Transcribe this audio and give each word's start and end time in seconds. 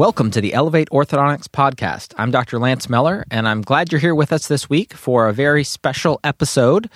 Welcome 0.00 0.30
to 0.30 0.40
the 0.40 0.54
Elevate 0.54 0.88
Orthodontics 0.88 1.48
podcast. 1.48 2.14
I'm 2.16 2.30
Dr. 2.30 2.58
Lance 2.58 2.88
Miller, 2.88 3.26
and 3.30 3.46
I'm 3.46 3.60
glad 3.60 3.92
you're 3.92 4.00
here 4.00 4.14
with 4.14 4.32
us 4.32 4.48
this 4.48 4.70
week 4.70 4.94
for 4.94 5.28
a 5.28 5.32
very 5.34 5.62
special 5.62 6.18
episode. 6.24 6.88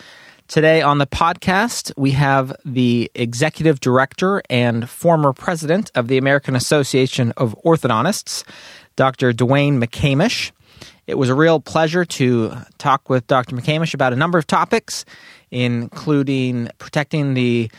Today 0.48 0.80
on 0.80 0.96
the 0.96 1.06
podcast, 1.06 1.92
we 1.98 2.12
have 2.12 2.56
the 2.64 3.10
executive 3.14 3.78
director 3.80 4.40
and 4.48 4.88
former 4.88 5.34
president 5.34 5.90
of 5.94 6.08
the 6.08 6.16
American 6.16 6.56
Association 6.56 7.32
of 7.32 7.54
Orthodontists, 7.62 8.42
Dr. 8.96 9.34
DeWayne 9.34 9.84
McCamish. 9.84 10.52
It 11.06 11.18
was 11.18 11.28
a 11.28 11.34
real 11.34 11.60
pleasure 11.60 12.06
to 12.06 12.56
talk 12.78 13.10
with 13.10 13.26
Dr. 13.26 13.54
McCamish 13.54 13.92
about 13.92 14.14
a 14.14 14.16
number 14.16 14.38
of 14.38 14.46
topics, 14.46 15.04
including 15.50 16.70
protecting 16.78 17.34
the 17.34 17.70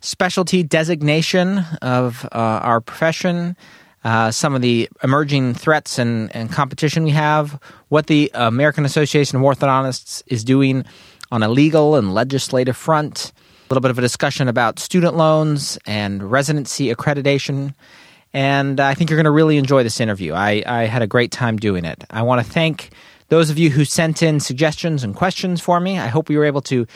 specialty 0.00 0.64
designation 0.64 1.58
of 1.80 2.24
uh, 2.32 2.38
our 2.38 2.80
profession 2.80 3.56
uh, 4.04 4.30
some 4.30 4.54
of 4.54 4.60
the 4.60 4.88
emerging 5.02 5.54
threats 5.54 5.98
and, 5.98 6.34
and 6.36 6.52
competition 6.52 7.04
we 7.04 7.10
have, 7.10 7.58
what 7.88 8.06
the 8.06 8.30
American 8.34 8.84
Association 8.84 9.38
of 9.38 9.42
Orthodontists 9.42 10.22
is 10.26 10.44
doing 10.44 10.84
on 11.32 11.42
a 11.42 11.48
legal 11.48 11.96
and 11.96 12.12
legislative 12.12 12.76
front, 12.76 13.32
a 13.34 13.72
little 13.72 13.80
bit 13.80 13.90
of 13.90 13.98
a 13.98 14.02
discussion 14.02 14.46
about 14.46 14.78
student 14.78 15.16
loans 15.16 15.78
and 15.86 16.22
residency 16.22 16.94
accreditation. 16.94 17.74
And 18.34 18.78
I 18.78 18.94
think 18.94 19.08
you're 19.08 19.16
going 19.16 19.24
to 19.24 19.30
really 19.30 19.56
enjoy 19.56 19.82
this 19.82 20.00
interview. 20.00 20.34
I, 20.34 20.62
I 20.66 20.84
had 20.84 21.02
a 21.02 21.06
great 21.06 21.32
time 21.32 21.56
doing 21.56 21.84
it. 21.84 22.04
I 22.10 22.22
want 22.22 22.44
to 22.44 22.52
thank 22.52 22.90
those 23.28 23.48
of 23.48 23.58
you 23.58 23.70
who 23.70 23.84
sent 23.84 24.22
in 24.22 24.38
suggestions 24.38 25.02
and 25.02 25.14
questions 25.14 25.60
for 25.60 25.80
me. 25.80 25.98
I 25.98 26.08
hope 26.08 26.28
we 26.28 26.36
were 26.36 26.44
able 26.44 26.60
to 26.62 26.86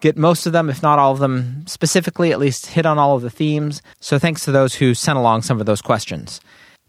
get 0.00 0.16
most 0.16 0.46
of 0.46 0.52
them, 0.52 0.70
if 0.70 0.82
not 0.82 0.98
all 0.98 1.12
of 1.12 1.18
them, 1.18 1.66
specifically, 1.66 2.30
at 2.30 2.38
least 2.38 2.66
hit 2.66 2.84
on 2.84 2.98
all 2.98 3.16
of 3.16 3.22
the 3.22 3.30
themes. 3.30 3.82
So 4.00 4.18
thanks 4.18 4.44
to 4.44 4.52
those 4.52 4.74
who 4.74 4.94
sent 4.94 5.18
along 5.18 5.42
some 5.42 5.60
of 5.60 5.66
those 5.66 5.82
questions. 5.82 6.40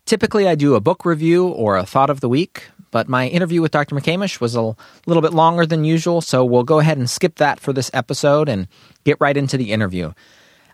Typically, 0.09 0.47
I 0.47 0.55
do 0.55 0.73
a 0.73 0.81
book 0.81 1.05
review 1.05 1.49
or 1.49 1.77
a 1.77 1.85
thought 1.85 2.09
of 2.09 2.19
the 2.19 2.27
week, 2.27 2.67
but 2.89 3.07
my 3.07 3.27
interview 3.27 3.61
with 3.61 3.69
Dr. 3.69 3.93
McCamish 3.93 4.41
was 4.41 4.55
a 4.55 4.75
little 5.05 5.21
bit 5.21 5.35
longer 5.35 5.67
than 5.67 5.83
usual, 5.83 6.19
so 6.19 6.43
we'll 6.43 6.63
go 6.63 6.79
ahead 6.79 6.97
and 6.97 7.07
skip 7.07 7.35
that 7.35 7.59
for 7.59 7.73
this 7.73 7.91
episode 7.93 8.49
and 8.49 8.67
get 9.03 9.17
right 9.19 9.37
into 9.37 9.55
the 9.55 9.71
interview. 9.71 10.11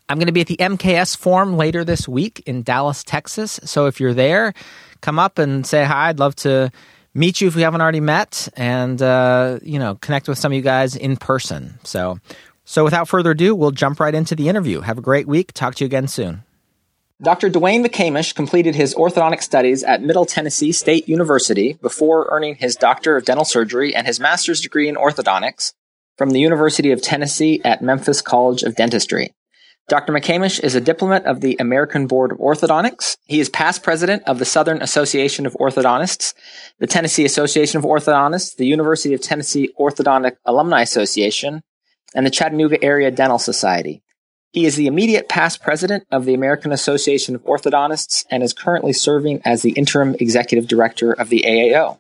I'm 0.07 0.19
going 0.19 0.27
to 0.27 0.31
be 0.31 0.39
at 0.39 0.47
the 0.47 0.55
MKS 0.55 1.17
Forum 1.17 1.57
later 1.57 1.83
this 1.83 2.07
week 2.07 2.43
in 2.45 2.63
Dallas, 2.63 3.03
Texas. 3.03 3.59
So 3.65 3.87
if 3.87 3.99
you're 3.99 4.13
there, 4.13 4.53
come 5.01 5.19
up 5.19 5.37
and 5.37 5.67
say 5.67 5.83
hi. 5.83 6.07
I'd 6.07 6.19
love 6.19 6.37
to 6.37 6.71
meet 7.13 7.41
you 7.41 7.49
if 7.49 7.57
we 7.57 7.63
haven't 7.63 7.81
already 7.81 7.99
met, 7.99 8.47
and 8.55 9.01
uh, 9.01 9.59
you 9.61 9.79
know, 9.79 9.95
connect 9.95 10.29
with 10.29 10.37
some 10.37 10.53
of 10.53 10.55
you 10.55 10.61
guys 10.61 10.95
in 10.95 11.17
person. 11.17 11.77
So, 11.83 12.19
so 12.63 12.85
without 12.85 13.09
further 13.09 13.31
ado, 13.31 13.53
we'll 13.53 13.71
jump 13.71 13.99
right 13.99 14.15
into 14.15 14.33
the 14.33 14.47
interview. 14.47 14.79
Have 14.79 14.97
a 14.97 15.01
great 15.01 15.27
week. 15.27 15.51
Talk 15.51 15.75
to 15.75 15.83
you 15.83 15.87
again 15.87 16.07
soon. 16.07 16.44
Dr. 17.21 17.49
DeWayne 17.49 17.85
McCamish 17.85 18.35
completed 18.35 18.75
his 18.75 18.93
orthodontic 18.93 19.41
studies 19.41 19.83
at 19.83 20.01
Middle 20.01 20.25
Tennessee 20.25 20.73
State 20.73 21.07
University 21.07 21.71
before 21.81 22.27
earning 22.29 22.55
his 22.55 22.75
Doctor 22.75 23.15
of 23.15 23.23
Dental 23.23 23.45
Surgery 23.45 23.95
and 23.95 24.05
his 24.05 24.19
master's 24.19 24.59
degree 24.59 24.89
in 24.89 24.95
orthodontics 24.95 25.71
from 26.17 26.31
the 26.31 26.41
University 26.41 26.91
of 26.91 27.01
Tennessee 27.01 27.61
at 27.63 27.81
Memphis 27.81 28.21
College 28.21 28.63
of 28.63 28.75
Dentistry. 28.75 29.33
Dr. 29.87 30.11
McCamish 30.11 30.61
is 30.61 30.75
a 30.75 30.81
diplomat 30.81 31.25
of 31.25 31.39
the 31.39 31.55
American 31.57 32.05
Board 32.05 32.33
of 32.33 32.37
Orthodontics. 32.39 33.15
He 33.27 33.39
is 33.39 33.47
past 33.47 33.81
president 33.81 34.23
of 34.27 34.37
the 34.37 34.45
Southern 34.45 34.81
Association 34.81 35.45
of 35.45 35.53
Orthodontists, 35.53 36.33
the 36.79 36.87
Tennessee 36.87 37.23
Association 37.23 37.77
of 37.77 37.85
Orthodontists, 37.85 38.57
the 38.57 38.67
University 38.67 39.13
of 39.13 39.21
Tennessee 39.21 39.69
Orthodontic 39.79 40.35
Alumni 40.43 40.81
Association, 40.81 41.61
and 42.13 42.25
the 42.25 42.31
Chattanooga 42.31 42.83
Area 42.83 43.09
Dental 43.09 43.39
Society. 43.39 44.01
He 44.55 44.65
is 44.65 44.77
the 44.77 44.87
immediate 44.87 45.27
past 45.27 45.61
president 45.61 46.07
of 46.11 46.23
the 46.23 46.33
American 46.33 46.71
Association 46.71 47.35
of 47.35 47.43
Orthodontists 47.43 48.25
and 48.31 48.41
is 48.41 48.53
currently 48.53 48.93
serving 48.93 49.41
as 49.43 49.63
the 49.63 49.71
interim 49.71 50.15
executive 50.17 50.65
director 50.65 51.11
of 51.11 51.27
the 51.27 51.43
AAO. 51.45 51.99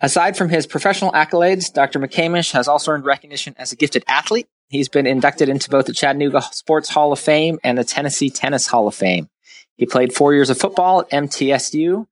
Aside 0.00 0.36
from 0.36 0.48
his 0.48 0.66
professional 0.66 1.12
accolades, 1.12 1.72
Dr. 1.72 2.00
McCamish 2.00 2.50
has 2.50 2.66
also 2.66 2.90
earned 2.90 3.04
recognition 3.04 3.54
as 3.56 3.70
a 3.70 3.76
gifted 3.76 4.02
athlete. 4.08 4.48
He's 4.68 4.88
been 4.88 5.06
inducted 5.06 5.48
into 5.48 5.70
both 5.70 5.86
the 5.86 5.92
Chattanooga 5.92 6.42
Sports 6.50 6.88
Hall 6.88 7.12
of 7.12 7.20
Fame 7.20 7.60
and 7.62 7.78
the 7.78 7.84
Tennessee 7.84 8.30
Tennis 8.30 8.66
Hall 8.66 8.88
of 8.88 8.94
Fame. 8.96 9.28
He 9.76 9.86
played 9.86 10.12
four 10.12 10.34
years 10.34 10.50
of 10.50 10.58
football 10.58 11.02
at 11.02 11.10
MTSU, 11.10 12.04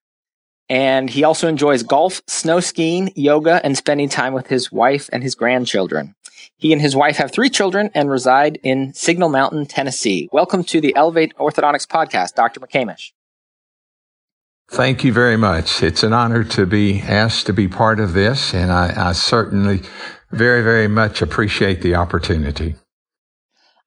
and 0.69 1.11
he 1.11 1.25
also 1.25 1.49
enjoys 1.49 1.83
golf, 1.83 2.23
snow 2.29 2.61
skiing, 2.61 3.11
yoga, 3.17 3.61
and 3.65 3.77
spending 3.77 4.09
time 4.09 4.35
with 4.35 4.47
his 4.47 4.71
wife 4.71 5.11
and 5.13 5.25
his 5.25 5.35
grandchildren. 5.35 6.15
He 6.65 6.73
and 6.73 6.81
his 6.81 6.97
wife 6.97 7.19
have 7.19 7.31
three 7.31 7.51
children 7.51 7.91
and 7.93 8.09
reside 8.09 8.59
in 8.63 8.95
Signal 8.95 9.29
Mountain, 9.29 9.67
Tennessee. 9.67 10.31
Welcome 10.33 10.65
to 10.65 10.81
the 10.81 10.97
Elevate 10.97 11.37
Orthodontics 11.37 11.87
podcast, 11.87 12.37
Dr. 12.37 12.59
McCamish. 12.59 13.13
Thank 14.71 15.05
you 15.05 15.13
very 15.13 15.37
much. 15.37 15.83
It's 15.83 16.03
an 16.03 16.15
honor 16.15 16.43
to 16.43 16.65
be 16.65 17.03
asked 17.03 17.45
to 17.49 17.53
be 17.53 17.69
part 17.69 18.01
of 18.01 18.15
this, 18.15 18.55
and 18.55 18.73
I, 18.73 19.11
I 19.11 19.13
certainly 19.13 19.83
very, 20.31 20.63
very 20.63 20.89
much 20.89 21.21
appreciate 21.21 21.83
the 21.83 21.97
opportunity. 21.97 22.77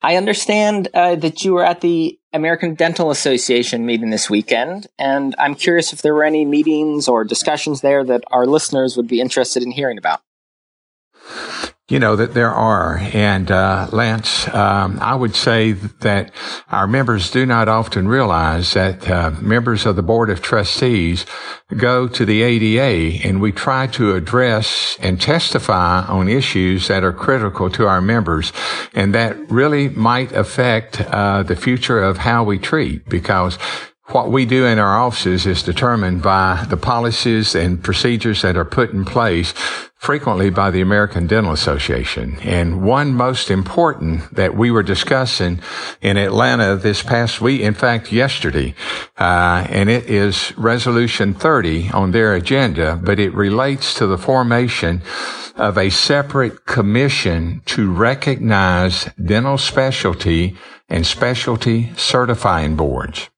I 0.04 0.16
understand 0.16 0.90
uh, 0.94 1.16
that 1.16 1.44
you 1.44 1.56
were 1.56 1.66
at 1.66 1.82
the 1.82 2.20
American 2.32 2.76
Dental 2.76 3.10
Association 3.10 3.88
meeting 3.88 4.12
this 4.12 4.30
weekend, 4.30 4.86
and 5.00 5.34
I'm 5.40 5.56
curious 5.56 5.94
if 5.94 6.04
there 6.04 6.14
were 6.14 6.26
any 6.26 6.46
meetings 6.46 7.08
or 7.08 7.24
discussions 7.24 7.82
there 7.82 8.04
that 8.04 8.24
our 8.28 8.46
listeners 8.46 8.96
would 8.96 9.08
be 9.08 9.20
interested 9.20 9.64
in 9.64 9.72
hearing 9.72 9.98
about. 9.98 10.22
You 11.90 12.00
know, 12.00 12.18
that 12.18 12.34
there 12.34 12.52
are. 12.52 12.98
And, 13.14 13.50
uh, 13.50 13.88
Lance, 13.94 14.54
um, 14.54 15.00
I 15.02 15.16
would 15.16 15.38
say 15.38 15.72
that 15.72 16.32
our 16.70 16.86
members 16.86 17.32
do 17.32 17.46
not 17.46 17.70
often 17.70 18.10
realize 18.10 18.74
that, 18.74 19.10
uh, 19.10 19.32
members 19.40 19.86
of 19.86 19.96
the 19.96 20.04
Board 20.04 20.30
of 20.30 20.42
Trustees 20.42 21.26
go 21.78 22.10
to 22.10 22.26
the 22.26 22.42
ADA 22.42 23.26
and 23.26 23.40
we 23.40 23.54
try 23.54 23.88
to 23.88 24.16
address 24.16 24.98
and 25.00 25.22
testify 25.22 26.02
on 26.02 26.28
issues 26.28 26.90
that 26.90 27.06
are 27.06 27.14
critical 27.14 27.70
to 27.70 27.88
our 27.88 28.02
members 28.02 28.52
and 28.94 29.16
that 29.16 29.38
really 29.50 29.88
might 29.88 30.34
affect, 30.34 31.00
uh, 31.00 31.42
the 31.44 31.56
future 31.56 32.04
of 32.04 32.18
how 32.18 32.44
we 32.44 32.58
treat 32.58 33.08
because 33.08 33.58
what 34.10 34.32
we 34.32 34.46
do 34.46 34.66
in 34.66 34.80
our 34.80 34.98
offices 34.98 35.46
is 35.46 35.62
determined 35.62 36.22
by 36.22 36.66
the 36.70 36.78
policies 36.78 37.54
and 37.56 37.84
procedures 37.84 38.42
that 38.42 38.56
are 38.56 38.64
put 38.64 38.92
in 38.92 39.04
place 39.04 39.54
frequently 39.96 40.50
by 40.50 40.72
the 40.72 40.80
American 40.80 41.28
Dental 41.28 41.52
Association. 41.52 42.38
And 42.42 42.84
one 42.84 43.14
most 43.14 43.52
important 43.52 44.34
that 44.34 44.56
we 44.56 44.72
were 44.72 44.84
discussing 44.84 45.60
in 46.02 46.16
Atlanta 46.16 46.78
this 46.78 47.04
past 47.04 47.42
week, 47.42 47.62
in 47.62 47.74
fact, 47.74 48.12
yesterday, 48.12 48.76
uh, 49.18 49.68
and 49.70 49.90
it 49.90 50.06
is 50.10 50.58
Resolution 50.58 51.34
30 51.34 51.90
on 51.90 52.12
their 52.12 52.34
agenda, 52.34 52.96
but 52.96 53.20
it 53.20 53.34
relates 53.34 53.94
to 53.96 54.08
the 54.08 54.18
formation 54.18 55.02
of 55.58 55.78
a 55.78 55.90
separate 55.90 56.66
commission 56.66 57.62
to 57.66 57.92
recognize 57.92 59.10
dental 59.22 59.58
specialty 59.58 60.56
and 60.88 61.06
specialty 61.06 61.92
certifying 61.98 62.76
boards. 62.76 63.30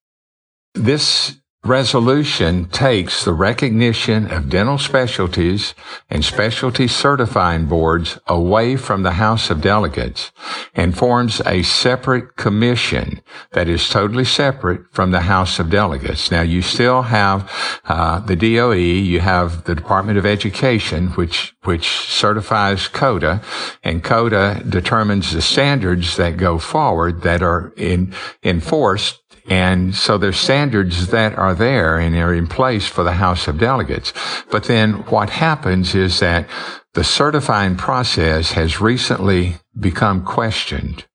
This 0.79 1.35
resolution 1.66 2.69
takes 2.69 3.25
the 3.25 3.34
recognition 3.34 4.31
of 4.31 4.50
dental 4.50 4.78
specialties 4.78 5.75
and 6.09 6.23
specialty 6.23 6.88
certifying 6.88 7.66
boards 7.66 8.17
away 8.28 8.78
from 8.78 9.03
the 9.03 9.11
House 9.11 9.49
of 9.49 9.59
Delegates 9.59 10.31
and 10.73 10.97
forms 10.97 11.41
a 11.46 11.64
separate 11.64 12.37
commission 12.37 13.22
that 13.52 13.67
is 13.67 13.90
totally 13.90 14.23
separate 14.23 14.84
from 14.93 15.11
the 15.11 15.22
House 15.22 15.59
of 15.59 15.70
Delegates. 15.70 16.31
Now 16.31 16.43
you 16.43 16.61
still 16.61 17.02
have 17.02 17.52
uh, 17.84 18.22
the 18.22 18.37
DOE, 18.37 18.72
you 18.72 19.20
have 19.20 19.66
the 19.66 19.75
Department 19.75 20.17
of 20.17 20.25
Education, 20.25 21.08
which 21.09 21.53
which 21.66 21.90
certifies 21.90 22.87
CODA, 22.87 23.41
and 23.84 24.02
CODA 24.02 24.64
determines 24.70 25.34
the 25.34 25.41
standards 25.41 26.16
that 26.16 26.37
go 26.37 26.58
forward 26.58 27.22
that 27.23 27.43
are 27.43 27.73
in, 27.75 28.16
enforced 28.43 29.20
and 29.49 29.96
so 29.96 30.17
there's 30.17 30.37
standards 30.37 31.07
that 31.07 31.34
are 31.37 31.55
there 31.55 31.97
and 31.97 32.16
are 32.16 32.34
in 32.34 32.47
place 32.47 32.87
for 32.87 33.03
the 33.03 33.13
House 33.13 33.47
of 33.47 33.57
Delegates. 33.57 34.13
But 34.51 34.66
then 34.66 34.93
what 35.07 35.31
happens 35.31 35.96
is 35.96 36.19
that 36.19 36.47
the 36.93 37.03
certifying 37.03 37.75
process 37.75 38.51
has 38.51 38.79
recently 38.79 39.55
become 39.78 40.23
questioned. 40.23 41.05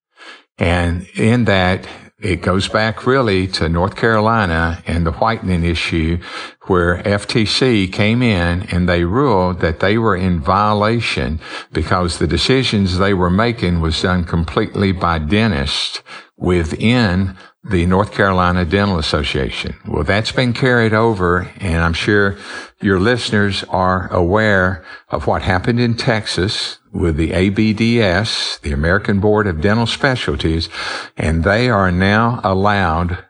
And 0.59 1.07
in 1.15 1.45
that 1.45 1.87
it 2.19 2.43
goes 2.43 2.69
back 2.69 3.07
really 3.07 3.47
to 3.47 3.69
North 3.69 3.97
Carolina 3.97 4.83
and 4.87 5.05
the 5.05 5.13
whitening 5.13 5.63
issue 5.63 6.19
where 6.67 7.03
FTC 7.03 7.93
came 7.93 8.23
in 8.23 8.63
and 8.71 8.89
they 8.89 9.05
ruled 9.05 9.61
that 9.61 9.81
they 9.81 9.99
were 9.99 10.17
in 10.17 10.41
violation 10.41 11.39
because 11.73 12.19
the 12.19 12.27
decisions 12.27 12.99
they 12.99 13.15
were 13.15 13.31
making 13.31 13.81
was 13.81 14.01
done 14.01 14.25
completely 14.25 14.91
by 14.91 15.19
dentists 15.19 16.03
within 16.37 17.37
the 17.65 17.87
North 17.87 18.13
Carolina 18.13 18.65
Dental 18.65 18.99
Association. 18.99 19.75
Well, 19.87 20.05
that's 20.05 20.33
been 20.33 20.53
carried 20.53 20.93
over, 20.93 21.51
and 21.59 21.83
I'm 21.83 21.95
sure 21.95 22.37
your 22.81 23.01
listeners 23.01 23.65
are 23.65 24.13
aware 24.13 24.85
of 25.09 25.27
what 25.27 25.43
happened 25.43 25.81
in 25.81 25.95
Texas 25.95 26.79
with 26.93 27.17
the 27.17 27.31
ABDS, 27.31 28.61
the 28.61 28.73
American 28.73 29.19
Board 29.19 29.47
of 29.47 29.63
Dental 29.63 29.87
Specialties, 29.87 30.69
and 31.17 31.43
they 31.43 31.71
are 31.71 31.91
now 31.91 32.41
allowed 32.45 33.25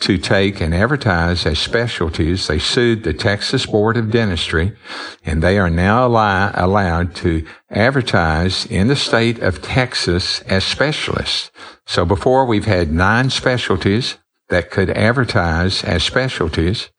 to 0.00 0.16
take 0.16 0.60
and 0.60 0.74
advertise 0.74 1.44
as 1.44 1.58
specialties. 1.58 2.46
They 2.46 2.58
sued 2.58 3.02
the 3.02 3.12
Texas 3.12 3.66
Board 3.66 3.96
of 3.96 4.10
Dentistry 4.10 4.76
and 5.24 5.42
they 5.42 5.58
are 5.58 5.70
now 5.70 6.06
allow, 6.06 6.52
allowed 6.54 7.14
to 7.16 7.44
advertise 7.70 8.64
in 8.66 8.86
the 8.86 8.96
state 8.96 9.40
of 9.40 9.60
Texas 9.60 10.40
as 10.42 10.64
specialists. 10.64 11.50
So 11.86 12.04
before 12.04 12.46
we've 12.46 12.64
had 12.64 12.92
nine 12.92 13.30
specialties 13.30 14.18
that 14.48 14.70
could 14.70 14.90
advertise 14.90 15.82
as 15.84 16.04
specialties 16.04 16.90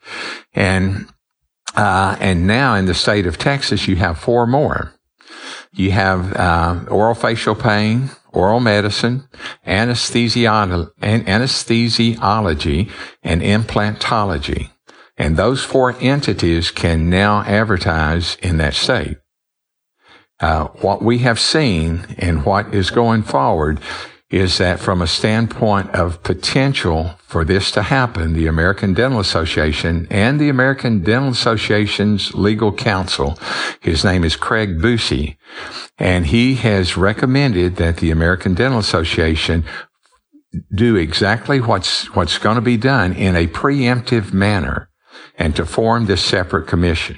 and 0.53 1.07
uh, 1.75 2.17
and 2.19 2.47
now 2.47 2.73
in 2.73 2.85
the 2.85 2.95
state 2.95 3.27
of 3.27 3.37
Texas, 3.37 3.87
you 3.87 3.95
have 3.95 4.17
four 4.17 4.47
more. 4.47 4.98
You 5.73 5.91
have 5.91 6.35
uh, 6.35 6.85
oral 6.89 7.15
facial 7.15 7.55
pain, 7.55 8.09
oral 8.31 8.59
medicine, 8.59 9.27
anesthesiology, 9.65 10.89
anesthesiology, 11.01 12.91
and 13.23 13.41
implantology. 13.41 14.69
And 15.17 15.35
those 15.35 15.63
four 15.63 15.95
entities 15.99 16.71
can 16.71 17.09
now 17.09 17.41
advertise 17.41 18.35
in 18.41 18.57
that 18.57 18.73
state. 18.73 19.17
Uh, 20.39 20.67
what 20.67 21.01
we 21.01 21.17
have 21.19 21.39
seen 21.39 22.05
and 22.17 22.45
what 22.45 22.73
is 22.73 22.91
going 22.91 23.23
forward 23.23 23.79
is 24.29 24.59
that 24.59 24.79
from 24.79 25.01
a 25.01 25.07
standpoint 25.07 25.89
of 25.95 26.21
potential 26.21 27.15
for 27.25 27.43
this 27.43 27.71
to 27.71 27.81
happen, 27.81 28.33
the 28.33 28.45
American 28.45 28.93
Dental 28.93 29.19
Association 29.19 30.07
and 30.11 30.39
the 30.39 30.49
American 30.49 31.03
Dental 31.03 31.31
Association's 31.31 32.35
legal 32.35 32.71
counsel, 32.71 33.39
his 33.79 34.03
name 34.03 34.23
is 34.23 34.35
Craig 34.35 34.79
Busey, 34.79 35.37
and 35.97 36.27
he 36.27 36.55
has 36.55 36.95
recommended 36.95 37.77
that 37.77 37.97
the 37.97 38.11
American 38.11 38.53
Dental 38.53 38.79
Association 38.79 39.65
do 40.73 40.95
exactly 40.95 41.59
what's, 41.59 42.13
what's 42.15 42.37
going 42.37 42.55
to 42.55 42.61
be 42.61 42.77
done 42.77 43.13
in 43.13 43.35
a 43.35 43.47
preemptive 43.47 44.31
manner 44.31 44.89
and 45.37 45.55
to 45.55 45.65
form 45.65 46.05
this 46.05 46.23
separate 46.23 46.67
commission 46.67 47.17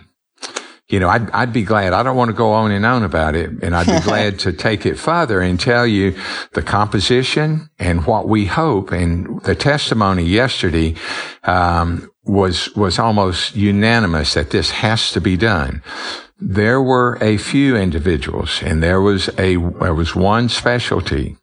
you 0.91 0.99
know, 0.99 1.09
I'd, 1.09 1.29
I'd 1.31 1.53
be 1.53 1.63
glad. 1.63 1.93
I 1.93 2.03
don't 2.03 2.17
want 2.17 2.29
to 2.29 2.35
go 2.35 2.51
on 2.51 2.71
and 2.71 2.85
on 2.85 3.03
about 3.03 3.35
it. 3.35 3.49
And 3.63 3.75
I'd 3.75 3.87
be 3.87 3.99
glad 4.03 4.39
to 4.39 4.51
take 4.51 4.85
it 4.85 4.99
further 4.99 5.41
and 5.41 5.59
tell 5.59 5.87
you 5.87 6.15
the 6.53 6.61
composition 6.61 7.69
and 7.79 8.05
what 8.05 8.27
we 8.27 8.45
hope. 8.45 8.91
And 8.91 9.41
the 9.43 9.55
testimony 9.55 10.23
yesterday, 10.23 10.95
um, 11.43 12.11
was, 12.23 12.73
was 12.75 12.99
almost 12.99 13.55
unanimous 13.55 14.35
that 14.35 14.51
this 14.51 14.71
has 14.71 15.11
to 15.11 15.21
be 15.21 15.37
done. 15.37 15.81
There 16.39 16.81
were 16.81 17.17
a 17.21 17.37
few 17.37 17.75
individuals 17.75 18.61
and 18.63 18.81
there 18.81 19.01
was 19.01 19.29
a, 19.39 19.55
there 19.55 19.93
was 19.93 20.15
one 20.15 20.49
specialty 20.49 21.37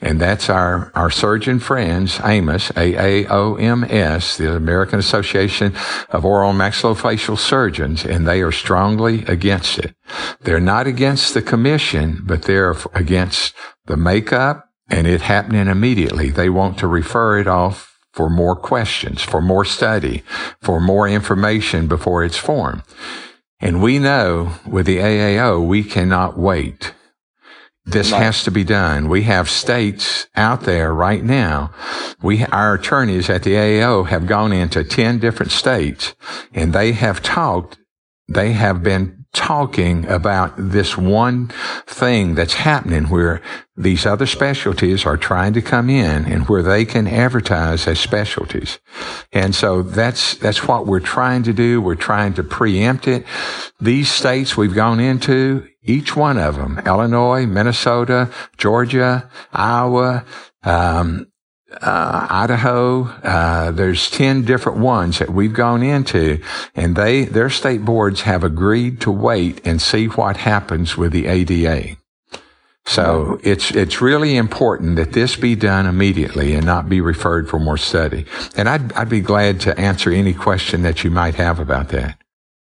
and 0.00 0.20
that's 0.20 0.48
our, 0.48 0.90
our 0.94 1.10
surgeon 1.10 1.58
friends, 1.58 2.18
AMOS, 2.18 2.70
A-A-O-M-S, 2.76 4.36
the 4.36 4.54
American 4.54 4.98
Association 4.98 5.74
of 6.10 6.24
Oral 6.24 6.52
Maxillofacial 6.52 7.38
Surgeons, 7.38 8.04
and 8.04 8.26
they 8.26 8.42
are 8.42 8.52
strongly 8.52 9.24
against 9.24 9.78
it. 9.78 9.94
They're 10.40 10.60
not 10.60 10.86
against 10.86 11.34
the 11.34 11.42
commission, 11.42 12.22
but 12.24 12.42
they're 12.42 12.76
against 12.94 13.54
the 13.86 13.96
makeup 13.96 14.68
and 14.90 15.06
it 15.06 15.22
happening 15.22 15.68
immediately. 15.68 16.30
They 16.30 16.48
want 16.48 16.78
to 16.78 16.86
refer 16.86 17.38
it 17.38 17.46
off 17.46 17.98
for 18.12 18.30
more 18.30 18.56
questions, 18.56 19.22
for 19.22 19.40
more 19.40 19.64
study, 19.64 20.22
for 20.60 20.80
more 20.80 21.08
information 21.08 21.86
before 21.86 22.24
it's 22.24 22.36
formed. 22.36 22.82
And 23.60 23.82
we 23.82 23.98
know 23.98 24.54
with 24.66 24.86
the 24.86 24.98
AAO, 24.98 25.66
we 25.66 25.84
cannot 25.84 26.38
wait. 26.38 26.94
This 27.88 28.10
has 28.10 28.44
to 28.44 28.50
be 28.50 28.64
done. 28.64 29.08
We 29.08 29.22
have 29.22 29.48
states 29.48 30.28
out 30.36 30.62
there 30.62 30.92
right 30.92 31.24
now. 31.24 31.72
We, 32.22 32.44
our 32.44 32.74
attorneys 32.74 33.30
at 33.30 33.44
the 33.44 33.54
AAO 33.54 34.08
have 34.08 34.26
gone 34.26 34.52
into 34.52 34.84
10 34.84 35.18
different 35.18 35.52
states 35.52 36.14
and 36.52 36.74
they 36.74 36.92
have 36.92 37.22
talked, 37.22 37.78
they 38.28 38.52
have 38.52 38.82
been 38.82 39.24
talking 39.32 40.06
about 40.06 40.52
this 40.56 40.96
one 40.96 41.48
thing 41.86 42.34
that's 42.34 42.54
happening 42.54 43.04
where 43.04 43.40
these 43.76 44.04
other 44.04 44.26
specialties 44.26 45.06
are 45.06 45.16
trying 45.16 45.52
to 45.52 45.62
come 45.62 45.88
in 45.88 46.24
and 46.24 46.48
where 46.48 46.62
they 46.62 46.84
can 46.84 47.06
advertise 47.06 47.86
as 47.86 48.00
specialties. 48.00 48.80
And 49.32 49.54
so 49.54 49.82
that's, 49.82 50.34
that's 50.34 50.66
what 50.66 50.86
we're 50.86 51.00
trying 51.00 51.42
to 51.44 51.52
do. 51.52 51.80
We're 51.80 51.94
trying 51.94 52.34
to 52.34 52.42
preempt 52.42 53.06
it. 53.06 53.24
These 53.80 54.10
states 54.10 54.56
we've 54.56 54.74
gone 54.74 54.98
into, 54.98 55.68
each 55.88 56.14
one 56.14 56.38
of 56.38 56.56
them, 56.56 56.80
Illinois, 56.84 57.46
Minnesota, 57.46 58.30
Georgia, 58.56 59.28
Iowa, 59.52 60.24
um, 60.62 61.26
uh, 61.80 62.26
Idaho. 62.30 63.04
Uh, 63.04 63.70
there's 63.70 64.10
10 64.10 64.44
different 64.44 64.78
ones 64.78 65.18
that 65.18 65.30
we've 65.30 65.52
gone 65.52 65.82
into 65.82 66.42
and 66.74 66.96
they, 66.96 67.24
their 67.24 67.50
state 67.50 67.84
boards 67.84 68.22
have 68.22 68.44
agreed 68.44 69.00
to 69.02 69.10
wait 69.10 69.66
and 69.66 69.80
see 69.80 70.06
what 70.06 70.38
happens 70.38 70.96
with 70.96 71.12
the 71.12 71.26
ADA. 71.26 71.96
So 72.86 73.38
it's, 73.42 73.70
it's 73.70 74.00
really 74.00 74.36
important 74.38 74.96
that 74.96 75.12
this 75.12 75.36
be 75.36 75.54
done 75.54 75.84
immediately 75.84 76.54
and 76.54 76.64
not 76.64 76.88
be 76.88 77.02
referred 77.02 77.46
for 77.46 77.58
more 77.58 77.76
study. 77.76 78.24
And 78.56 78.66
I'd, 78.66 78.92
I'd 78.94 79.10
be 79.10 79.20
glad 79.20 79.60
to 79.62 79.78
answer 79.78 80.10
any 80.10 80.32
question 80.32 80.82
that 80.82 81.04
you 81.04 81.10
might 81.10 81.34
have 81.34 81.60
about 81.60 81.90
that. 81.90 82.18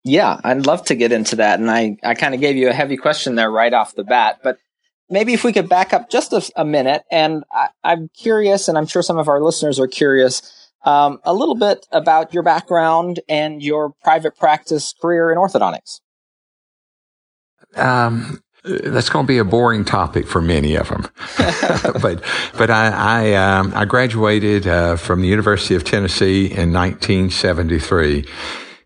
Yeah, 0.04 0.40
I'd 0.42 0.66
love 0.66 0.84
to 0.86 0.94
get 0.94 1.12
into 1.12 1.36
that. 1.36 1.58
And 1.58 1.70
I, 1.70 1.96
I 2.02 2.14
kind 2.14 2.34
of 2.34 2.40
gave 2.40 2.56
you 2.56 2.68
a 2.68 2.72
heavy 2.72 2.96
question 2.96 3.34
there 3.34 3.50
right 3.50 3.72
off 3.72 3.94
the 3.94 4.04
bat, 4.04 4.40
but 4.42 4.58
maybe 5.10 5.34
if 5.34 5.44
we 5.44 5.52
could 5.52 5.68
back 5.68 5.92
up 5.92 6.10
just 6.10 6.32
a, 6.32 6.50
a 6.56 6.64
minute. 6.64 7.02
And 7.10 7.44
I, 7.52 7.68
am 7.84 8.08
curious, 8.16 8.68
and 8.68 8.78
I'm 8.78 8.86
sure 8.86 9.02
some 9.02 9.18
of 9.18 9.28
our 9.28 9.42
listeners 9.42 9.78
are 9.78 9.88
curious, 9.88 10.70
um, 10.84 11.20
a 11.24 11.34
little 11.34 11.56
bit 11.56 11.86
about 11.90 12.32
your 12.32 12.42
background 12.42 13.20
and 13.28 13.62
your 13.62 13.92
private 14.02 14.36
practice 14.36 14.94
career 15.00 15.32
in 15.32 15.38
orthodontics. 15.38 16.00
Um, 17.74 18.42
that's 18.64 19.10
going 19.10 19.26
to 19.26 19.28
be 19.28 19.38
a 19.38 19.44
boring 19.44 19.84
topic 19.84 20.26
for 20.26 20.40
many 20.40 20.76
of 20.76 20.88
them. 20.88 21.08
but 22.00 22.22
but 22.56 22.70
I 22.70 22.88
I, 22.88 23.32
um, 23.34 23.72
I 23.74 23.84
graduated 23.84 24.66
uh, 24.66 24.96
from 24.96 25.20
the 25.20 25.28
University 25.28 25.74
of 25.74 25.84
Tennessee 25.84 26.46
in 26.46 26.72
1973 26.72 28.26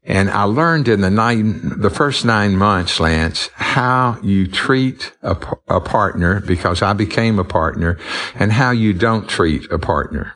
and 0.05 0.31
I 0.31 0.45
learned 0.45 0.89
in 0.89 1.01
the 1.01 1.11
nine, 1.11 1.81
the 1.81 1.91
first 1.91 2.25
nine 2.25 2.57
months, 2.57 2.99
Lance, 2.99 3.51
how 3.55 4.19
you 4.23 4.49
treat 4.49 5.13
a, 5.23 5.37
a 5.69 5.81
partner 5.81 6.41
because 6.41 6.83
I 6.83 6.93
became 6.93 7.39
a 7.39 7.45
partner 7.45 7.99
and 8.35 8.53
how 8.53 8.73
you 8.73 8.95
don't 8.95 9.29
treat 9.29 9.71
a 9.71 9.79
partner. 9.79 10.35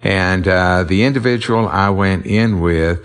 And, 0.00 0.46
uh, 0.46 0.84
the 0.84 1.02
individual 1.04 1.68
I 1.68 1.90
went 1.90 2.26
in 2.26 2.60
with 2.60 3.04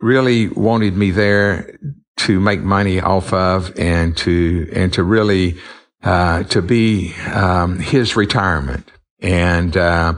really 0.00 0.48
wanted 0.48 0.96
me 0.96 1.12
there 1.12 1.78
to 2.18 2.40
make 2.40 2.60
money 2.60 3.00
off 3.00 3.32
of 3.32 3.78
and 3.78 4.16
to, 4.18 4.68
and 4.72 4.92
to 4.94 5.04
really, 5.04 5.58
uh, 6.02 6.42
to 6.44 6.60
be, 6.60 7.14
um, 7.32 7.78
his 7.78 8.16
retirement. 8.16 8.90
And, 9.20 9.76
uh, 9.76 10.14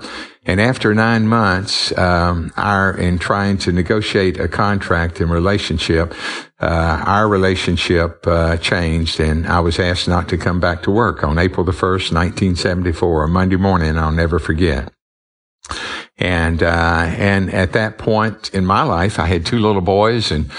and 0.48 0.60
after 0.60 0.94
nine 0.94 1.28
months, 1.28 1.96
um, 1.98 2.50
our 2.56 2.96
in 2.96 3.18
trying 3.18 3.58
to 3.58 3.70
negotiate 3.70 4.40
a 4.40 4.48
contract 4.48 5.20
and 5.20 5.30
relationship, 5.30 6.14
uh, 6.58 7.04
our 7.06 7.28
relationship 7.28 8.26
uh, 8.26 8.56
changed, 8.56 9.20
and 9.20 9.46
I 9.46 9.60
was 9.60 9.78
asked 9.78 10.08
not 10.08 10.28
to 10.30 10.36
come 10.36 10.58
back 10.58 10.82
to 10.82 10.90
work 10.90 11.22
on 11.22 11.38
April 11.38 11.64
the 11.64 11.72
first, 11.72 12.12
nineteen 12.12 12.56
seventy 12.56 12.92
four, 12.92 13.24
a 13.24 13.28
Monday 13.28 13.56
morning. 13.56 13.98
I'll 13.98 14.10
never 14.24 14.38
forget. 14.38 14.90
And 16.16 16.62
uh, 16.62 17.04
and 17.16 17.52
at 17.54 17.72
that 17.74 17.98
point 17.98 18.50
in 18.54 18.64
my 18.66 18.82
life, 18.82 19.20
I 19.20 19.26
had 19.26 19.46
two 19.46 19.58
little 19.58 19.82
boys 19.82 20.32
and 20.32 20.50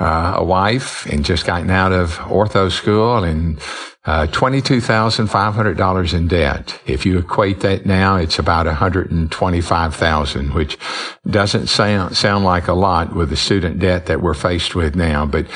uh, 0.00 0.34
a 0.36 0.44
wife, 0.44 1.06
and 1.06 1.24
just 1.24 1.46
gotten 1.46 1.70
out 1.70 1.92
of 1.92 2.18
ortho 2.18 2.70
school 2.70 3.22
and 3.22 3.60
uh, 4.06 4.26
$22,500 4.26 6.14
in 6.14 6.28
debt. 6.28 6.78
If 6.86 7.06
you 7.06 7.18
equate 7.18 7.60
that 7.60 7.86
now, 7.86 8.16
it's 8.16 8.38
about 8.38 8.66
125,000, 8.66 10.52
which 10.52 10.78
doesn't 11.28 11.68
sound, 11.68 12.16
sound 12.16 12.44
like 12.44 12.68
a 12.68 12.74
lot 12.74 13.14
with 13.14 13.30
the 13.30 13.36
student 13.36 13.78
debt 13.78 14.06
that 14.06 14.20
we're 14.20 14.34
faced 14.34 14.74
with 14.74 14.94
now, 14.94 15.24
but, 15.24 15.46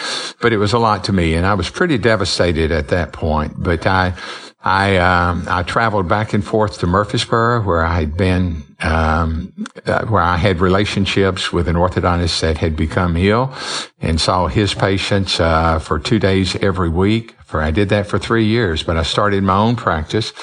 but 0.40 0.52
it 0.52 0.56
was 0.56 0.72
a 0.72 0.78
lot 0.78 1.04
to 1.04 1.12
me 1.12 1.34
and 1.34 1.44
I 1.44 1.54
was 1.54 1.68
pretty 1.68 1.98
devastated 1.98 2.72
at 2.72 2.88
that 2.88 3.12
point, 3.12 3.62
but 3.62 3.86
I, 3.86 4.14
I 4.60 4.96
um, 4.96 5.44
I 5.48 5.62
traveled 5.62 6.08
back 6.08 6.34
and 6.34 6.44
forth 6.44 6.80
to 6.80 6.86
Murfreesboro, 6.86 7.62
where 7.62 7.82
I 7.82 8.00
had 8.00 8.16
been, 8.16 8.64
um, 8.80 9.52
uh, 9.86 10.04
where 10.06 10.22
I 10.22 10.36
had 10.36 10.60
relationships 10.60 11.52
with 11.52 11.68
an 11.68 11.76
orthodontist 11.76 12.40
that 12.40 12.58
had 12.58 12.74
become 12.74 13.16
ill, 13.16 13.54
and 14.00 14.20
saw 14.20 14.48
his 14.48 14.74
patients 14.74 15.38
uh, 15.38 15.78
for 15.78 16.00
two 16.00 16.18
days 16.18 16.56
every 16.56 16.88
week. 16.88 17.37
For 17.48 17.62
I 17.62 17.70
did 17.70 17.88
that 17.88 18.06
for 18.06 18.18
three 18.18 18.44
years, 18.44 18.82
but 18.82 18.98
I 18.98 19.02
started 19.02 19.42
my 19.42 19.56
own 19.56 19.74
practice, 19.74 20.34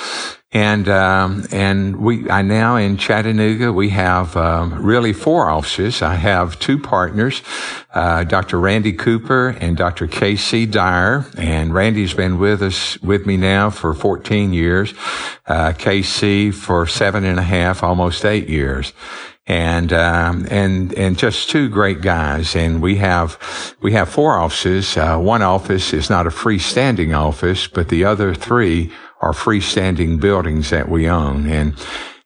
and 0.51 0.89
um, 0.89 1.45
and 1.51 1.97
we 1.97 2.27
I 2.31 2.41
now 2.41 2.77
in 2.77 2.97
Chattanooga 2.97 3.71
we 3.71 3.89
have 3.89 4.35
um, 4.35 4.83
really 4.83 5.13
four 5.13 5.47
offices. 5.47 6.01
I 6.01 6.15
have 6.15 6.57
two 6.57 6.79
partners, 6.79 7.43
uh, 7.93 8.23
Dr. 8.23 8.59
Randy 8.59 8.91
Cooper 8.91 9.49
and 9.49 9.77
Dr. 9.77 10.07
Casey 10.07 10.65
Dyer, 10.65 11.27
and 11.37 11.75
Randy's 11.75 12.15
been 12.15 12.39
with 12.39 12.63
us 12.63 12.99
with 13.03 13.27
me 13.27 13.37
now 13.37 13.69
for 13.69 13.93
14 13.93 14.51
years. 14.51 14.95
Uh, 15.45 15.73
Casey 15.73 16.49
for 16.49 16.87
seven 16.87 17.23
and 17.23 17.37
a 17.37 17.43
half, 17.43 17.83
almost 17.83 18.25
eight 18.25 18.49
years 18.49 18.93
and 19.47 19.93
um, 19.93 20.47
and 20.49 20.93
and 20.93 21.17
just 21.17 21.49
two 21.49 21.69
great 21.69 22.01
guys. 22.01 22.55
And 22.55 22.81
we 22.81 22.95
have 22.95 23.75
we 23.81 23.91
have 23.93 24.09
four 24.09 24.33
offices. 24.33 24.97
Uh, 24.97 25.17
one 25.17 25.41
office 25.41 25.93
is 25.93 26.09
not 26.09 26.27
a 26.27 26.31
freestanding 26.31 27.15
office, 27.15 27.67
but 27.67 27.89
the 27.89 28.05
other 28.05 28.33
three 28.33 28.91
are 29.21 29.33
freestanding 29.33 30.19
buildings 30.19 30.69
that 30.69 30.89
we 30.89 31.07
own. 31.07 31.49
And 31.49 31.75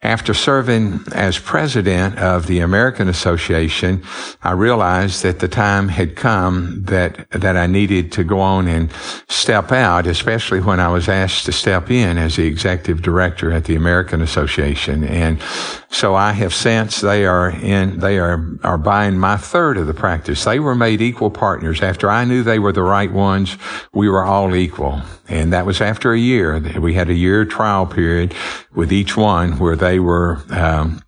after 0.02 0.34
serving 0.34 1.02
as 1.14 1.38
president 1.38 2.18
of 2.20 2.48
the 2.48 2.60
American 2.60 3.10
Association, 3.10 4.02
I 4.42 4.54
realized 4.54 5.24
that 5.24 5.40
the 5.40 5.50
time 5.50 5.90
had 5.90 6.16
come 6.16 6.84
that, 6.86 7.30
that 7.32 7.58
I 7.58 7.68
needed 7.68 8.14
to 8.14 8.24
go 8.24 8.40
on 8.40 8.70
and 8.70 8.90
step 9.28 9.74
out, 9.74 10.08
especially 10.08 10.62
when 10.62 10.80
I 10.80 10.88
was 10.88 11.10
asked 11.10 11.46
to 11.48 11.52
step 11.52 11.92
in 11.92 12.18
as 12.18 12.38
the 12.38 12.48
executive 12.48 13.02
director 13.02 13.52
at 13.52 13.66
the 13.66 13.76
American 13.76 14.22
Association. 14.22 15.04
And 15.04 15.42
so 15.92 16.14
I 16.14 16.34
have 16.34 16.54
since 16.54 17.02
they 17.02 17.26
are 17.26 17.50
in, 17.50 18.00
they 18.00 18.20
are, 18.20 18.46
are 18.64 18.78
buying 18.78 19.18
my 19.18 19.38
third 19.38 19.78
of 19.78 19.88
the 19.88 19.94
practice. 19.94 20.44
They 20.44 20.60
were 20.60 20.76
made 20.76 21.02
equal 21.02 21.32
partners. 21.32 21.82
After 21.82 22.10
I 22.10 22.26
knew 22.26 22.44
they 22.44 22.60
were 22.60 22.72
the 22.72 22.84
right 22.84 23.12
ones, 23.12 23.58
we 23.92 24.08
were 24.08 24.24
all 24.24 24.56
equal. 24.56 25.02
And 25.28 25.52
that 25.52 25.66
was 25.66 25.82
after 25.82 26.14
a 26.14 26.20
year. 26.20 26.60
We 26.80 26.94
had 26.94 27.10
a 27.10 27.16
year 27.16 27.44
trial 27.44 27.88
period 27.88 28.36
with 28.74 28.94
each 28.94 29.18
one 29.18 29.58
where 29.58 29.76
they 29.76 30.00
were, 30.00 30.44
um, 30.52 31.02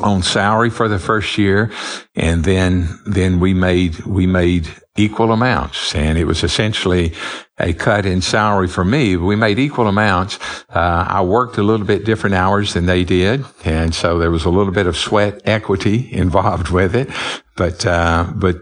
on 0.00 0.22
salary 0.22 0.70
for 0.70 0.88
the 0.88 0.98
first 0.98 1.38
year. 1.38 1.70
And 2.16 2.44
then, 2.44 2.88
then 3.06 3.38
we 3.38 3.54
made, 3.54 4.00
we 4.06 4.26
made 4.26 4.68
equal 4.96 5.30
amounts. 5.30 5.94
And 5.94 6.18
it 6.18 6.24
was 6.24 6.42
essentially 6.42 7.14
a 7.58 7.72
cut 7.72 8.04
in 8.04 8.20
salary 8.20 8.68
for 8.68 8.84
me. 8.84 9.16
We 9.16 9.36
made 9.36 9.58
equal 9.58 9.88
amounts. 9.88 10.38
Uh, 10.68 11.06
I 11.08 11.22
worked 11.22 11.58
a 11.58 11.62
little 11.62 11.86
bit 11.86 12.04
different 12.04 12.34
hours 12.36 12.74
than 12.74 12.86
they 12.86 13.04
did. 13.04 13.44
And 13.64 13.94
so 13.94 14.18
there 14.18 14.30
was 14.30 14.44
a 14.44 14.50
little 14.50 14.72
bit 14.72 14.86
of 14.86 14.96
sweat 14.96 15.40
equity 15.44 16.12
involved 16.12 16.68
with 16.70 16.94
it. 16.94 17.08
But, 17.56 17.86
uh, 17.86 18.32
but, 18.34 18.56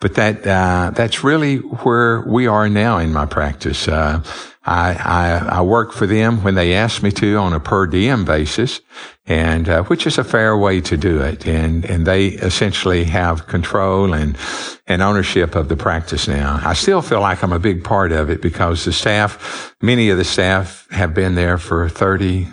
but 0.00 0.14
that, 0.14 0.46
uh, 0.46 0.92
that's 0.94 1.22
really 1.22 1.58
where 1.58 2.22
we 2.22 2.46
are 2.46 2.68
now 2.68 2.98
in 2.98 3.12
my 3.12 3.26
practice. 3.26 3.88
I, 4.66 4.94
I, 4.94 5.58
I 5.58 5.60
work 5.60 5.92
for 5.92 6.06
them 6.06 6.42
when 6.42 6.54
they 6.54 6.72
ask 6.72 7.02
me 7.02 7.10
to 7.12 7.36
on 7.36 7.52
a 7.52 7.60
per 7.60 7.86
diem 7.86 8.24
basis, 8.24 8.80
and 9.26 9.68
uh, 9.68 9.82
which 9.84 10.06
is 10.06 10.16
a 10.16 10.24
fair 10.24 10.56
way 10.56 10.80
to 10.82 10.96
do 10.96 11.20
it. 11.20 11.46
And 11.46 11.84
and 11.84 12.06
they 12.06 12.28
essentially 12.28 13.04
have 13.04 13.46
control 13.46 14.14
and 14.14 14.38
and 14.86 15.02
ownership 15.02 15.54
of 15.54 15.68
the 15.68 15.76
practice 15.76 16.26
now. 16.26 16.60
I 16.64 16.72
still 16.72 17.02
feel 17.02 17.20
like 17.20 17.42
I'm 17.42 17.52
a 17.52 17.58
big 17.58 17.84
part 17.84 18.10
of 18.12 18.30
it 18.30 18.40
because 18.40 18.84
the 18.84 18.92
staff, 18.92 19.74
many 19.82 20.08
of 20.08 20.16
the 20.16 20.24
staff, 20.24 20.88
have 20.90 21.12
been 21.12 21.34
there 21.34 21.58
for 21.58 21.88
30, 21.88 22.48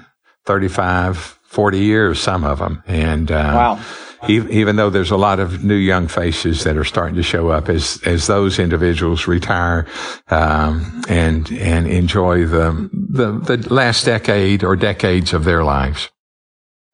35, 0.45 1.17
40 1.17 1.79
years. 1.79 2.19
Some 2.19 2.43
of 2.43 2.59
them, 2.59 2.83
and 2.87 3.31
uh, 3.31 3.53
wow 3.55 3.85
even 4.27 4.75
though 4.75 4.89
there's 4.89 5.11
a 5.11 5.17
lot 5.17 5.39
of 5.39 5.63
new 5.63 5.75
young 5.75 6.07
faces 6.07 6.63
that 6.63 6.77
are 6.77 6.83
starting 6.83 7.15
to 7.15 7.23
show 7.23 7.49
up 7.49 7.69
as 7.69 8.01
as 8.05 8.27
those 8.27 8.59
individuals 8.59 9.27
retire 9.27 9.87
um, 10.29 11.03
and 11.09 11.51
and 11.51 11.87
enjoy 11.87 12.45
the, 12.45 12.89
the 12.91 13.31
the 13.31 13.73
last 13.73 14.05
decade 14.05 14.63
or 14.63 14.75
decades 14.75 15.33
of 15.33 15.43
their 15.43 15.63
lives. 15.63 16.09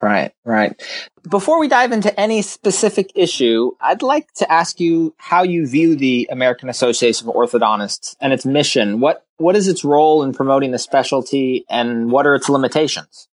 Right, 0.00 0.32
right. 0.44 0.80
Before 1.28 1.58
we 1.58 1.66
dive 1.66 1.90
into 1.90 2.18
any 2.18 2.40
specific 2.42 3.10
issue, 3.16 3.72
I'd 3.80 4.02
like 4.02 4.32
to 4.34 4.50
ask 4.50 4.78
you 4.78 5.12
how 5.18 5.42
you 5.42 5.66
view 5.66 5.96
the 5.96 6.28
American 6.30 6.68
Association 6.68 7.28
of 7.28 7.34
Orthodontists 7.34 8.14
and 8.20 8.32
its 8.32 8.46
mission. 8.46 9.00
What 9.00 9.26
what 9.38 9.56
is 9.56 9.66
its 9.66 9.84
role 9.84 10.22
in 10.22 10.32
promoting 10.32 10.70
the 10.70 10.78
specialty, 10.78 11.64
and 11.68 12.12
what 12.12 12.26
are 12.26 12.36
its 12.36 12.48
limitations? 12.48 13.28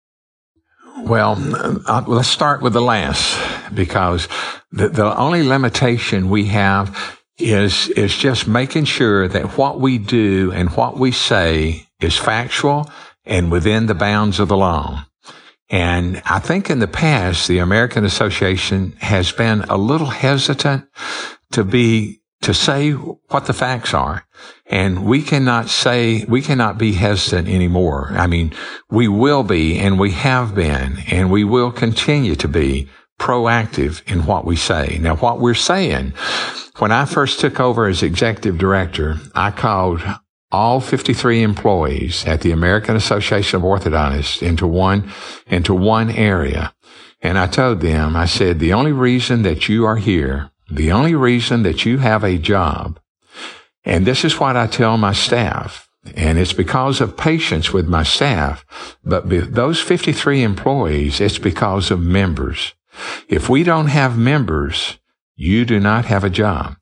Well, 0.97 1.37
uh, 1.87 2.03
let's 2.07 2.29
start 2.29 2.61
with 2.61 2.71
the 2.73 2.81
last 2.81 3.37
because 3.73 4.29
the, 4.71 4.87
the 4.87 5.17
only 5.17 5.43
limitation 5.43 6.29
we 6.29 6.45
have 6.45 7.19
is, 7.37 7.89
is 7.89 8.15
just 8.15 8.47
making 8.47 8.85
sure 8.85 9.27
that 9.27 9.57
what 9.57 9.81
we 9.81 9.97
do 9.97 10.53
and 10.53 10.69
what 10.69 10.97
we 10.97 11.11
say 11.11 11.85
is 11.99 12.17
factual 12.17 12.89
and 13.25 13.51
within 13.51 13.87
the 13.87 13.93
bounds 13.93 14.39
of 14.39 14.47
the 14.47 14.55
law. 14.55 15.05
And 15.69 16.21
I 16.25 16.39
think 16.39 16.69
in 16.69 16.79
the 16.79 16.87
past, 16.87 17.49
the 17.49 17.59
American 17.59 18.05
Association 18.05 18.93
has 18.99 19.33
been 19.33 19.61
a 19.63 19.77
little 19.77 20.07
hesitant 20.07 20.87
to 21.51 21.65
be 21.65 22.21
to 22.41 22.53
say 22.53 22.91
what 22.91 23.47
the 23.47 23.53
facts 23.53 23.93
are. 23.93 24.25
And 24.67 25.05
we 25.05 25.21
cannot 25.21 25.69
say, 25.69 26.25
we 26.25 26.41
cannot 26.41 26.77
be 26.77 26.93
hesitant 26.93 27.47
anymore. 27.47 28.09
I 28.13 28.27
mean, 28.27 28.53
we 28.89 29.07
will 29.07 29.43
be 29.43 29.77
and 29.77 29.99
we 29.99 30.11
have 30.11 30.55
been 30.55 30.97
and 31.09 31.29
we 31.29 31.43
will 31.43 31.71
continue 31.71 32.35
to 32.35 32.47
be 32.47 32.89
proactive 33.19 34.01
in 34.11 34.25
what 34.25 34.45
we 34.45 34.55
say. 34.55 34.97
Now, 34.99 35.15
what 35.17 35.39
we're 35.39 35.53
saying, 35.53 36.13
when 36.79 36.91
I 36.91 37.05
first 37.05 37.39
took 37.39 37.59
over 37.59 37.87
as 37.87 38.01
executive 38.01 38.57
director, 38.57 39.17
I 39.35 39.51
called 39.51 40.01
all 40.51 40.81
53 40.81 41.43
employees 41.43 42.25
at 42.25 42.41
the 42.41 42.51
American 42.51 42.95
Association 42.95 43.57
of 43.57 43.63
Orthodontists 43.63 44.41
into 44.41 44.65
one, 44.65 45.11
into 45.47 45.73
one 45.73 46.09
area. 46.09 46.73
And 47.21 47.37
I 47.37 47.47
told 47.47 47.81
them, 47.81 48.15
I 48.15 48.25
said, 48.25 48.59
the 48.59 48.73
only 48.73 48.91
reason 48.91 49.43
that 49.43 49.69
you 49.69 49.85
are 49.85 49.97
here 49.97 50.51
the 50.69 50.91
only 50.91 51.13
reason 51.13 51.63
that 51.63 51.85
you 51.85 51.99
have 51.99 52.23
a 52.23 52.37
job, 52.37 52.99
and 53.85 54.05
this 54.05 54.25
is 54.25 54.39
what 54.39 54.57
I 54.57 54.67
tell 54.67 54.97
my 54.97 55.13
staff, 55.13 55.87
and 56.15 56.37
it's 56.37 56.53
because 56.53 57.01
of 57.01 57.17
patients 57.17 57.71
with 57.71 57.87
my 57.87 58.03
staff, 58.03 58.65
but 59.03 59.29
those 59.53 59.79
53 59.79 60.43
employees, 60.43 61.21
it's 61.21 61.37
because 61.37 61.91
of 61.91 61.99
members. 61.99 62.73
If 63.27 63.49
we 63.49 63.63
don't 63.63 63.87
have 63.87 64.17
members, 64.17 64.97
you 65.35 65.65
do 65.65 65.79
not 65.79 66.05
have 66.05 66.23
a 66.23 66.29
job. 66.29 66.77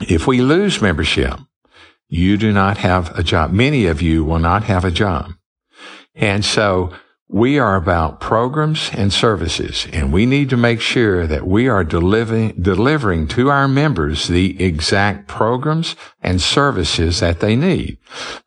If 0.00 0.26
we 0.26 0.40
lose 0.40 0.82
membership, 0.82 1.38
you 2.08 2.36
do 2.36 2.52
not 2.52 2.78
have 2.78 3.16
a 3.18 3.22
job. 3.22 3.52
Many 3.52 3.86
of 3.86 4.00
you 4.02 4.24
will 4.24 4.38
not 4.38 4.64
have 4.64 4.84
a 4.84 4.90
job. 4.90 5.32
And 6.14 6.44
so 6.44 6.92
we 7.28 7.58
are 7.58 7.74
about 7.74 8.20
programs 8.20 8.90
and 8.92 9.12
services, 9.12 9.86
and 9.92 10.12
we 10.12 10.26
need 10.26 10.48
to 10.50 10.56
make 10.56 10.80
sure 10.80 11.26
that 11.26 11.46
we 11.46 11.68
are 11.68 11.82
delivering, 11.82 12.54
delivering 12.60 13.26
to 13.28 13.50
our 13.50 13.66
members 13.66 14.28
the 14.28 14.62
exact 14.62 15.26
programs 15.26 15.96
and 16.22 16.40
services 16.40 17.18
that 17.20 17.40
they 17.40 17.56
need. 17.56 17.98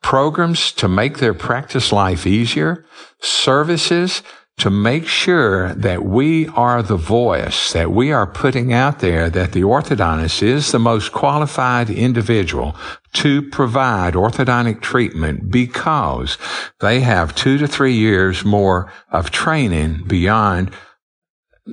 Programs 0.01 0.71
to 0.71 0.87
make 0.87 1.17
their 1.17 1.33
practice 1.33 1.91
life 1.91 2.25
easier, 2.25 2.85
services 3.19 4.23
to 4.59 4.69
make 4.69 5.07
sure 5.07 5.73
that 5.73 6.03
we 6.03 6.47
are 6.49 6.83
the 6.83 6.97
voice, 6.97 7.71
that 7.71 7.91
we 7.91 8.11
are 8.11 8.27
putting 8.27 8.73
out 8.73 8.99
there 8.99 9.29
that 9.29 9.53
the 9.53 9.61
orthodontist 9.61 10.43
is 10.43 10.71
the 10.71 10.79
most 10.79 11.13
qualified 11.13 11.89
individual 11.89 12.75
to 13.13 13.41
provide 13.41 14.13
orthodontic 14.13 14.81
treatment 14.81 15.49
because 15.49 16.37
they 16.81 16.99
have 16.99 17.33
two 17.33 17.57
to 17.57 17.67
three 17.67 17.93
years 17.93 18.43
more 18.43 18.91
of 19.11 19.31
training 19.31 20.03
beyond, 20.05 20.71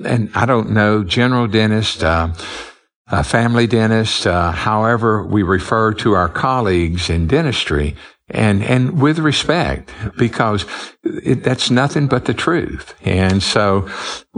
and 0.05 0.29
I 0.33 0.45
don't 0.45 0.71
know, 0.71 1.03
general 1.03 1.47
dentist, 1.47 2.03
uh, 2.05 2.31
family 3.23 3.67
dentist, 3.67 4.25
uh, 4.25 4.51
however 4.51 5.23
we 5.25 5.43
refer 5.43 5.93
to 5.95 6.13
our 6.13 6.29
colleagues 6.29 7.09
in 7.09 7.27
dentistry 7.27 7.95
and 8.29 8.63
and 8.63 9.01
with 9.01 9.19
respect 9.19 9.91
because 10.17 10.65
it, 11.03 11.43
that's 11.43 11.71
nothing 11.71 12.07
but 12.07 12.25
the 12.25 12.33
truth. 12.33 12.93
And 13.03 13.41
so 13.41 13.87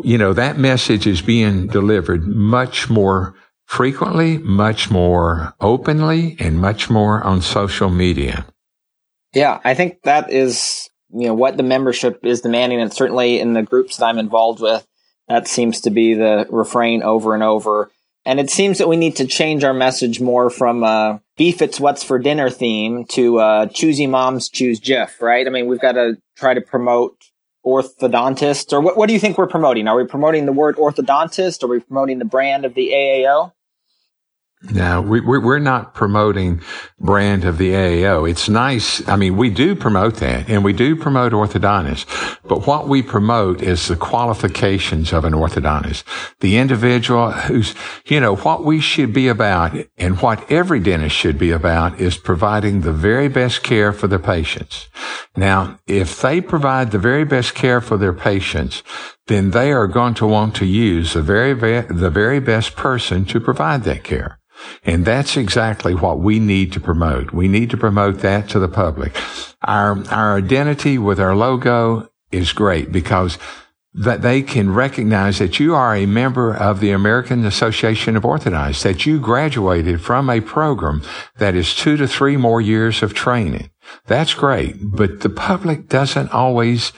you 0.04 0.18
know 0.18 0.34
that 0.34 0.58
message 0.58 1.08
is 1.08 1.22
being 1.22 1.68
delivered 1.68 2.28
much 2.28 2.90
more 2.90 3.36
frequently 3.66 4.40
much 4.40 4.90
more 4.90 5.54
openly 5.60 6.36
and 6.40 6.60
much 6.60 6.90
more 6.90 7.24
on 7.24 7.42
social 7.42 7.90
media. 7.90 8.46
Yeah 9.34 9.60
i 9.64 9.76
think 9.76 10.02
that 10.04 10.32
is 10.32 10.90
you 11.12 11.28
know 11.28 11.36
what 11.36 11.56
the 11.56 11.64
membership 11.64 12.26
is 12.26 12.42
demanding 12.42 12.82
and 12.82 12.92
certainly 12.92 13.40
in 13.40 13.54
the 13.54 13.62
groups 13.62 13.98
that 13.98 14.06
i'm 14.06 14.18
involved 14.18 14.60
with 14.60 14.88
that 15.30 15.48
seems 15.48 15.82
to 15.82 15.92
be 15.92 16.16
the 16.16 16.48
refrain 16.50 17.04
over 17.04 17.34
and 17.34 17.44
over. 17.44 17.92
And 18.26 18.40
it 18.40 18.50
seems 18.50 18.80
that 18.80 18.90
we 18.90 18.98
need 18.98 19.16
to 19.18 19.28
change 19.28 19.64
our 19.64 19.74
message 19.74 20.20
more 20.20 20.50
from 20.50 20.84
uh, 20.84 21.20
beef 21.40 21.62
it's 21.62 21.80
what's 21.80 22.04
for 22.04 22.20
dinner 22.20 22.50
theme 22.50 23.06
to 23.06 23.40
uh, 23.40 23.66
choosy 23.68 24.06
moms 24.06 24.50
choose 24.50 24.80
Jif, 24.80 25.22
right? 25.22 25.48
I 25.48 25.50
mean, 25.50 25.68
we've 25.68 25.80
got 25.80 25.94
to 25.94 26.18
try 26.36 26.54
to 26.54 26.60
promote 26.62 27.16
orthodontists, 27.66 28.74
or 28.74 28.82
what, 28.82 28.98
what 28.98 29.08
do 29.08 29.14
you 29.14 29.20
think 29.20 29.38
we're 29.38 29.48
promoting? 29.48 29.88
Are 29.88 29.96
we 29.96 30.06
promoting 30.06 30.46
the 30.46 30.52
word 30.52 30.76
orthodontist? 30.76 31.64
Are 31.64 31.68
we 31.68 31.80
promoting 31.80 32.20
the 32.20 32.26
brand 32.26 32.66
of 32.66 32.74
the 32.74 32.90
AAO? 32.90 33.54
No, 34.62 35.02
we, 35.02 35.22
we're 35.22 35.58
not 35.58 35.94
promoting 35.94 36.62
brand 37.00 37.46
of 37.46 37.58
the 37.58 37.72
AAO. 37.72 38.30
It's 38.30 38.50
nice. 38.50 39.08
I 39.08 39.16
mean, 39.16 39.38
we 39.38 39.50
do 39.50 39.74
promote 39.74 40.16
that 40.16 40.50
and 40.50 40.66
we 40.66 40.74
do 40.74 40.98
promote 40.98 41.32
orthodontists, 41.32 42.38
but 42.44 42.68
what 42.68 42.90
we 42.90 43.02
promote 43.02 43.62
is 43.62 43.88
the 43.88 43.96
qualifications 43.96 45.14
of 45.14 45.24
an 45.24 45.32
orthodontist, 45.32 46.04
the 46.42 46.58
individual 46.58 47.32
who's, 47.32 47.74
you 48.06 48.20
know, 48.20 48.36
what 48.36 48.66
we 48.66 48.82
should 48.82 49.14
be 49.14 49.30
about 49.30 49.78
and 49.98 50.20
what 50.20 50.52
every 50.52 50.82
dentist 50.82 51.16
should 51.16 51.38
be 51.38 51.52
about 51.52 51.98
is 52.02 52.18
providing 52.18 52.82
the 52.82 52.92
very 52.92 53.30
best 53.30 53.64
care 53.64 53.94
for 53.94 54.08
the 54.08 54.20
patients. 54.20 54.90
Now, 55.38 55.80
if 55.88 56.22
they 56.22 56.42
provide 56.42 56.92
the 56.92 57.00
very 57.00 57.24
best 57.24 57.56
care 57.56 57.80
for 57.80 57.96
their 57.96 58.12
patients, 58.12 58.84
then 59.30 59.52
they 59.52 59.72
are 59.72 59.88
going 59.88 60.16
to 60.16 60.28
want 60.28 60.56
to 60.56 60.66
use 60.66 61.14
the 61.14 61.22
very, 61.22 61.54
the 61.54 62.10
very 62.10 62.40
best 62.40 62.76
person 62.76 63.24
to 63.26 63.40
provide 63.40 63.84
that 63.84 64.04
care. 64.04 64.40
And 64.84 65.06
that's 65.06 65.38
exactly 65.38 65.96
what 65.96 66.20
we 66.20 66.40
need 66.40 66.74
to 66.74 66.80
promote. 66.80 67.32
We 67.32 67.48
need 67.48 67.70
to 67.70 67.78
promote 67.78 68.20
that 68.20 68.50
to 68.50 68.60
the 68.60 68.68
public. 68.68 69.16
Our, 69.62 70.04
our 70.10 70.38
identity 70.38 70.98
with 70.98 71.20
our 71.20 71.36
logo 71.36 72.10
is 72.32 72.52
great 72.52 72.92
because 72.92 73.38
that 73.94 74.22
they 74.22 74.42
can 74.42 74.74
recognize 74.74 75.40
that 75.40 75.60
you 75.60 75.74
are 75.74 75.96
a 75.96 76.06
member 76.06 76.56
of 76.56 76.80
the 76.80 76.92
American 76.92 77.46
Association 77.46 78.16
of 78.16 78.24
Orthodontists, 78.24 78.84
that 78.84 79.06
you 79.06 79.20
graduated 79.20 80.02
from 80.02 80.30
a 80.30 80.42
program 80.42 81.02
that 81.38 81.56
is 81.56 81.74
two 81.74 81.98
to 81.98 82.08
three 82.08 82.38
more 82.38 82.62
years 82.62 83.02
of 83.02 83.14
training. 83.14 83.72
That's 84.06 84.34
great, 84.34 84.76
but 84.80 85.22
the 85.22 85.30
public 85.30 85.88
doesn't 85.88 86.32
always 86.32 86.94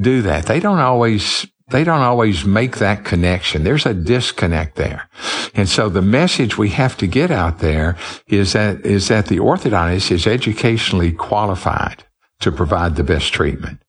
do 0.00 0.22
that. 0.22 0.46
They 0.46 0.60
don't 0.60 0.78
always 0.78 1.46
they 1.68 1.82
don't 1.82 2.00
always 2.00 2.44
make 2.44 2.76
that 2.78 3.04
connection. 3.04 3.64
There's 3.64 3.86
a 3.86 3.94
disconnect 3.94 4.76
there. 4.76 5.08
And 5.54 5.68
so 5.68 5.88
the 5.88 6.02
message 6.02 6.56
we 6.56 6.70
have 6.70 6.96
to 6.98 7.06
get 7.06 7.30
out 7.30 7.58
there 7.58 7.96
is 8.28 8.52
that, 8.52 8.86
is 8.86 9.08
that 9.08 9.26
the 9.26 9.38
orthodontist 9.38 10.10
is 10.10 10.26
educationally 10.26 11.12
qualified 11.12 12.04
to 12.40 12.52
provide 12.52 12.96
the 12.96 13.04
best 13.04 13.32
treatment. 13.32 13.80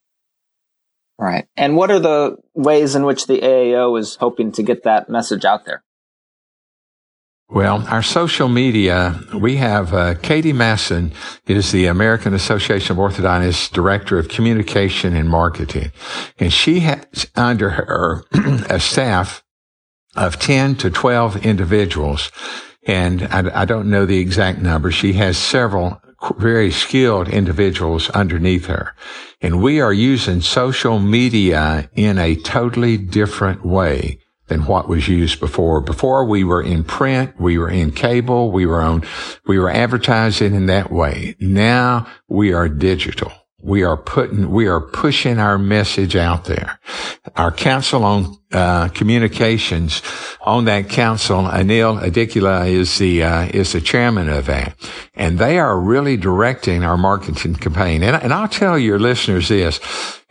Right. 1.18 1.46
And 1.56 1.76
what 1.76 1.90
are 1.90 1.98
the 1.98 2.36
ways 2.54 2.94
in 2.94 3.04
which 3.04 3.26
the 3.26 3.40
AAO 3.40 3.98
is 3.98 4.16
hoping 4.16 4.52
to 4.52 4.62
get 4.62 4.84
that 4.84 5.08
message 5.08 5.44
out 5.44 5.64
there? 5.64 5.82
Well, 7.50 7.86
our 7.88 8.02
social 8.02 8.48
media, 8.48 9.18
we 9.34 9.56
have 9.56 9.94
uh, 9.94 10.16
Katie 10.16 10.52
Masson 10.52 11.12
is 11.46 11.72
the 11.72 11.86
American 11.86 12.34
Association 12.34 12.92
of 12.92 12.98
Orthodontists 12.98 13.72
Director 13.72 14.18
of 14.18 14.28
Communication 14.28 15.16
and 15.16 15.30
Marketing. 15.30 15.90
And 16.38 16.52
she 16.52 16.80
has 16.80 17.26
under 17.34 17.70
her 17.70 18.24
a 18.68 18.78
staff 18.78 19.42
of 20.14 20.38
10 20.38 20.76
to 20.76 20.90
12 20.90 21.46
individuals. 21.46 22.30
And 22.86 23.22
I, 23.22 23.62
I 23.62 23.64
don't 23.64 23.88
know 23.88 24.04
the 24.04 24.20
exact 24.20 24.58
number. 24.58 24.90
She 24.90 25.14
has 25.14 25.38
several 25.38 26.02
very 26.36 26.70
skilled 26.70 27.30
individuals 27.30 28.10
underneath 28.10 28.66
her. 28.66 28.94
And 29.40 29.62
we 29.62 29.80
are 29.80 29.92
using 29.92 30.42
social 30.42 30.98
media 30.98 31.88
in 31.94 32.18
a 32.18 32.36
totally 32.36 32.98
different 32.98 33.64
way 33.64 34.18
than 34.48 34.66
what 34.66 34.88
was 34.88 35.08
used 35.08 35.40
before. 35.40 35.80
Before 35.80 36.24
we 36.24 36.44
were 36.44 36.62
in 36.62 36.84
print, 36.84 37.38
we 37.38 37.58
were 37.58 37.70
in 37.70 37.92
cable, 37.92 38.50
we 38.50 38.66
were 38.66 38.80
on, 38.80 39.04
we 39.46 39.58
were 39.58 39.70
advertising 39.70 40.54
in 40.54 40.66
that 40.66 40.90
way. 40.90 41.36
Now 41.38 42.06
we 42.28 42.52
are 42.52 42.68
digital. 42.68 43.32
We 43.60 43.82
are 43.82 43.96
putting, 43.96 44.50
we 44.50 44.68
are 44.68 44.80
pushing 44.80 45.38
our 45.38 45.58
message 45.58 46.14
out 46.14 46.44
there. 46.44 46.78
Our 47.36 47.50
council 47.50 48.04
on 48.04 48.38
uh, 48.52 48.88
communications 48.88 50.02
on 50.40 50.64
that 50.64 50.88
council, 50.88 51.42
Anil 51.42 52.00
Adikula 52.02 52.66
is 52.66 52.96
the 52.96 53.22
uh, 53.22 53.46
is 53.52 53.72
the 53.72 53.80
chairman 53.80 54.30
of 54.30 54.46
that, 54.46 54.74
and 55.14 55.38
they 55.38 55.58
are 55.58 55.78
really 55.78 56.16
directing 56.16 56.82
our 56.82 56.96
marketing 56.96 57.56
campaign. 57.56 58.02
And, 58.02 58.16
and 58.16 58.32
I'll 58.32 58.48
tell 58.48 58.78
your 58.78 58.98
listeners 58.98 59.48
this: 59.48 59.80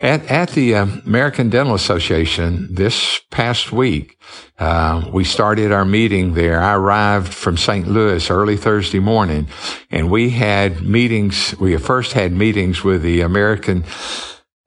at 0.00 0.26
at 0.26 0.50
the 0.50 0.74
uh, 0.74 0.86
American 1.06 1.48
Dental 1.48 1.74
Association 1.74 2.74
this 2.74 3.20
past 3.30 3.70
week, 3.70 4.18
uh, 4.58 5.08
we 5.12 5.22
started 5.22 5.70
our 5.70 5.84
meeting 5.84 6.34
there. 6.34 6.60
I 6.60 6.74
arrived 6.74 7.32
from 7.32 7.56
St. 7.56 7.86
Louis 7.86 8.28
early 8.30 8.56
Thursday 8.56 8.98
morning, 8.98 9.46
and 9.92 10.10
we 10.10 10.30
had 10.30 10.82
meetings. 10.82 11.54
We 11.60 11.76
first 11.76 12.14
had 12.14 12.32
meetings 12.32 12.82
with 12.82 13.02
the 13.02 13.20
American 13.20 13.84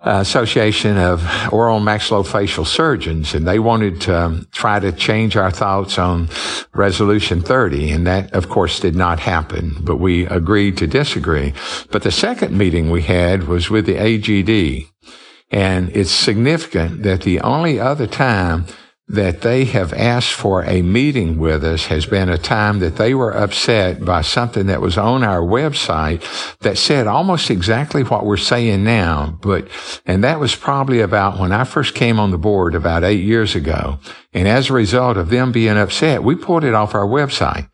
Association 0.04 0.98
of 0.98 1.24
Oral 1.54 1.80
Maxillofacial 1.80 2.66
Surgeons, 2.66 3.36
and 3.36 3.48
they 3.48 3.60
wanted 3.60 4.02
to 4.02 4.18
um, 4.20 4.48
try 4.52 4.80
to 4.80 4.92
change 4.92 5.38
our 5.38 5.52
thoughts 5.52 6.00
on 6.00 6.28
Resolution 6.74 7.42
30, 7.42 7.92
and 7.92 8.08
that, 8.08 8.34
of 8.34 8.50
course, 8.50 8.80
did 8.80 8.96
not 8.96 9.20
happen, 9.20 9.78
but 9.82 9.98
we 9.98 10.26
agreed 10.26 10.78
to 10.78 10.88
disagree. 10.88 11.54
But 11.92 12.02
the 12.02 12.12
second 12.12 12.58
meeting 12.58 12.90
we 12.90 13.04
had 13.04 13.48
was 13.48 13.70
with 13.70 13.86
the 13.86 13.96
AGD, 13.96 14.88
and 15.52 15.90
it's 15.96 16.12
significant 16.12 17.04
that 17.04 17.22
the 17.22 17.40
only 17.42 17.80
other 17.80 18.08
time 18.08 18.66
that 19.12 19.42
they 19.42 19.66
have 19.66 19.92
asked 19.94 20.32
for 20.32 20.64
a 20.64 20.82
meeting 20.82 21.38
with 21.38 21.66
us 21.66 21.88
has 21.88 22.06
been 22.06 22.30
a 22.30 22.38
time 22.38 22.80
that 22.80 22.96
they 22.96 23.14
were 23.14 23.32
upset 23.32 24.06
by 24.06 24.22
something 24.22 24.68
that 24.68 24.80
was 24.80 24.98
on 24.98 25.22
our 25.22 25.42
website 25.42 26.22
that 26.60 26.78
said 26.78 27.08
almost 27.08 27.50
exactly 27.50 28.04
what 28.04 28.26
we're 28.26 28.38
saying 28.38 28.86
now. 28.86 29.38
But, 29.42 29.68
and 30.06 30.24
that 30.24 30.40
was 30.40 30.56
probably 30.56 31.02
about 31.02 31.38
when 31.38 31.52
I 31.52 31.66
first 31.66 31.94
came 31.94 32.20
on 32.20 32.32
the 32.32 32.38
board 32.38 32.74
about 32.74 33.04
eight 33.04 33.24
years 33.24 33.54
ago. 33.54 34.00
And 34.34 34.48
as 34.48 34.70
a 34.70 34.74
result 34.74 35.18
of 35.18 35.30
them 35.30 35.52
being 35.52 35.78
upset, 35.78 36.24
we 36.24 36.36
pulled 36.36 36.64
it 36.64 36.74
off 36.74 36.96
our 36.96 37.06
website. 37.06 37.70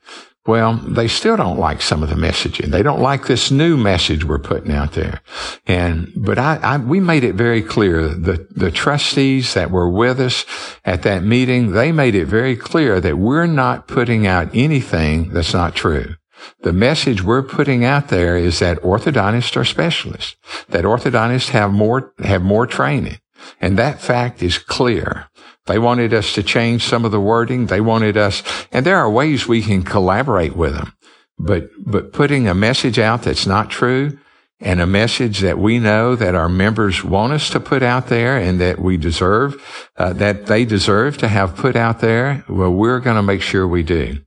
Well, 0.48 0.76
they 0.78 1.10
still 1.10 1.36
don't 1.36 1.60
like 1.60 1.82
some 1.82 2.02
of 2.04 2.10
the 2.10 2.16
messaging. 2.16 2.68
They 2.68 2.82
don't 2.82 3.02
like 3.02 3.28
this 3.28 3.52
new 3.52 3.76
message 3.76 4.24
we're 4.24 4.40
putting 4.40 4.72
out 4.72 4.94
there. 4.94 5.22
And, 5.68 6.14
but 6.16 6.40
I, 6.40 6.56
I, 6.64 6.78
we 6.78 7.02
made 7.02 7.26
it 7.26 7.36
very 7.36 7.62
clear 7.62 8.08
the, 8.08 8.48
the 8.52 8.72
trustees 8.72 9.54
that 9.56 9.72
were 9.72 9.90
with 9.90 10.22
us 10.22 10.46
at 10.86 11.04
that 11.04 11.22
meeting, 11.24 11.72
they 11.72 11.92
made 11.92 12.16
it 12.16 12.26
very 12.26 12.56
clear 12.56 13.02
that 13.02 13.18
we're 13.18 13.46
not 13.46 13.90
putting 13.90 14.26
out 14.26 14.50
anything 14.54 15.34
that's 15.34 15.54
not 15.54 15.76
true. 15.76 16.16
The 16.62 16.72
message 16.72 17.22
we're 17.22 17.44
putting 17.44 17.84
out 17.84 18.08
there 18.08 18.38
is 18.38 18.60
that 18.60 18.82
orthodontists 18.82 19.58
are 19.58 19.66
specialists, 19.66 20.38
that 20.70 20.86
orthodontists 20.86 21.50
have 21.50 21.74
more, 21.74 22.14
have 22.20 22.42
more 22.42 22.66
training. 22.66 23.18
And 23.60 23.78
that 23.78 24.02
fact 24.02 24.42
is 24.42 24.58
clear. 24.58 25.30
They 25.68 25.80
wanted 25.80 26.14
us 26.14 26.34
to 26.34 26.44
change 26.44 26.84
some 26.84 27.06
of 27.06 27.12
the 27.12 27.20
wording. 27.20 27.68
They 27.68 27.82
wanted 27.82 28.18
us, 28.18 28.44
and 28.72 28.86
there 28.86 28.98
are 28.98 29.10
ways 29.10 29.48
we 29.48 29.62
can 29.62 29.84
collaborate 29.84 30.56
with 30.56 30.74
them. 30.74 30.94
But, 31.38 31.70
but 31.78 32.14
putting 32.14 32.48
a 32.48 32.56
message 32.56 32.98
out 32.98 33.22
that's 33.22 33.46
not 33.46 33.70
true 33.70 34.18
and 34.60 34.82
a 34.82 34.88
message 34.88 35.42
that 35.42 35.60
we 35.60 35.78
know 35.78 36.16
that 36.16 36.34
our 36.34 36.50
members 36.50 37.04
want 37.04 37.34
us 37.34 37.50
to 37.52 37.60
put 37.60 37.84
out 37.84 38.08
there 38.08 38.38
and 38.38 38.60
that 38.60 38.80
we 38.80 38.98
deserve, 38.98 39.62
uh, 39.98 40.14
that 40.14 40.48
they 40.48 40.66
deserve 40.66 41.18
to 41.20 41.28
have 41.28 41.56
put 41.56 41.76
out 41.76 42.00
there, 42.00 42.44
well, 42.50 42.72
we're 42.72 43.00
going 43.00 43.18
to 43.18 43.22
make 43.22 43.44
sure 43.44 43.68
we 43.68 43.84
do. 43.84 44.18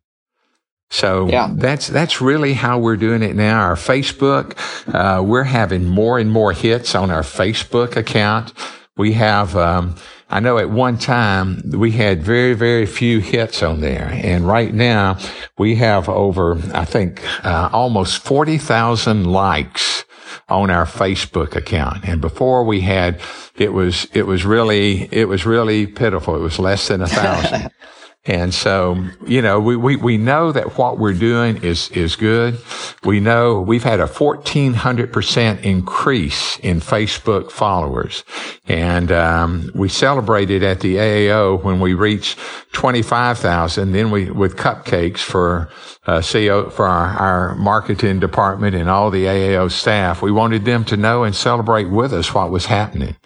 So 0.92 1.28
yeah. 1.28 1.52
that's 1.54 1.86
that's 1.86 2.20
really 2.20 2.52
how 2.52 2.78
we're 2.78 2.96
doing 2.96 3.22
it 3.22 3.36
now. 3.36 3.60
Our 3.60 3.76
Facebook, 3.76 4.56
uh, 4.92 5.22
we're 5.22 5.44
having 5.44 5.84
more 5.84 6.18
and 6.18 6.30
more 6.30 6.52
hits 6.52 6.94
on 6.94 7.10
our 7.10 7.22
Facebook 7.22 7.96
account. 7.96 8.52
We 8.96 9.12
have, 9.12 9.56
um, 9.56 9.94
I 10.30 10.38
know 10.38 10.58
at 10.58 10.70
one 10.70 10.96
time 10.96 11.60
we 11.70 11.90
had 11.90 12.22
very, 12.22 12.54
very 12.54 12.86
few 12.86 13.18
hits 13.18 13.64
on 13.64 13.80
there. 13.80 14.08
And 14.12 14.46
right 14.46 14.72
now 14.72 15.18
we 15.58 15.74
have 15.74 16.08
over, 16.08 16.56
I 16.72 16.84
think, 16.84 17.20
uh, 17.44 17.68
almost 17.72 18.22
40,000 18.22 19.24
likes 19.24 20.04
on 20.48 20.70
our 20.70 20.86
Facebook 20.86 21.56
account. 21.56 22.04
And 22.04 22.20
before 22.20 22.62
we 22.62 22.80
had, 22.80 23.20
it 23.56 23.72
was, 23.72 24.06
it 24.12 24.26
was 24.26 24.44
really, 24.44 25.08
it 25.10 25.28
was 25.28 25.44
really 25.44 25.88
pitiful. 25.88 26.36
It 26.36 26.40
was 26.40 26.60
less 26.60 26.86
than 26.86 27.02
a 27.02 27.08
thousand. 27.08 27.70
And 28.26 28.52
so, 28.52 29.02
you 29.26 29.40
know, 29.40 29.58
we, 29.58 29.76
we, 29.76 29.96
we 29.96 30.18
know 30.18 30.52
that 30.52 30.76
what 30.76 30.98
we're 30.98 31.14
doing 31.14 31.62
is, 31.64 31.90
is 31.92 32.16
good. 32.16 32.58
We 33.02 33.18
know 33.18 33.62
we've 33.62 33.82
had 33.82 33.98
a 33.98 34.06
1400% 34.06 35.62
increase 35.62 36.58
in 36.58 36.80
Facebook 36.80 37.50
followers. 37.50 38.22
And, 38.68 39.10
um, 39.10 39.70
we 39.74 39.88
celebrated 39.88 40.62
at 40.62 40.80
the 40.80 40.96
AAO 40.96 41.64
when 41.64 41.80
we 41.80 41.94
reached 41.94 42.38
25,000. 42.72 43.92
Then 43.92 44.10
we, 44.10 44.30
with 44.30 44.56
cupcakes 44.56 45.20
for, 45.20 45.70
uh, 46.10 46.20
CEO, 46.20 46.72
for 46.72 46.86
our, 46.86 47.08
our 47.18 47.54
marketing 47.54 48.18
department 48.18 48.74
and 48.74 48.90
all 48.90 49.12
the 49.12 49.26
AAO 49.26 49.70
staff. 49.70 50.20
We 50.20 50.32
wanted 50.32 50.64
them 50.64 50.84
to 50.86 50.96
know 50.96 51.22
and 51.22 51.36
celebrate 51.36 51.88
with 51.88 52.12
us 52.12 52.34
what 52.34 52.50
was 52.50 52.66
happening. 52.66 53.16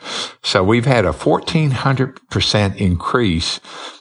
So 0.43 0.63
we've 0.63 0.85
had 0.85 1.07
a 1.07 1.13
1400% 1.13 2.77
increase 2.77 3.61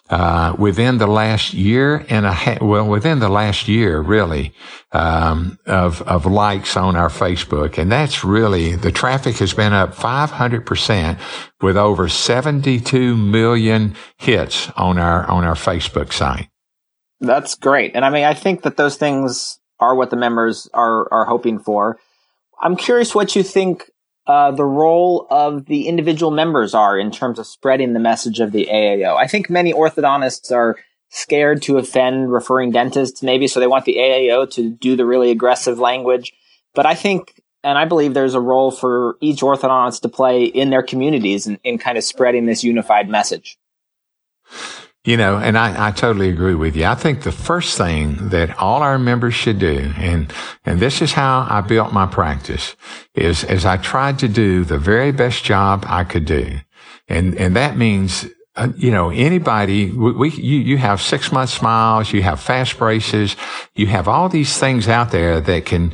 uh, 0.10 0.54
within 0.60 0.98
the 0.98 1.08
last 1.08 1.54
year 1.54 2.06
and 2.10 2.26
a 2.26 2.34
half, 2.34 2.62
well, 2.62 2.86
within 2.86 3.20
the 3.20 3.30
last 3.30 3.70
year, 3.70 4.02
really, 4.02 4.54
um, 4.92 5.58
of, 5.66 6.02
of 6.02 6.26
likes 6.26 6.76
on 6.76 6.98
our 6.98 7.08
Facebook. 7.08 7.78
And 7.78 7.90
that's 7.90 8.26
really, 8.26 8.76
the 8.76 8.92
traffic 8.92 9.38
has 9.38 9.54
been 9.54 9.72
up 9.72 9.96
500% 9.96 11.20
with 11.62 11.78
over 11.78 12.10
72 12.10 13.16
million 13.16 13.96
hits 14.18 14.70
on 14.72 14.98
our, 14.98 15.26
on 15.32 15.46
our 15.46 15.56
Facebook 15.56 16.12
site. 16.12 16.50
That's 17.24 17.56
great. 17.56 17.96
And 17.96 18.04
I 18.04 18.10
mean, 18.10 18.26
I 18.26 18.34
think 18.34 18.64
that 18.64 18.76
those 18.76 18.98
things 18.98 19.58
are 19.80 19.96
what 19.96 20.10
the 20.10 20.18
members 20.18 20.70
are, 20.74 21.12
are 21.12 21.26
hoping 21.26 21.58
for. 21.58 21.98
I'm 22.62 22.76
curious 22.76 23.16
what 23.16 23.36
you 23.36 23.44
think 23.44 23.90
uh, 24.28 24.52
the 24.52 24.66
role 24.66 25.26
of 25.30 25.66
the 25.66 25.88
individual 25.88 26.32
members 26.32 26.74
are 26.74 27.00
in 27.00 27.12
terms 27.12 27.40
of 27.40 27.48
spreading 27.48 27.94
the 27.94 28.00
message 28.00 28.42
of 28.42 28.52
the 28.52 28.68
AAO. 28.72 29.16
I 29.16 29.28
think 29.28 29.50
many 29.50 29.74
orthodontists 29.74 30.52
are 30.52 30.78
scared 31.10 31.62
to 31.62 31.78
offend 31.78 32.32
referring 32.32 32.72
dentists, 32.72 33.24
maybe, 33.24 33.48
so 33.48 33.60
they 33.60 33.68
want 33.68 33.86
the 33.86 33.96
AAO 33.96 34.50
to 34.52 34.70
do 34.70 34.98
the 34.98 35.06
really 35.06 35.32
aggressive 35.32 35.80
language. 35.80 36.34
But 36.74 36.86
I 36.86 36.96
think, 36.96 37.42
and 37.64 37.78
I 37.78 37.86
believe 37.86 38.14
there's 38.14 38.34
a 38.34 38.42
role 38.42 38.72
for 38.72 39.18
each 39.22 39.40
orthodontist 39.40 40.02
to 40.02 40.10
play 40.10 40.44
in 40.44 40.72
their 40.72 40.84
communities 40.84 41.48
in, 41.48 41.58
in 41.64 41.78
kind 41.78 41.98
of 41.98 42.04
spreading 42.04 42.48
this 42.48 42.66
unified 42.66 43.08
message. 43.08 43.58
You 45.06 45.18
know, 45.18 45.38
and 45.38 45.58
I, 45.58 45.88
I 45.88 45.92
totally 45.92 46.30
agree 46.30 46.56
with 46.56 46.78
you. 46.78 46.86
I 46.86 46.96
think 46.96 47.24
the 47.24 47.32
first 47.34 47.78
thing 47.78 48.30
that 48.30 48.58
all 48.58 48.82
our 48.82 48.98
members 48.98 49.34
should 49.34 49.60
do, 49.60 49.92
and, 49.98 50.32
and 50.66 50.80
this 50.80 51.02
is 51.02 51.12
how 51.12 51.46
I 51.50 51.60
built 51.60 51.92
my 51.92 52.06
practice, 52.06 52.78
is 53.14 53.44
as 53.44 53.66
I 53.66 53.76
tried 53.76 54.20
to 54.20 54.30
do 54.30 54.64
the 54.64 54.78
very 54.78 55.12
best 55.12 55.44
job 55.44 55.84
I 55.90 56.06
could 56.06 56.24
do. 56.24 56.60
And, 57.10 57.36
and 57.36 57.54
that 57.58 57.76
means 57.76 58.28
uh, 58.56 58.70
you 58.78 58.92
know, 58.92 59.10
anybody, 59.10 59.90
we, 59.90 60.12
we, 60.12 60.30
you, 60.30 60.60
you 60.60 60.78
have 60.78 61.02
six 61.02 61.32
month 61.32 61.50
smiles, 61.50 62.14
you 62.14 62.22
have 62.22 62.40
fast 62.40 62.78
braces, 62.78 63.36
you 63.74 63.88
have 63.88 64.08
all 64.08 64.30
these 64.30 64.60
things 64.60 64.88
out 64.88 65.10
there 65.10 65.42
that 65.42 65.66
can, 65.66 65.92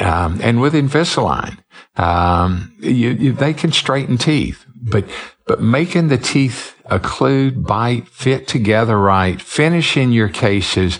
um, 0.00 0.38
and 0.40 0.60
with 0.60 0.72
Invisalign, 0.72 1.58
um, 1.96 2.74
you, 2.78 3.10
you, 3.10 3.32
they 3.32 3.54
can 3.54 3.72
straighten 3.72 4.18
teeth, 4.18 4.64
but, 4.74 5.04
but 5.46 5.60
making 5.60 6.08
the 6.08 6.18
teeth 6.18 6.76
occlude, 6.90 7.66
bite, 7.66 8.08
fit 8.08 8.46
together 8.46 8.98
right, 8.98 9.40
finishing 9.40 10.12
your 10.12 10.28
cases, 10.28 10.98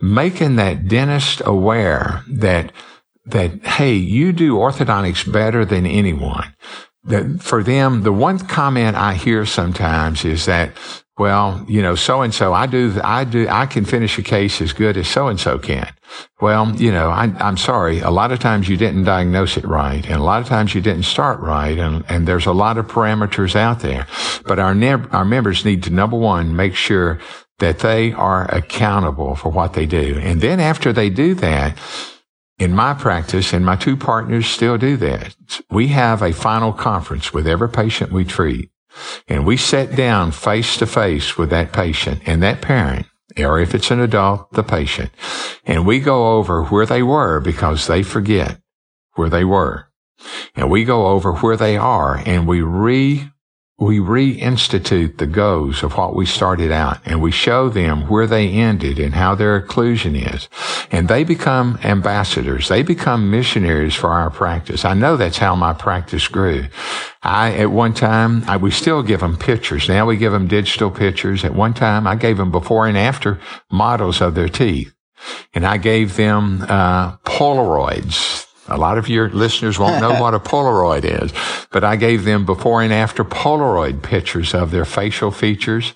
making 0.00 0.56
that 0.56 0.88
dentist 0.88 1.42
aware 1.44 2.24
that, 2.28 2.72
that, 3.26 3.64
hey, 3.64 3.94
you 3.94 4.32
do 4.32 4.54
orthodontics 4.54 5.30
better 5.30 5.64
than 5.64 5.86
anyone. 5.86 6.54
That 7.04 7.40
for 7.40 7.62
them, 7.62 8.02
the 8.02 8.12
one 8.12 8.38
comment 8.38 8.96
I 8.96 9.14
hear 9.14 9.46
sometimes 9.46 10.24
is 10.24 10.46
that, 10.46 10.72
well, 11.18 11.64
you 11.66 11.82
know, 11.82 11.96
so 11.96 12.22
and 12.22 12.32
so, 12.32 12.52
I 12.54 12.66
do, 12.66 12.98
I 13.02 13.24
do, 13.24 13.48
I 13.48 13.66
can 13.66 13.84
finish 13.84 14.18
a 14.18 14.22
case 14.22 14.60
as 14.60 14.72
good 14.72 14.96
as 14.96 15.08
so 15.08 15.26
and 15.26 15.38
so 15.38 15.58
can. 15.58 15.92
Well, 16.40 16.76
you 16.76 16.92
know, 16.92 17.10
I, 17.10 17.32
am 17.40 17.56
sorry. 17.56 17.98
A 17.98 18.10
lot 18.10 18.30
of 18.30 18.38
times 18.38 18.68
you 18.68 18.76
didn't 18.76 19.04
diagnose 19.04 19.56
it 19.56 19.66
right, 19.66 20.04
and 20.04 20.20
a 20.20 20.22
lot 20.22 20.40
of 20.40 20.48
times 20.48 20.74
you 20.76 20.80
didn't 20.80 21.02
start 21.02 21.40
right, 21.40 21.76
and, 21.76 22.04
and 22.08 22.28
there's 22.28 22.46
a 22.46 22.52
lot 22.52 22.78
of 22.78 22.86
parameters 22.86 23.56
out 23.56 23.80
there. 23.80 24.06
But 24.46 24.60
our 24.60 24.74
ne- 24.74 25.08
our 25.10 25.24
members 25.24 25.64
need 25.64 25.82
to 25.84 25.90
number 25.90 26.16
one 26.16 26.54
make 26.54 26.76
sure 26.76 27.18
that 27.58 27.80
they 27.80 28.12
are 28.12 28.44
accountable 28.54 29.34
for 29.34 29.50
what 29.50 29.72
they 29.72 29.86
do, 29.86 30.18
and 30.22 30.40
then 30.40 30.60
after 30.60 30.92
they 30.92 31.10
do 31.10 31.34
that. 31.34 31.76
In 32.60 32.74
my 32.74 32.92
practice, 32.92 33.52
and 33.52 33.64
my 33.64 33.76
two 33.76 33.96
partners 33.96 34.48
still 34.48 34.78
do 34.78 34.96
that, 34.96 35.36
we 35.70 35.88
have 35.88 36.22
a 36.22 36.32
final 36.32 36.72
conference 36.72 37.32
with 37.32 37.46
every 37.46 37.68
patient 37.68 38.10
we 38.10 38.24
treat. 38.24 38.72
And 39.28 39.46
we 39.46 39.56
sit 39.56 39.96
down 39.96 40.32
face 40.32 40.76
to 40.78 40.86
face 40.86 41.36
with 41.36 41.50
that 41.50 41.72
patient 41.72 42.22
and 42.26 42.42
that 42.42 42.62
parent 42.62 43.06
or 43.36 43.60
if 43.60 43.74
it's 43.74 43.90
an 43.90 44.00
adult, 44.00 44.52
the 44.52 44.62
patient. 44.62 45.10
And 45.64 45.86
we 45.86 46.00
go 46.00 46.36
over 46.36 46.64
where 46.64 46.86
they 46.86 47.02
were 47.02 47.40
because 47.40 47.86
they 47.86 48.02
forget 48.02 48.60
where 49.14 49.28
they 49.28 49.44
were. 49.44 49.88
And 50.56 50.70
we 50.70 50.84
go 50.84 51.08
over 51.08 51.34
where 51.34 51.56
they 51.56 51.76
are 51.76 52.20
and 52.26 52.46
we 52.48 52.60
re 52.60 53.30
we 53.80 53.98
reinstitute 53.98 55.18
the 55.18 55.26
goals 55.26 55.84
of 55.84 55.96
what 55.96 56.16
we 56.16 56.26
started 56.26 56.72
out 56.72 56.98
and 57.04 57.22
we 57.22 57.30
show 57.30 57.68
them 57.68 58.08
where 58.08 58.26
they 58.26 58.48
ended 58.48 58.98
and 58.98 59.14
how 59.14 59.36
their 59.36 59.60
occlusion 59.60 60.34
is. 60.34 60.48
And 60.90 61.06
they 61.06 61.22
become 61.22 61.78
ambassadors. 61.84 62.68
They 62.68 62.82
become 62.82 63.30
missionaries 63.30 63.94
for 63.94 64.10
our 64.10 64.30
practice. 64.30 64.84
I 64.84 64.94
know 64.94 65.16
that's 65.16 65.38
how 65.38 65.54
my 65.54 65.74
practice 65.74 66.26
grew. 66.26 66.66
I, 67.22 67.52
at 67.54 67.70
one 67.70 67.94
time, 67.94 68.42
I, 68.48 68.56
we 68.56 68.72
still 68.72 69.04
give 69.04 69.20
them 69.20 69.36
pictures. 69.36 69.88
Now 69.88 70.06
we 70.06 70.16
give 70.16 70.32
them 70.32 70.48
digital 70.48 70.90
pictures. 70.90 71.44
At 71.44 71.54
one 71.54 71.74
time, 71.74 72.08
I 72.08 72.16
gave 72.16 72.36
them 72.36 72.50
before 72.50 72.88
and 72.88 72.98
after 72.98 73.38
models 73.70 74.20
of 74.20 74.34
their 74.34 74.48
teeth. 74.48 74.92
And 75.54 75.64
I 75.64 75.76
gave 75.76 76.16
them, 76.16 76.64
uh, 76.68 77.16
Polaroids 77.18 78.47
a 78.68 78.76
lot 78.76 78.98
of 78.98 79.08
your 79.08 79.28
listeners 79.30 79.78
won't 79.78 80.00
know 80.00 80.20
what 80.20 80.34
a 80.34 80.38
Polaroid 80.48 81.04
is, 81.04 81.32
but 81.70 81.84
I 81.84 81.96
gave 81.96 82.24
them 82.24 82.46
before 82.46 82.82
and 82.82 82.92
after 82.92 83.24
Polaroid 83.24 84.02
pictures 84.02 84.54
of 84.54 84.70
their 84.70 84.84
facial 84.84 85.30
features, 85.30 85.94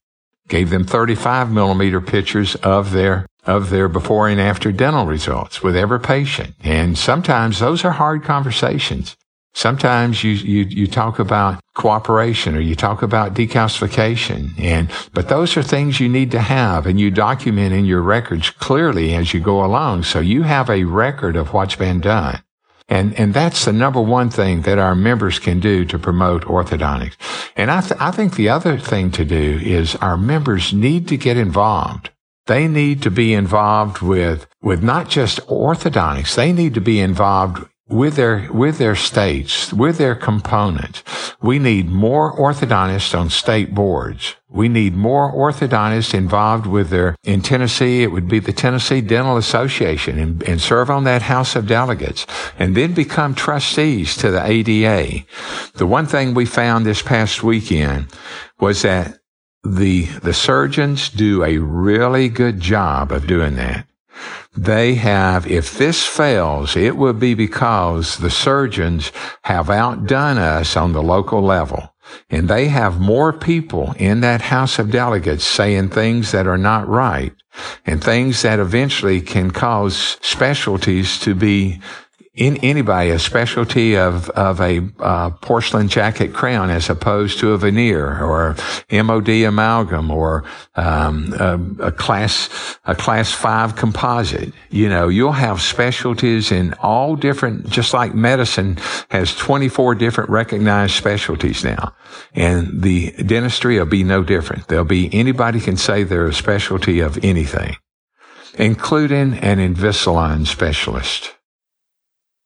gave 0.48 0.70
them 0.70 0.84
35 0.84 1.50
millimeter 1.50 2.00
pictures 2.00 2.54
of 2.56 2.92
their 2.92 3.26
of 3.44 3.70
their 3.70 3.88
before 3.88 4.28
and 4.28 4.40
after 4.40 4.70
dental 4.70 5.04
results 5.04 5.62
with 5.62 5.74
every 5.74 5.98
patient. 5.98 6.54
And 6.62 6.96
sometimes 6.96 7.58
those 7.58 7.84
are 7.84 7.90
hard 7.90 8.22
conversations. 8.22 9.16
Sometimes 9.54 10.24
you, 10.24 10.30
you, 10.30 10.64
you 10.64 10.86
talk 10.86 11.18
about 11.18 11.60
cooperation 11.74 12.56
or 12.56 12.60
you 12.60 12.74
talk 12.74 13.02
about 13.02 13.34
decalcification 13.34 14.58
and, 14.58 14.90
but 15.12 15.28
those 15.28 15.56
are 15.56 15.62
things 15.62 16.00
you 16.00 16.08
need 16.08 16.30
to 16.30 16.40
have 16.40 16.86
and 16.86 16.98
you 16.98 17.10
document 17.10 17.74
in 17.74 17.84
your 17.84 18.00
records 18.00 18.48
clearly 18.48 19.14
as 19.14 19.34
you 19.34 19.40
go 19.40 19.64
along. 19.64 20.04
So 20.04 20.20
you 20.20 20.42
have 20.42 20.70
a 20.70 20.84
record 20.84 21.36
of 21.36 21.52
what's 21.52 21.76
been 21.76 22.00
done. 22.00 22.42
And, 22.88 23.18
and 23.18 23.32
that's 23.32 23.64
the 23.64 23.72
number 23.72 24.00
one 24.00 24.30
thing 24.30 24.62
that 24.62 24.78
our 24.78 24.94
members 24.94 25.38
can 25.38 25.60
do 25.60 25.84
to 25.86 25.98
promote 25.98 26.44
orthodontics. 26.44 27.16
And 27.56 27.70
I, 27.70 27.80
th- 27.80 28.00
I 28.00 28.10
think 28.10 28.36
the 28.36 28.48
other 28.48 28.78
thing 28.78 29.10
to 29.12 29.24
do 29.24 29.58
is 29.62 29.96
our 29.96 30.16
members 30.16 30.72
need 30.72 31.08
to 31.08 31.16
get 31.16 31.36
involved. 31.36 32.10
They 32.46 32.66
need 32.66 33.02
to 33.02 33.10
be 33.10 33.34
involved 33.34 34.02
with, 34.02 34.46
with 34.60 34.82
not 34.82 35.08
just 35.08 35.38
orthodontics. 35.46 36.34
They 36.34 36.52
need 36.52 36.74
to 36.74 36.80
be 36.80 37.00
involved 37.00 37.68
with 37.88 38.16
their 38.16 38.48
with 38.52 38.78
their 38.78 38.96
states, 38.96 39.72
with 39.72 39.98
their 39.98 40.14
components. 40.14 41.02
We 41.40 41.58
need 41.58 41.88
more 41.88 42.34
orthodontists 42.36 43.18
on 43.18 43.30
state 43.30 43.74
boards. 43.74 44.36
We 44.48 44.68
need 44.68 44.94
more 44.94 45.32
orthodontists 45.32 46.14
involved 46.14 46.66
with 46.66 46.90
their 46.90 47.16
in 47.24 47.42
Tennessee. 47.42 48.02
It 48.02 48.12
would 48.12 48.28
be 48.28 48.38
the 48.38 48.52
Tennessee 48.52 49.00
Dental 49.00 49.36
Association 49.36 50.18
and, 50.18 50.42
and 50.44 50.60
serve 50.60 50.90
on 50.90 51.04
that 51.04 51.22
House 51.22 51.56
of 51.56 51.66
Delegates 51.66 52.26
and 52.58 52.76
then 52.76 52.94
become 52.94 53.34
trustees 53.34 54.16
to 54.16 54.30
the 54.30 54.44
ADA. 54.44 55.24
The 55.74 55.86
one 55.86 56.06
thing 56.06 56.34
we 56.34 56.46
found 56.46 56.86
this 56.86 57.02
past 57.02 57.42
weekend 57.42 58.06
was 58.60 58.82
that 58.82 59.18
the 59.64 60.04
the 60.22 60.34
surgeons 60.34 61.08
do 61.08 61.44
a 61.44 61.58
really 61.58 62.28
good 62.28 62.60
job 62.60 63.12
of 63.12 63.26
doing 63.26 63.56
that. 63.56 63.86
They 64.56 64.96
have, 64.96 65.46
if 65.46 65.78
this 65.78 66.06
fails, 66.06 66.76
it 66.76 66.96
will 66.96 67.14
be 67.14 67.34
because 67.34 68.18
the 68.18 68.30
surgeons 68.30 69.10
have 69.44 69.70
outdone 69.70 70.38
us 70.38 70.76
on 70.76 70.92
the 70.92 71.02
local 71.02 71.42
level. 71.42 71.94
And 72.28 72.48
they 72.48 72.68
have 72.68 73.00
more 73.00 73.32
people 73.32 73.94
in 73.96 74.20
that 74.20 74.42
House 74.42 74.78
of 74.78 74.90
Delegates 74.90 75.44
saying 75.44 75.90
things 75.90 76.32
that 76.32 76.46
are 76.46 76.58
not 76.58 76.86
right 76.86 77.32
and 77.86 78.02
things 78.02 78.42
that 78.42 78.58
eventually 78.58 79.20
can 79.20 79.50
cause 79.50 80.18
specialties 80.20 81.18
to 81.20 81.34
be 81.34 81.80
in 82.34 82.56
anybody 82.58 83.10
a 83.10 83.18
specialty 83.18 83.94
of 83.94 84.30
of 84.30 84.58
a 84.60 84.80
uh, 85.00 85.28
porcelain 85.42 85.86
jacket 85.88 86.32
crown 86.32 86.70
as 86.70 86.88
opposed 86.88 87.38
to 87.38 87.52
a 87.52 87.58
veneer 87.58 88.24
or 88.24 88.56
MOD 88.90 89.28
amalgam 89.28 90.10
or 90.10 90.42
um, 90.74 91.34
a, 91.38 91.88
a, 91.88 91.92
class 91.92 92.48
a 92.86 92.94
class 92.94 93.32
five 93.32 93.76
composite. 93.76 94.52
You 94.70 94.88
know, 94.88 95.08
you'll 95.08 95.32
have 95.32 95.60
specialties 95.60 96.50
in 96.50 96.72
all 96.74 97.16
different, 97.16 97.68
just 97.68 97.92
like 97.92 98.14
medicine 98.14 98.78
has 99.10 99.36
24 99.36 99.94
different 99.96 100.30
recognized 100.30 100.94
specialties 100.94 101.62
now, 101.62 101.94
and 102.34 102.80
the 102.80 103.10
dentistry 103.12 103.78
will 103.78 103.84
be 103.84 104.04
no 104.04 104.22
different. 104.22 104.68
There'll 104.68 104.86
be 104.86 105.12
anybody 105.12 105.60
can 105.60 105.76
say 105.76 106.02
they're 106.02 106.28
a 106.28 106.32
specialty 106.32 107.00
of 107.00 107.22
anything, 107.22 107.76
including 108.54 109.34
an 109.34 109.58
Invisalign 109.58 110.46
specialist. 110.46 111.34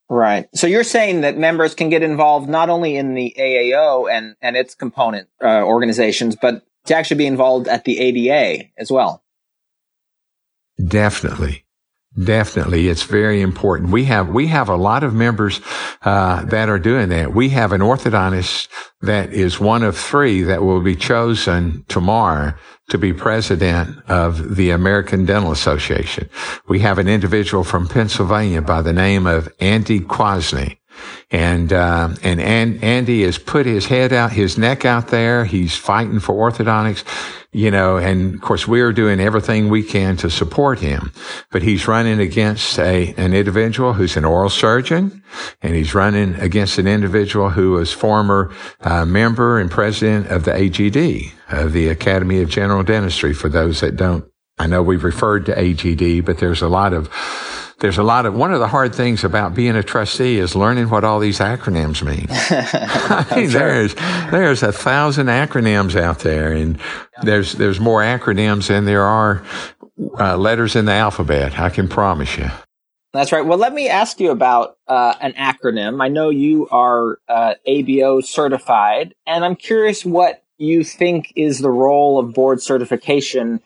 Right. 0.09 0.47
So 0.55 0.67
you're 0.67 0.85
saying 0.85 1.21
that 1.21 1.37
members 1.37 1.75
can 1.75 1.89
get 1.89 2.01
involved 2.01 2.49
not 2.49 2.69
only 2.69 2.95
in 2.95 3.13
the 3.13 3.35
AAO 3.37 4.09
and, 4.11 4.35
and 4.41 4.55
its 4.55 4.73
component 4.73 5.27
uh, 5.43 5.63
organizations, 5.63 6.35
but 6.35 6.65
to 6.85 6.95
actually 6.95 7.17
be 7.17 7.27
involved 7.27 7.67
at 7.67 7.83
the 7.83 7.99
ADA 7.99 8.69
as 8.77 8.89
well. 8.89 9.23
Definitely. 10.83 11.65
Definitely, 12.21 12.87
it's 12.87 13.03
very 13.03 13.41
important. 13.41 13.91
We 13.91 14.05
have 14.05 14.29
we 14.29 14.47
have 14.47 14.69
a 14.69 14.75
lot 14.75 15.03
of 15.03 15.13
members 15.13 15.61
uh, 16.01 16.45
that 16.45 16.67
are 16.67 16.79
doing 16.79 17.09
that. 17.09 17.35
We 17.35 17.49
have 17.49 17.71
an 17.73 17.81
orthodontist 17.81 18.69
that 19.01 19.31
is 19.31 19.59
one 19.59 19.83
of 19.83 19.95
three 19.95 20.41
that 20.41 20.63
will 20.63 20.81
be 20.81 20.95
chosen 20.95 21.85
tomorrow 21.87 22.55
to 22.89 22.97
be 22.97 23.13
president 23.13 23.99
of 24.07 24.55
the 24.55 24.71
American 24.71 25.25
Dental 25.25 25.51
Association. 25.51 26.27
We 26.67 26.79
have 26.79 26.97
an 26.97 27.07
individual 27.07 27.63
from 27.63 27.87
Pennsylvania 27.87 28.63
by 28.63 28.81
the 28.81 28.93
name 28.93 29.27
of 29.27 29.53
Andy 29.59 29.99
Kwasny. 29.99 30.77
And, 31.29 31.73
uh, 31.73 32.09
and 32.23 32.39
Andy 32.41 33.23
has 33.23 33.37
put 33.37 33.65
his 33.65 33.87
head 33.87 34.13
out, 34.13 34.31
his 34.31 34.57
neck 34.57 34.85
out 34.85 35.09
there. 35.09 35.45
He's 35.45 35.75
fighting 35.75 36.19
for 36.19 36.33
orthodontics, 36.33 37.03
you 37.51 37.69
know, 37.69 37.97
and 37.97 38.35
of 38.35 38.41
course 38.41 38.67
we're 38.67 38.93
doing 38.93 39.19
everything 39.19 39.69
we 39.69 39.83
can 39.83 40.15
to 40.17 40.29
support 40.29 40.79
him. 40.79 41.11
But 41.51 41.63
he's 41.63 41.87
running 41.87 42.19
against 42.19 42.79
a, 42.79 43.13
an 43.17 43.33
individual 43.33 43.93
who's 43.93 44.15
an 44.15 44.25
oral 44.25 44.49
surgeon 44.49 45.23
and 45.61 45.75
he's 45.75 45.93
running 45.93 46.35
against 46.35 46.77
an 46.77 46.87
individual 46.87 47.49
who 47.49 47.71
was 47.71 47.91
former 47.91 48.53
uh, 48.81 49.05
member 49.05 49.59
and 49.59 49.69
president 49.69 50.27
of 50.27 50.45
the 50.45 50.51
AGD, 50.51 51.31
of 51.49 51.73
the 51.73 51.89
Academy 51.89 52.41
of 52.41 52.49
General 52.49 52.83
Dentistry 52.83 53.33
for 53.33 53.49
those 53.49 53.81
that 53.81 53.95
don't 53.95 54.25
I 54.59 54.65
know 54.65 54.81
we've 54.81 55.03
referred 55.03 55.45
to 55.47 55.55
AGD, 55.55 56.25
but 56.25 56.39
there's 56.39 56.61
a 56.61 56.67
lot 56.67 56.93
of 56.93 57.09
there's 57.79 57.97
a 57.97 58.03
lot 58.03 58.25
of 58.25 58.33
one 58.33 58.51
of 58.51 58.59
the 58.59 58.67
hard 58.67 58.95
things 58.95 59.23
about 59.23 59.53
being 59.53 59.75
a 59.75 59.83
trustee 59.83 60.39
is 60.39 60.55
learning 60.55 60.89
what 60.89 61.03
all 61.03 61.19
these 61.19 61.39
acronyms 61.39 62.03
mean. 62.03 62.25
I 62.29 63.35
mean, 63.35 63.49
there's 63.51 63.93
there's 64.31 64.63
a 64.63 64.71
thousand 64.71 65.27
acronyms 65.27 65.99
out 65.99 66.19
there, 66.19 66.51
and 66.53 66.79
there's 67.21 67.53
there's 67.53 67.79
more 67.79 68.01
acronyms 68.01 68.67
than 68.67 68.85
there 68.85 69.03
are 69.03 69.43
uh, 70.19 70.37
letters 70.37 70.75
in 70.75 70.85
the 70.85 70.93
alphabet. 70.93 71.59
I 71.59 71.69
can 71.69 71.87
promise 71.87 72.37
you. 72.37 72.49
That's 73.13 73.31
right. 73.31 73.45
Well, 73.45 73.57
let 73.57 73.73
me 73.73 73.87
ask 73.87 74.19
you 74.19 74.31
about 74.31 74.77
uh, 74.87 75.13
an 75.21 75.33
acronym. 75.33 76.03
I 76.03 76.07
know 76.07 76.29
you 76.29 76.67
are 76.69 77.19
uh, 77.29 77.55
ABO 77.67 78.23
certified, 78.23 79.15
and 79.25 79.45
I'm 79.45 79.55
curious 79.55 80.03
what 80.03 80.43
you 80.57 80.83
think 80.83 81.31
is 81.35 81.59
the 81.59 81.69
role 81.69 82.19
of 82.19 82.33
board 82.33 82.61
certification 82.61 83.61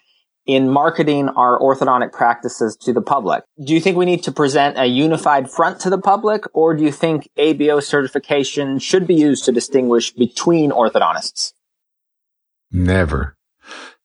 in 0.45 0.69
marketing 0.69 1.29
our 1.29 1.59
orthodontic 1.59 2.11
practices 2.11 2.75
to 2.75 2.93
the 2.93 3.01
public. 3.01 3.43
Do 3.63 3.73
you 3.73 3.79
think 3.79 3.97
we 3.97 4.05
need 4.05 4.23
to 4.23 4.31
present 4.31 4.77
a 4.77 4.85
unified 4.85 5.49
front 5.49 5.79
to 5.81 5.89
the 5.89 5.99
public, 5.99 6.43
or 6.53 6.73
do 6.73 6.83
you 6.83 6.91
think 6.91 7.29
ABO 7.37 7.83
certification 7.83 8.79
should 8.79 9.05
be 9.05 9.15
used 9.15 9.45
to 9.45 9.51
distinguish 9.51 10.11
between 10.11 10.71
orthodontists? 10.71 11.53
Never. 12.71 13.37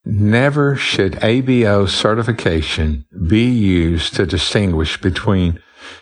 Never 0.05 0.75
should 0.75 1.13
ABO 1.13 1.89
certification 1.89 3.05
be 3.27 3.45
used 3.45 4.15
to 4.15 4.25
distinguish 4.25 5.01
between, 5.01 5.61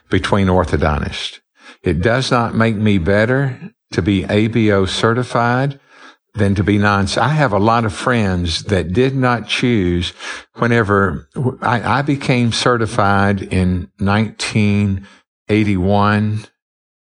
between 0.09 0.47
orthodontists. 0.47 1.39
It 1.81 2.01
does 2.01 2.29
not 2.29 2.53
make 2.53 2.75
me 2.75 2.97
better 2.97 3.73
to 3.93 4.01
be 4.01 4.23
ABO 4.23 4.87
certified 4.87 5.79
than 6.35 6.53
to 6.55 6.63
be 6.63 6.77
non. 6.77 7.07
I 7.17 7.29
have 7.29 7.53
a 7.53 7.59
lot 7.59 7.85
of 7.85 7.93
friends 7.93 8.63
that 8.65 8.93
did 8.93 9.15
not 9.15 9.47
choose 9.47 10.11
whenever 10.55 11.29
I, 11.61 11.99
I 11.99 12.01
became 12.01 12.51
certified 12.51 13.41
in 13.41 13.89
1981 13.99 16.45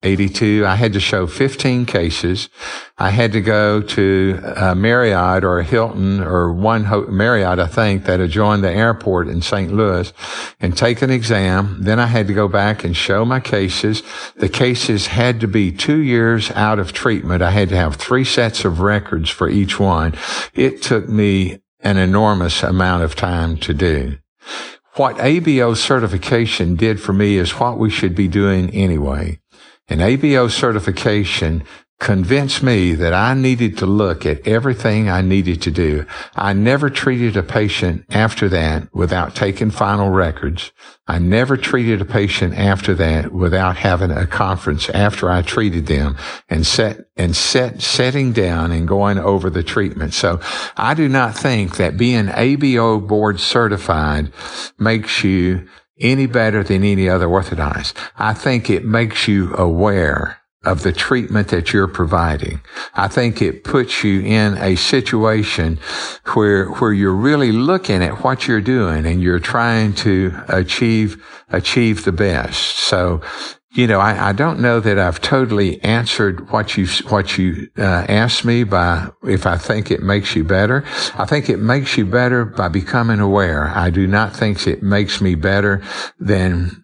82. 0.03 0.65
I 0.65 0.75
had 0.75 0.93
to 0.93 0.99
show 0.99 1.27
15 1.27 1.85
cases. 1.85 2.49
I 2.97 3.11
had 3.11 3.31
to 3.33 3.41
go 3.41 3.81
to 3.81 4.39
a 4.57 4.73
Marriott 4.73 5.43
or 5.43 5.59
a 5.59 5.63
Hilton 5.63 6.21
or 6.21 6.51
one 6.51 6.85
Ho- 6.85 7.05
Marriott, 7.07 7.59
I 7.59 7.67
think, 7.67 8.05
that 8.05 8.19
adjoined 8.19 8.63
the 8.63 8.71
airport 8.71 9.27
in 9.27 9.41
St. 9.41 9.71
Louis 9.71 10.11
and 10.59 10.75
take 10.75 11.01
an 11.01 11.11
exam. 11.11 11.77
Then 11.81 11.99
I 11.99 12.07
had 12.07 12.27
to 12.27 12.33
go 12.33 12.47
back 12.47 12.83
and 12.83 12.97
show 12.97 13.25
my 13.25 13.39
cases. 13.39 14.01
The 14.35 14.49
cases 14.49 15.07
had 15.07 15.39
to 15.41 15.47
be 15.47 15.71
two 15.71 15.99
years 15.99 16.49
out 16.51 16.79
of 16.79 16.93
treatment. 16.93 17.43
I 17.43 17.51
had 17.51 17.69
to 17.69 17.75
have 17.75 17.95
three 17.95 18.25
sets 18.25 18.65
of 18.65 18.79
records 18.79 19.29
for 19.29 19.49
each 19.49 19.79
one. 19.79 20.15
It 20.53 20.81
took 20.81 21.07
me 21.07 21.59
an 21.81 21.97
enormous 21.97 22.63
amount 22.63 23.03
of 23.03 23.15
time 23.15 23.57
to 23.57 23.73
do. 23.73 24.17
What 24.95 25.17
ABO 25.17 25.75
certification 25.77 26.75
did 26.75 27.01
for 27.01 27.13
me 27.13 27.37
is 27.37 27.59
what 27.59 27.79
we 27.79 27.89
should 27.89 28.13
be 28.13 28.27
doing 28.27 28.69
anyway. 28.71 29.40
An 29.91 29.99
ABO 29.99 30.49
certification 30.49 31.65
convinced 31.99 32.63
me 32.63 32.93
that 32.93 33.13
I 33.13 33.33
needed 33.33 33.77
to 33.79 33.85
look 33.85 34.25
at 34.25 34.47
everything 34.47 35.09
I 35.09 35.21
needed 35.21 35.61
to 35.63 35.69
do. 35.69 36.05
I 36.33 36.53
never 36.53 36.89
treated 36.89 37.35
a 37.35 37.43
patient 37.43 38.05
after 38.09 38.47
that 38.47 38.87
without 38.95 39.35
taking 39.35 39.69
final 39.69 40.09
records. 40.09 40.71
I 41.07 41.19
never 41.19 41.57
treated 41.57 41.99
a 41.99 42.05
patient 42.05 42.53
after 42.53 42.95
that 42.95 43.33
without 43.33 43.75
having 43.75 44.11
a 44.11 44.25
conference 44.25 44.89
after 44.91 45.29
I 45.29 45.41
treated 45.41 45.87
them 45.87 46.15
and 46.47 46.65
set 46.65 47.07
and 47.17 47.35
set 47.35 47.81
setting 47.81 48.31
down 48.31 48.71
and 48.71 48.87
going 48.87 49.19
over 49.19 49.49
the 49.49 49.61
treatment. 49.61 50.13
So 50.13 50.39
I 50.77 50.93
do 50.93 51.09
not 51.09 51.35
think 51.35 51.75
that 51.75 51.97
being 51.97 52.27
ABO 52.27 53.05
board 53.05 53.41
certified 53.41 54.31
makes 54.79 55.21
you 55.25 55.67
any 56.01 56.25
better 56.25 56.63
than 56.63 56.83
any 56.83 57.07
other 57.07 57.27
orthodontist. 57.27 57.93
I 58.17 58.33
think 58.33 58.69
it 58.69 58.85
makes 58.85 59.27
you 59.27 59.53
aware 59.55 60.41
of 60.63 60.83
the 60.83 60.91
treatment 60.93 61.47
that 61.47 61.73
you're 61.73 61.87
providing. 61.87 62.61
I 62.93 63.07
think 63.07 63.41
it 63.41 63.63
puts 63.63 64.03
you 64.03 64.21
in 64.21 64.57
a 64.57 64.75
situation 64.75 65.79
where, 66.33 66.67
where 66.67 66.93
you're 66.93 67.15
really 67.15 67.51
looking 67.51 68.03
at 68.03 68.23
what 68.23 68.47
you're 68.47 68.61
doing 68.61 69.05
and 69.07 69.23
you're 69.23 69.39
trying 69.39 69.93
to 69.95 70.39
achieve, 70.47 71.23
achieve 71.49 72.05
the 72.05 72.11
best. 72.11 72.77
So 72.77 73.21
you 73.73 73.87
know, 73.87 73.99
I, 73.99 74.29
I, 74.29 74.31
don't 74.33 74.59
know 74.59 74.81
that 74.81 74.99
I've 74.99 75.21
totally 75.21 75.81
answered 75.81 76.49
what 76.51 76.75
you 76.75 76.87
what 77.07 77.37
you 77.37 77.69
uh, 77.77 78.05
asked 78.09 78.43
me 78.43 78.65
by 78.65 79.09
if 79.23 79.45
I 79.45 79.57
think 79.57 79.91
it 79.91 80.01
makes 80.03 80.35
you 80.35 80.43
better. 80.43 80.83
I 81.15 81.25
think 81.25 81.49
it 81.49 81.57
makes 81.57 81.97
you 81.97 82.05
better 82.05 82.43
by 82.43 82.67
becoming 82.67 83.21
aware. 83.21 83.69
I 83.69 83.89
do 83.89 84.07
not 84.07 84.35
think 84.35 84.67
it 84.67 84.83
makes 84.83 85.21
me 85.21 85.35
better 85.35 85.81
than 86.19 86.80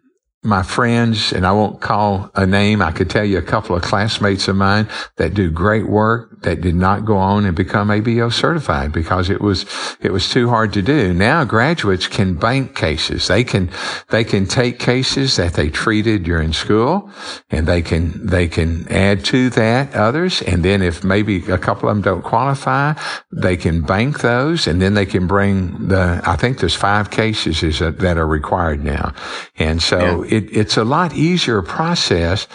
my 0.47 0.63
friends, 0.63 1.33
and 1.33 1.45
I 1.45 1.51
won't 1.51 1.81
call 1.81 2.31
a 2.33 2.45
name. 2.45 2.81
I 2.81 2.91
could 2.91 3.09
tell 3.09 3.25
you 3.25 3.37
a 3.37 3.41
couple 3.41 3.75
of 3.75 3.81
classmates 3.81 4.47
of 4.47 4.55
mine 4.55 4.87
that 5.17 5.33
do 5.33 5.51
great 5.51 5.89
work 5.89 6.41
that 6.43 6.61
did 6.61 6.75
not 6.75 7.03
go 7.03 7.17
on 7.17 7.45
and 7.45 7.55
become 7.55 7.89
ABO 7.89 8.31
certified 8.31 8.93
because 8.93 9.29
it 9.29 9.41
was, 9.41 9.65
it 9.99 10.13
was 10.13 10.29
too 10.29 10.47
hard 10.47 10.71
to 10.73 10.81
do. 10.81 11.13
Now 11.13 11.43
graduates 11.43 12.07
can 12.07 12.35
bank 12.35 12.75
cases. 12.75 13.27
They 13.27 13.43
can, 13.43 13.69
they 14.09 14.23
can 14.23 14.45
take 14.45 14.79
cases 14.79 15.35
that 15.35 15.55
they 15.55 15.69
treated 15.69 16.23
during 16.23 16.53
school 16.53 17.11
and 17.49 17.67
they 17.67 17.81
can, 17.81 18.25
they 18.25 18.47
can 18.47 18.87
add 18.89 19.25
to 19.25 19.49
that 19.51 19.93
others. 19.95 20.41
And 20.43 20.63
then 20.63 20.81
if 20.81 21.03
maybe 21.03 21.43
a 21.51 21.57
couple 21.57 21.89
of 21.89 21.95
them 21.95 22.03
don't 22.03 22.23
qualify, 22.23 22.93
they 23.33 23.57
can 23.57 23.81
bank 23.81 24.21
those 24.21 24.67
and 24.67 24.81
then 24.81 24.93
they 24.93 25.05
can 25.05 25.27
bring 25.27 25.89
the, 25.89 26.21
I 26.23 26.37
think 26.37 26.59
there's 26.59 26.75
five 26.75 27.11
cases 27.11 27.79
that 27.79 28.17
are 28.17 28.27
required 28.27 28.83
now. 28.83 29.13
And 29.57 29.81
so 29.81 30.23
yeah 30.23 30.36
it, 30.37 30.55
it's 30.55 30.77
a 30.77 30.83
lot 30.83 31.13
easier 31.13 31.61
process. 31.61 32.47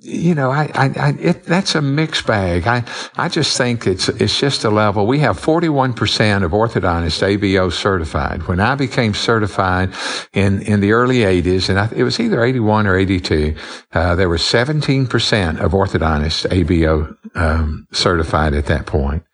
You 0.00 0.34
know, 0.34 0.50
I, 0.50 0.70
I, 0.74 0.86
I 0.96 1.08
it, 1.20 1.44
that's 1.44 1.74
a 1.74 1.82
mixed 1.82 2.26
bag. 2.26 2.66
I, 2.66 2.84
I 3.16 3.28
just 3.28 3.56
think 3.56 3.86
it's, 3.86 4.08
it's 4.08 4.38
just 4.38 4.64
a 4.64 4.70
level. 4.70 5.06
We 5.06 5.18
have 5.20 5.40
41% 5.40 6.44
of 6.44 6.52
orthodontists 6.52 7.22
ABO 7.22 7.72
certified. 7.72 8.46
When 8.48 8.60
I 8.60 8.74
became 8.74 9.14
certified 9.14 9.92
in, 10.32 10.62
in 10.62 10.80
the 10.80 10.92
early 10.92 11.18
80s, 11.18 11.68
and 11.68 11.78
I, 11.78 11.88
it 11.94 12.02
was 12.02 12.20
either 12.20 12.42
81 12.44 12.86
or 12.86 12.96
82, 12.96 13.54
uh, 13.92 14.14
there 14.14 14.28
was 14.28 14.42
17% 14.42 15.60
of 15.60 15.72
orthodontists 15.72 16.46
ABO, 16.48 17.16
um, 17.34 17.86
certified 17.92 18.54
at 18.54 18.66
that 18.66 18.86
point. 18.86 19.24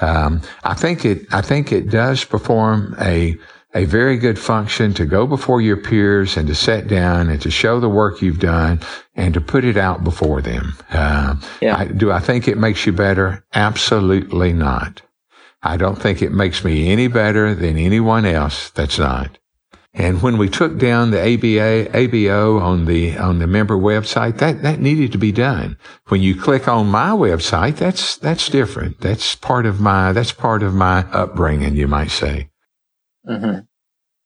Um, 0.00 0.40
I 0.64 0.74
think 0.74 1.04
it, 1.04 1.26
I 1.32 1.42
think 1.42 1.72
it 1.72 1.90
does 1.90 2.24
perform 2.24 2.96
a, 3.00 3.36
a 3.74 3.84
very 3.84 4.16
good 4.16 4.38
function 4.38 4.92
to 4.94 5.06
go 5.06 5.26
before 5.26 5.60
your 5.60 5.76
peers 5.76 6.36
and 6.36 6.48
to 6.48 6.54
sit 6.54 6.88
down 6.88 7.28
and 7.28 7.40
to 7.42 7.50
show 7.50 7.78
the 7.78 7.88
work 7.88 8.20
you've 8.20 8.40
done 8.40 8.80
and 9.14 9.34
to 9.34 9.40
put 9.40 9.64
it 9.64 9.76
out 9.76 10.02
before 10.02 10.42
them. 10.42 10.76
Uh, 10.90 11.36
yeah. 11.60 11.76
I, 11.76 11.86
do 11.86 12.10
I 12.10 12.18
think 12.18 12.48
it 12.48 12.58
makes 12.58 12.84
you 12.84 12.92
better? 12.92 13.44
Absolutely 13.54 14.52
not. 14.52 15.02
I 15.62 15.76
don't 15.76 16.00
think 16.00 16.22
it 16.22 16.32
makes 16.32 16.64
me 16.64 16.90
any 16.90 17.06
better 17.06 17.54
than 17.54 17.76
anyone 17.76 18.24
else 18.24 18.70
that's 18.70 18.98
not. 18.98 19.38
And 19.92 20.22
when 20.22 20.38
we 20.38 20.48
took 20.48 20.78
down 20.78 21.10
the 21.10 21.20
ABA, 21.20 21.90
ABO 21.92 22.60
on 22.60 22.84
the, 22.86 23.18
on 23.18 23.40
the 23.40 23.48
member 23.48 23.76
website, 23.76 24.38
that, 24.38 24.62
that 24.62 24.80
needed 24.80 25.10
to 25.12 25.18
be 25.18 25.32
done. 25.32 25.76
When 26.06 26.22
you 26.22 26.40
click 26.40 26.68
on 26.68 26.86
my 26.86 27.10
website, 27.10 27.76
that's, 27.76 28.16
that's 28.16 28.48
different. 28.48 29.00
That's 29.00 29.34
part 29.34 29.66
of 29.66 29.80
my, 29.80 30.12
that's 30.12 30.32
part 30.32 30.62
of 30.62 30.74
my 30.74 31.00
upbringing, 31.10 31.74
you 31.74 31.88
might 31.88 32.12
say. 32.12 32.50
Mm-hmm. 33.30 33.60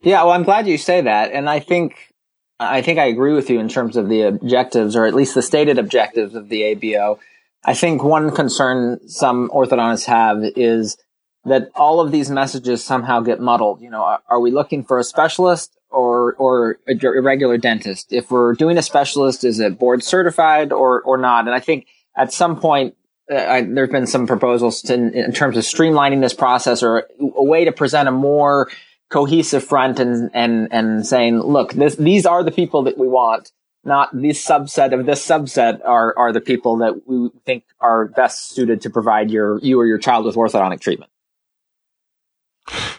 Yeah, 0.01 0.23
well, 0.25 0.33
I'm 0.33 0.43
glad 0.43 0.67
you 0.67 0.79
say 0.79 1.01
that, 1.03 1.33
and 1.33 1.49
I 1.49 1.61
think 1.61 2.14
I 2.61 2.83
think 2.83 2.99
I 2.99 3.07
agree 3.07 3.35
with 3.35 3.51
you 3.51 3.59
in 3.59 3.69
terms 3.69 3.97
of 3.97 4.09
the 4.09 4.23
objectives, 4.23 4.97
or 4.97 5.07
at 5.07 5.14
least 5.14 5.35
the 5.35 5.43
stated 5.43 5.79
objectives 5.79 6.35
of 6.35 6.49
the 6.49 6.62
ABO. 6.62 7.19
I 7.64 7.75
think 7.75 8.05
one 8.05 8.31
concern 8.31 9.09
some 9.09 9.49
orthodontists 9.51 10.05
have 10.07 10.38
is 10.57 10.97
that 11.45 11.71
all 11.75 12.01
of 12.01 12.12
these 12.12 12.31
messages 12.31 12.85
somehow 12.85 13.21
get 13.21 13.40
muddled. 13.40 13.81
You 13.81 13.90
know, 13.90 14.03
are, 14.03 14.21
are 14.29 14.40
we 14.40 14.51
looking 14.51 14.85
for 14.85 14.99
a 14.99 15.05
specialist 15.05 15.77
or 15.90 16.35
or 16.35 16.79
a, 16.87 16.95
regular 17.21 17.59
dentist? 17.59 18.12
If 18.12 18.31
we're 18.31 18.55
doing 18.55 18.79
a 18.79 18.83
specialist, 18.83 19.45
is 19.45 19.61
it 19.61 19.79
board 19.79 20.03
certified 20.03 20.73
or 20.73 21.03
or 21.03 21.17
not? 21.17 21.47
And 21.47 21.55
I 21.55 21.61
think 21.61 21.87
at 22.17 22.33
some 22.33 22.61
point 22.61 22.95
uh, 23.33 23.37
I, 23.37 23.62
there's 23.62 23.90
been 23.90 24.07
some 24.07 24.27
proposals 24.27 24.83
to, 24.83 24.95
in 24.95 25.33
terms 25.33 25.57
of 25.57 25.64
streamlining 25.64 26.21
this 26.21 26.35
process 26.35 26.83
or 26.83 27.09
a 27.21 27.43
way 27.43 27.64
to 27.64 27.73
present 27.73 28.09
a 28.09 28.12
more 28.12 28.69
cohesive 29.11 29.64
front 29.64 29.99
and 29.99 30.31
and 30.35 30.69
and 30.73 31.07
saying, 31.07 31.40
look, 31.40 31.73
this, 31.73 31.97
these 31.97 32.27
are 32.27 32.43
the 32.43 32.51
people 32.51 32.83
that 32.85 32.99
we 32.99 33.09
want, 33.09 33.53
not 33.85 34.11
this 34.12 34.45
subset 34.45 34.99
of 34.99 35.07
this 35.07 35.27
subset 35.27 35.81
are 35.85 36.14
are 36.17 36.33
the 36.33 36.40
people 36.40 36.79
that 36.79 37.07
we 37.07 37.31
think 37.45 37.64
are 37.81 38.07
best 38.07 38.51
suited 38.51 38.81
to 38.83 38.90
provide 38.90 39.31
your 39.31 39.59
you 39.61 39.79
or 39.79 39.87
your 39.87 39.99
child 39.99 40.25
with 40.25 40.37
orthodontic 40.37 40.81
treatment. 40.81 41.11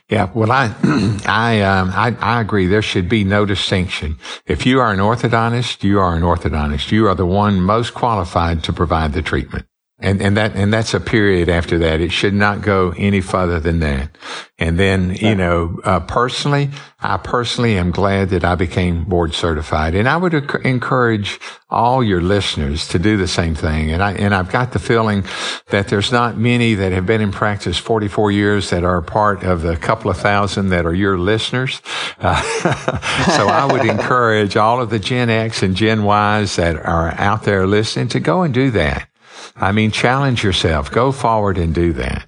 Yeah, 0.08 0.30
well, 0.36 0.52
I, 0.52 0.76
I, 1.26 1.62
um, 1.62 1.90
I, 1.90 2.16
I 2.20 2.40
agree. 2.40 2.68
There 2.68 2.84
should 2.84 3.10
be 3.10 3.24
no 3.24 3.44
distinction. 3.44 4.20
If 4.46 4.64
you 4.64 4.80
are 4.80 4.94
an 4.94 5.00
orthodontist, 5.00 5.84
you 5.84 6.00
are 6.00 6.16
an 6.16 6.22
orthodontist. 6.22 6.92
You 6.92 7.08
are 7.08 7.16
the 7.16 7.26
one 7.26 7.60
most 7.60 7.96
qualified 7.96 8.64
to 8.66 8.74
provide 8.74 9.14
the 9.14 9.24
treatment. 9.24 9.66
And, 9.98 10.22
and 10.22 10.36
that, 10.36 10.58
and 10.58 10.74
that's 10.74 10.94
a 10.94 11.00
period 11.00 11.48
after 11.48 11.78
that. 11.80 12.02
It 12.02 12.12
should 12.12 12.34
not 12.34 12.62
go 12.62 12.94
any 12.98 13.22
further 13.22 13.62
than 13.62 13.80
that. 13.80 14.18
And 14.60 14.78
then, 14.78 15.16
you 15.16 15.36
know, 15.36 15.80
uh, 15.86 16.02
personally, 16.02 16.70
I 17.00 17.16
personally 17.16 17.78
am 17.78 17.92
glad 17.92 18.30
that 18.30 18.44
I 18.44 18.56
became 18.56 19.06
board 19.06 19.34
certified 19.34 19.96
and 19.96 20.10
I 20.10 20.18
would 20.18 20.34
encourage 20.66 21.40
all 21.70 22.04
your 22.04 22.20
listeners 22.20 22.90
to 22.90 23.00
do 23.00 23.16
the 23.16 23.28
same 23.28 23.56
thing. 23.56 23.90
And 23.90 24.04
I, 24.04 24.14
and 24.14 24.36
I've 24.36 24.52
got 24.52 24.74
the 24.74 24.80
feeling 24.80 25.24
that 25.70 25.88
there's 25.88 26.12
not 26.12 26.38
many 26.38 26.74
that 26.74 26.92
have 26.92 27.06
been 27.06 27.22
in 27.22 27.32
practice 27.32 27.78
44 27.78 28.34
years 28.34 28.72
that 28.72 28.84
are 28.84 29.02
part 29.02 29.44
of 29.44 29.62
the 29.62 29.78
couple 29.78 30.12
of 30.12 30.18
thousand 30.18 30.70
that 30.70 30.86
are 30.86 30.94
your 30.94 31.18
listeners. 31.18 31.82
Uh, 32.20 32.42
so 33.36 33.48
I 33.48 33.66
would 33.72 33.86
encourage 33.86 34.58
all 34.58 34.82
of 34.82 34.90
the 34.90 35.00
Gen 35.00 35.30
X 35.30 35.64
and 35.64 35.74
Gen 35.74 36.00
Ys 36.04 36.58
that 36.58 36.76
are 36.76 37.12
out 37.14 37.44
there 37.44 37.66
listening 37.66 38.10
to 38.10 38.20
go 38.20 38.42
and 38.42 38.54
do 38.54 38.72
that. 38.72 39.08
I 39.56 39.72
mean, 39.72 39.92
challenge 39.92 40.44
yourself. 40.44 40.92
Go 40.92 41.12
forward 41.12 41.58
and 41.58 41.74
do 41.74 41.94
that. 41.94 42.28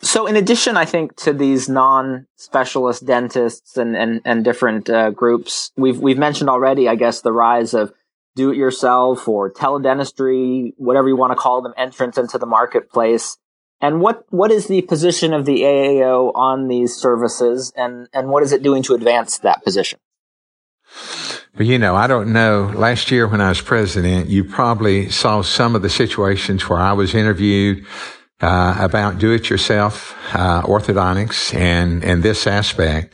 So, 0.00 0.26
in 0.26 0.36
addition, 0.36 0.76
I 0.76 0.84
think 0.84 1.16
to 1.16 1.32
these 1.32 1.68
non-specialist 1.68 3.04
dentists 3.04 3.76
and 3.76 3.96
and, 3.96 4.20
and 4.24 4.44
different 4.44 4.88
uh, 4.88 5.10
groups, 5.10 5.72
we've 5.76 5.98
we've 5.98 6.18
mentioned 6.18 6.48
already, 6.48 6.88
I 6.88 6.94
guess, 6.94 7.20
the 7.20 7.32
rise 7.32 7.74
of 7.74 7.92
do-it-yourself 8.36 9.26
or 9.26 9.52
teledentistry, 9.52 10.72
whatever 10.76 11.08
you 11.08 11.16
want 11.16 11.32
to 11.32 11.36
call 11.36 11.60
them, 11.62 11.74
entrance 11.76 12.16
into 12.16 12.38
the 12.38 12.46
marketplace. 12.46 13.36
And 13.80 14.00
what 14.00 14.24
what 14.30 14.52
is 14.52 14.68
the 14.68 14.82
position 14.82 15.32
of 15.32 15.44
the 15.44 15.62
AAO 15.62 16.32
on 16.34 16.68
these 16.68 16.94
services, 16.94 17.72
and 17.76 18.08
and 18.12 18.28
what 18.28 18.44
is 18.44 18.52
it 18.52 18.62
doing 18.62 18.84
to 18.84 18.94
advance 18.94 19.38
that 19.38 19.64
position? 19.64 19.98
You 21.58 21.76
know, 21.76 21.96
I 21.96 22.06
don't 22.06 22.32
know. 22.32 22.72
Last 22.74 23.10
year 23.10 23.26
when 23.26 23.40
I 23.40 23.48
was 23.48 23.60
president, 23.60 24.28
you 24.28 24.44
probably 24.44 25.10
saw 25.10 25.42
some 25.42 25.74
of 25.74 25.82
the 25.82 25.90
situations 25.90 26.68
where 26.68 26.78
I 26.78 26.92
was 26.92 27.16
interviewed 27.16 27.84
uh, 28.40 28.76
about 28.78 29.18
do-it-yourself 29.18 30.14
uh, 30.34 30.62
orthodontics 30.62 31.52
and 31.52 32.04
and 32.04 32.22
this 32.22 32.46
aspect. 32.46 33.12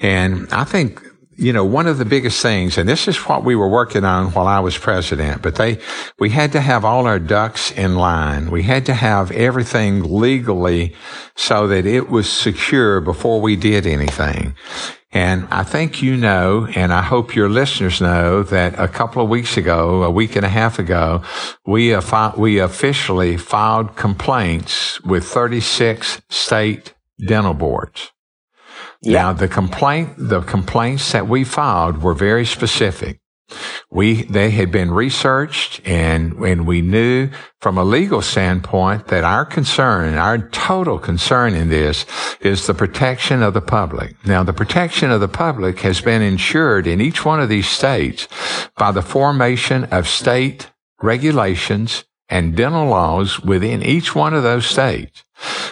And 0.00 0.48
I 0.52 0.64
think 0.64 1.00
you 1.38 1.52
know, 1.52 1.64
one 1.64 1.86
of 1.86 1.98
the 1.98 2.04
biggest 2.04 2.42
things, 2.42 2.76
and 2.76 2.88
this 2.88 3.06
is 3.06 3.16
what 3.28 3.44
we 3.44 3.54
were 3.54 3.68
working 3.68 4.04
on 4.04 4.32
while 4.32 4.48
I 4.48 4.58
was 4.58 4.76
president, 4.76 5.40
but 5.40 5.54
they, 5.54 5.78
we 6.18 6.30
had 6.30 6.50
to 6.52 6.60
have 6.60 6.84
all 6.84 7.06
our 7.06 7.20
ducks 7.20 7.70
in 7.70 7.94
line. 7.94 8.50
We 8.50 8.64
had 8.64 8.84
to 8.86 8.94
have 8.94 9.30
everything 9.30 10.02
legally 10.02 10.96
so 11.36 11.68
that 11.68 11.86
it 11.86 12.10
was 12.10 12.28
secure 12.28 13.00
before 13.00 13.40
we 13.40 13.54
did 13.54 13.86
anything. 13.86 14.56
And 15.12 15.46
I 15.52 15.62
think 15.62 16.02
you 16.02 16.16
know, 16.16 16.66
and 16.74 16.92
I 16.92 17.02
hope 17.02 17.36
your 17.36 17.48
listeners 17.48 18.00
know 18.00 18.42
that 18.42 18.76
a 18.76 18.88
couple 18.88 19.22
of 19.22 19.28
weeks 19.28 19.56
ago, 19.56 20.02
a 20.02 20.10
week 20.10 20.34
and 20.34 20.44
a 20.44 20.50
half 20.50 20.80
ago, 20.80 21.22
we, 21.64 21.94
uh, 21.94 22.32
we 22.36 22.58
officially 22.58 23.36
filed 23.36 23.94
complaints 23.94 25.00
with 25.02 25.24
36 25.24 26.20
state 26.28 26.94
dental 27.28 27.54
boards. 27.54 28.10
Yeah. 29.02 29.22
Now 29.22 29.32
the 29.32 29.48
complaint, 29.48 30.14
the 30.16 30.40
complaints 30.42 31.12
that 31.12 31.28
we 31.28 31.44
filed 31.44 32.02
were 32.02 32.14
very 32.14 32.44
specific. 32.44 33.20
We, 33.90 34.24
they 34.24 34.50
had 34.50 34.70
been 34.70 34.90
researched 34.90 35.80
and, 35.86 36.34
and 36.34 36.66
we 36.66 36.82
knew 36.82 37.30
from 37.60 37.78
a 37.78 37.84
legal 37.84 38.20
standpoint 38.20 39.06
that 39.06 39.24
our 39.24 39.46
concern, 39.46 40.14
our 40.14 40.38
total 40.50 40.98
concern 40.98 41.54
in 41.54 41.70
this 41.70 42.04
is 42.40 42.66
the 42.66 42.74
protection 42.74 43.42
of 43.42 43.54
the 43.54 43.62
public. 43.62 44.16
Now, 44.26 44.42
the 44.42 44.52
protection 44.52 45.10
of 45.10 45.20
the 45.20 45.28
public 45.28 45.80
has 45.80 46.02
been 46.02 46.20
ensured 46.20 46.86
in 46.86 47.00
each 47.00 47.24
one 47.24 47.40
of 47.40 47.48
these 47.48 47.68
states 47.68 48.28
by 48.76 48.92
the 48.92 49.02
formation 49.02 49.84
of 49.84 50.06
state 50.06 50.70
regulations 51.00 52.04
and 52.28 52.54
dental 52.54 52.86
laws 52.86 53.40
within 53.40 53.82
each 53.82 54.14
one 54.14 54.34
of 54.34 54.42
those 54.42 54.66
states. 54.66 55.24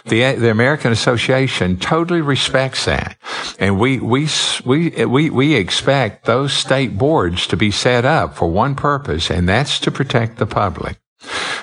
The, 0.04 0.34
the 0.34 0.50
American 0.50 0.92
Association 0.92 1.78
totally 1.78 2.20
respects 2.20 2.84
that. 2.84 3.16
And 3.58 3.78
we, 3.78 3.98
we, 3.98 4.28
we, 4.64 5.04
we, 5.04 5.30
we 5.30 5.54
expect 5.54 6.26
those 6.26 6.52
state 6.52 6.96
boards 6.96 7.46
to 7.48 7.56
be 7.56 7.70
set 7.70 8.04
up 8.04 8.36
for 8.36 8.48
one 8.48 8.76
purpose, 8.76 9.30
and 9.30 9.48
that's 9.48 9.80
to 9.80 9.90
protect 9.90 10.38
the 10.38 10.46
public. 10.46 10.98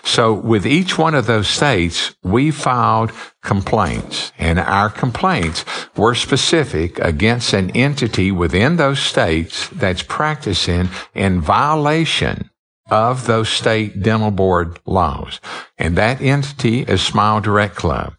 So 0.04 0.34
with 0.34 0.66
each 0.66 0.98
one 0.98 1.16
of 1.16 1.26
those 1.26 1.48
states, 1.48 2.14
we 2.24 2.52
filed 2.52 3.12
complaints 3.42 4.32
and 4.38 4.60
our 4.60 4.90
complaints 4.90 5.64
were 5.96 6.16
specific 6.16 7.00
against 7.00 7.54
an 7.54 7.72
entity 7.72 8.32
within 8.32 8.76
those 8.76 9.00
states 9.00 9.70
that's 9.70 10.04
practicing 10.04 10.90
in 11.14 11.40
violation 11.40 12.50
of 12.90 13.26
those 13.26 13.50
state 13.50 14.02
dental 14.02 14.32
board 14.32 14.80
laws. 14.86 15.40
And 15.78 15.98
that 15.98 16.22
entity 16.22 16.82
is 16.82 17.02
Smile 17.02 17.42
Direct 17.42 17.76
Club. 17.76 18.16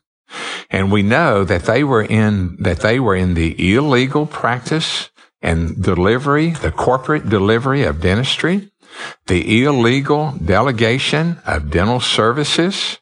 And 0.71 0.91
we 0.91 1.03
know 1.03 1.45
that 1.45 1.65
they 1.65 1.85
were 1.85 2.03
in, 2.03 2.57
that 2.61 2.81
they 2.81 2.99
were 2.99 3.15
in 3.15 3.35
the 3.35 3.75
illegal 3.75 4.27
practice 4.27 5.11
and 5.41 5.81
delivery, 5.83 6.51
the 6.51 6.73
corporate 6.73 7.29
delivery 7.29 7.85
of 7.85 8.01
dentistry, 8.01 8.71
the 9.27 9.65
illegal 9.65 10.33
delegation 10.33 11.39
of 11.47 11.71
dental 11.71 12.01
services, 12.01 12.99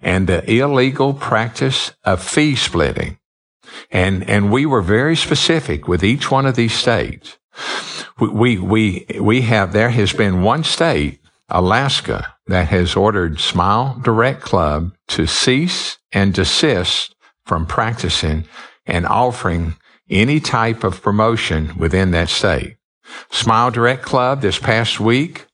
and 0.00 0.26
the 0.26 0.50
illegal 0.50 1.14
practice 1.14 1.92
of 2.04 2.22
fee 2.22 2.56
splitting. 2.56 3.18
And, 3.90 4.28
and 4.28 4.50
we 4.50 4.66
were 4.66 4.82
very 4.82 5.16
specific 5.16 5.86
with 5.86 6.02
each 6.02 6.30
one 6.30 6.46
of 6.46 6.56
these 6.56 6.74
states 6.74 7.38
we, 8.20 8.58
we, 8.58 9.06
we 9.20 9.42
have, 9.42 9.72
there 9.72 9.90
has 9.90 10.12
been 10.12 10.42
one 10.42 10.64
state, 10.64 11.20
Alaska, 11.48 12.34
that 12.46 12.68
has 12.68 12.96
ordered 12.96 13.40
Smile 13.40 13.98
Direct 14.02 14.42
Club 14.42 14.94
to 15.08 15.26
cease 15.26 15.98
and 16.12 16.34
desist 16.34 17.14
from 17.44 17.66
practicing 17.66 18.44
and 18.86 19.06
offering 19.06 19.76
any 20.10 20.40
type 20.40 20.84
of 20.84 21.02
promotion 21.02 21.76
within 21.76 22.10
that 22.10 22.28
state. 22.28 22.76
Smile 23.30 23.70
Direct 23.70 24.02
Club 24.02 24.40
this 24.40 24.58
past 24.58 25.00
week 25.00 25.46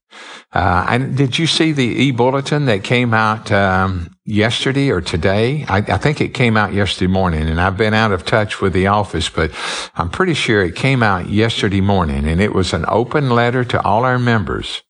uh, 0.53 0.87
and 0.89 1.17
did 1.17 1.39
you 1.39 1.47
see 1.47 1.73
the 1.73 1.85
e-bulletin 1.85 2.65
that 2.67 2.83
came 2.83 3.13
out 3.13 3.53
um, 3.53 4.17
yesterday 4.29 4.91
or 4.91 5.01
today? 5.01 5.65
I, 5.69 5.79
I, 5.79 5.97
think 5.97 6.21
it 6.21 6.35
came 6.35 6.57
out 6.57 6.75
yesterday 6.75 7.11
morning, 7.11 7.49
and 7.49 7.61
I've 7.61 7.79
been 7.79 7.95
out 7.95 8.13
of 8.13 8.27
touch 8.27 8.61
with 8.61 8.75
the 8.75 8.87
office, 8.87 9.29
but 9.31 9.51
I'm 9.97 10.11
pretty 10.11 10.35
sure 10.35 10.63
it 10.63 10.77
came 10.77 11.03
out 11.03 11.31
yesterday 11.31 11.81
morning, 11.81 12.27
and 12.27 12.41
it 12.41 12.53
was 12.53 12.73
an 12.73 12.85
open 12.89 13.31
letter 13.31 13.65
to 13.65 13.83
all 13.83 14.05
our 14.05 14.19
members. 14.19 14.83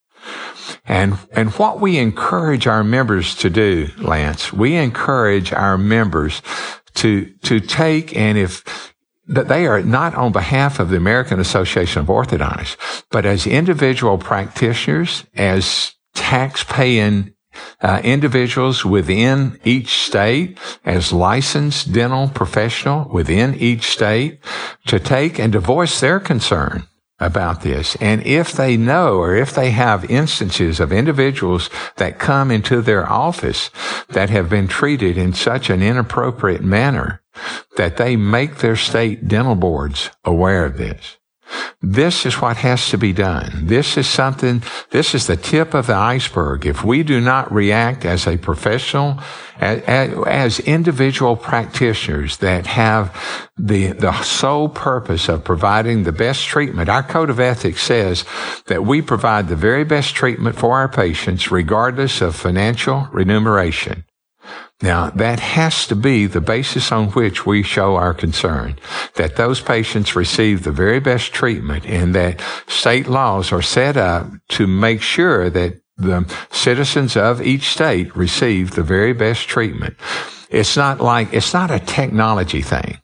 And, 0.85 1.19
and 1.33 1.51
what 1.53 1.81
we 1.81 1.99
encourage 1.99 2.67
our 2.67 2.83
members 2.83 3.35
to 3.37 3.49
do, 3.49 3.89
Lance, 3.99 4.53
we 4.53 4.75
encourage 4.75 5.53
our 5.53 5.79
members 5.79 6.43
to, 6.95 7.33
to 7.45 7.61
take 7.61 8.17
and 8.17 8.37
if, 8.37 8.95
that 9.29 9.47
they 9.47 9.67
are 9.67 9.83
not 9.83 10.15
on 10.15 10.33
behalf 10.33 10.81
of 10.81 10.91
the 10.91 10.97
American 10.97 11.39
Association 11.39 12.03
of 12.03 12.09
Orthodontists, 12.09 13.05
but 13.11 13.25
as 13.25 13.47
individual 13.47 14.19
practitioners, 14.19 15.25
as 15.35 15.95
tax 16.15 16.65
paying 16.65 17.35
uh, 17.81 18.01
individuals 18.05 18.85
within 18.85 19.59
each 19.65 20.03
state, 20.03 20.59
as 20.85 21.13
licensed 21.13 21.93
dental 21.93 22.29
professional 22.29 23.09
within 23.11 23.55
each 23.55 23.85
state, 23.85 24.41
to 24.87 24.99
take 24.99 25.39
and 25.39 25.53
to 25.53 25.61
voice 25.61 26.01
their 26.01 26.21
concern 26.21 26.85
about 27.21 27.63
this. 27.63 27.97
And 27.97 28.25
if 28.25 28.53
they 28.53 28.77
know 28.77 29.17
or 29.17 29.35
if 29.35 29.55
they 29.55 29.71
have 29.71 30.11
instances 30.11 30.79
of 30.79 30.93
individuals 30.93 31.69
that 31.97 32.19
come 32.19 32.51
into 32.51 32.81
their 32.81 33.11
office 33.11 33.71
that 34.11 34.31
have 34.31 34.49
been 34.49 34.69
treated 34.69 35.19
in 35.19 35.33
such 35.33 35.69
an 35.69 35.83
inappropriate 35.83 36.63
manner, 36.63 37.23
that 37.77 37.97
they 37.97 38.17
make 38.17 38.59
their 38.59 38.77
state 38.77 39.29
dental 39.29 39.55
boards 39.55 40.11
aware 40.25 40.65
of 40.65 40.79
this. 40.79 41.18
This 41.81 42.27
is 42.27 42.41
what 42.41 42.57
has 42.59 42.91
to 42.91 42.99
be 42.99 43.13
done. 43.13 43.67
This 43.67 43.97
is 43.97 44.09
something, 44.09 44.63
this 44.91 45.15
is 45.15 45.29
the 45.29 45.37
tip 45.37 45.75
of 45.75 45.87
the 45.87 45.95
iceberg. 45.95 46.67
If 46.67 46.83
we 46.83 47.05
do 47.05 47.21
not 47.21 47.53
react 47.53 48.05
as 48.05 48.27
a 48.27 48.37
professional, 48.37 49.21
as, 49.61 49.83
as 50.27 50.61
individual 50.61 51.37
practitioners 51.37 52.39
that 52.39 52.67
have 52.67 53.17
the, 53.57 53.93
the 53.93 54.21
sole 54.23 54.69
purpose 54.69 55.29
of 55.29 55.45
providing 55.45 56.03
the 56.03 56.13
best 56.13 56.47
treatment, 56.47 56.89
our 56.89 57.05
code 57.05 57.31
of 57.31 57.39
ethics 57.39 57.83
says 57.83 58.25
that 58.67 58.85
we 58.85 59.01
provide 59.01 59.47
the 59.47 59.57
very 59.57 59.85
best 59.85 60.17
treatment 60.17 60.57
for 60.57 60.77
our 60.77 60.89
patients 60.89 61.53
regardless 61.53 62.21
of 62.21 62.35
financial 62.35 63.07
remuneration. 63.13 64.05
Now, 64.81 65.11
that 65.11 65.41
has 65.41 65.89
to 65.89 65.97
be 65.97 66.27
the 66.27 66.41
basis 66.41 66.93
on 66.93 67.09
which 67.09 67.45
we 67.45 67.65
show 67.65 67.97
our 67.97 68.15
concern, 68.15 68.79
that 69.17 69.35
those 69.35 69.61
patients 69.61 70.15
receive 70.15 70.63
the 70.63 70.71
very 70.71 71.01
best 71.01 71.33
treatment 71.33 71.85
and 71.85 72.15
that 72.15 72.41
state 72.69 73.09
laws 73.09 73.51
are 73.51 73.63
set 73.63 73.97
up 73.97 74.29
to 74.51 74.69
make 74.69 75.03
sure 75.03 75.51
that 75.51 75.81
the 75.97 76.33
citizens 76.53 77.17
of 77.17 77.43
each 77.43 77.71
state 77.71 78.15
receive 78.17 78.73
the 78.73 78.85
very 78.85 79.13
best 79.13 79.49
treatment. 79.49 79.97
It's 80.49 80.77
not 80.77 81.01
like, 81.01 81.35
it's 81.35 81.53
not 81.53 81.73
a 81.73 81.81
technology 81.81 82.63
thing. 82.63 82.99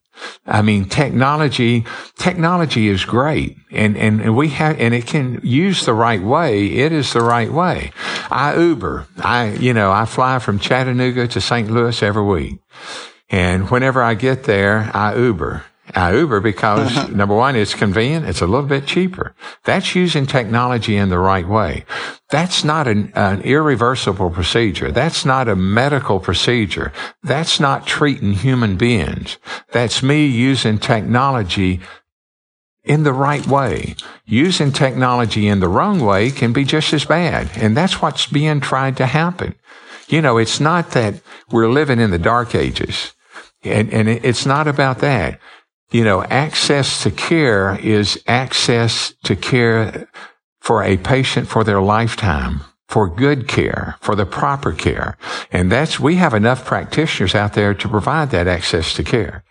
I 0.47 0.63
mean, 0.63 0.87
technology, 0.87 1.85
technology 2.17 2.89
is 2.89 3.05
great 3.05 3.57
and, 3.71 3.97
and, 3.97 4.21
and 4.21 4.37
we 4.37 4.49
have, 4.51 4.79
and 4.79 4.95
it 4.95 5.07
can 5.07 5.41
use 5.43 5.85
the 5.85 5.95
right 5.95 6.23
way. 6.23 6.67
It 6.67 6.93
is 6.93 7.13
the 7.13 7.21
right 7.21 7.51
way. 7.51 7.93
I 8.31 8.57
Uber. 8.57 9.07
I, 9.19 9.53
you 9.55 9.73
know, 9.73 9.91
I 9.91 10.05
fly 10.05 10.39
from 10.39 10.59
Chattanooga 10.59 11.29
to 11.29 11.41
St. 11.41 11.71
Louis 11.71 12.03
every 12.03 12.23
week. 12.23 12.59
And 13.31 13.71
whenever 13.71 14.03
I 14.03 14.15
get 14.15 14.45
there, 14.45 14.91
I 14.95 15.17
Uber. 15.17 15.65
I 15.93 16.15
Uber 16.15 16.41
because 16.41 16.97
uh-huh. 16.97 17.09
number 17.09 17.35
one, 17.35 17.57
it's 17.57 17.75
convenient. 17.75 18.27
It's 18.27 18.41
a 18.41 18.47
little 18.47 18.69
bit 18.69 18.87
cheaper. 18.87 19.35
That's 19.65 19.95
using 19.95 20.27
technology 20.27 20.97
in 20.97 21.11
the 21.11 21.19
right 21.19 21.47
way. 21.47 21.85
That's 22.31 22.65
not 22.65 22.89
an, 22.89 23.13
an, 23.15 23.43
irreversible 23.43 24.31
procedure. 24.31 24.91
That's 24.91 25.25
not 25.25 25.47
a 25.47 25.55
medical 25.55 26.21
procedure. 26.21 26.93
That's 27.23 27.61
not 27.61 27.87
treating 27.87 28.33
human 28.33 28.77
beings. 28.77 29.37
That's 29.73 30.03
me 30.03 30.27
using 30.27 30.79
technology 30.79 31.81
in 32.83 33.03
the 33.03 33.13
right 33.13 33.47
way. 33.47 33.95
Using 34.25 34.73
technology 34.73 35.49
in 35.49 35.61
the 35.61 35.69
wrong 35.69 36.01
way 36.01 36.31
can 36.31 36.53
be 36.55 36.65
just 36.65 36.95
as 36.95 37.05
bad. 37.05 37.51
And 37.57 37.77
that's 37.77 38.01
what's 38.01 38.27
being 38.27 38.61
tried 38.61 38.97
to 38.97 39.07
happen. 39.07 39.55
You 40.09 40.23
know, 40.23 40.39
it's 40.39 40.61
not 40.61 40.93
that 40.93 41.21
we're 41.51 41.71
living 41.71 42.01
in 42.01 42.11
the 42.11 42.19
dark 42.19 42.55
ages. 42.55 43.13
And, 43.63 43.93
and 43.93 44.09
it's 44.09 44.45
not 44.45 44.67
about 44.67 44.99
that 44.99 45.41
you 45.95 46.03
know, 46.03 46.25
access 46.25 47.05
to 47.05 47.11
care 47.13 47.79
is 47.79 48.21
access 48.27 49.15
to 49.23 49.37
care 49.37 50.09
for 50.61 50.83
a 50.83 50.97
patient 50.97 51.47
for 51.47 51.63
their 51.63 51.81
lifetime, 51.81 52.63
for 52.89 53.09
good 53.09 53.47
care, 53.47 53.95
for 54.01 54.17
the 54.17 54.27
proper 54.27 54.73
care. 54.73 55.17
And 55.53 55.71
that's, 55.71 56.01
we 56.01 56.17
have 56.17 56.35
enough 56.35 56.65
practitioners 56.65 57.37
out 57.37 57.53
there 57.53 57.75
to 57.75 57.89
provide 57.89 58.31
that 58.31 58.49
access 58.49 58.93
to 58.95 59.05
care. 59.05 59.45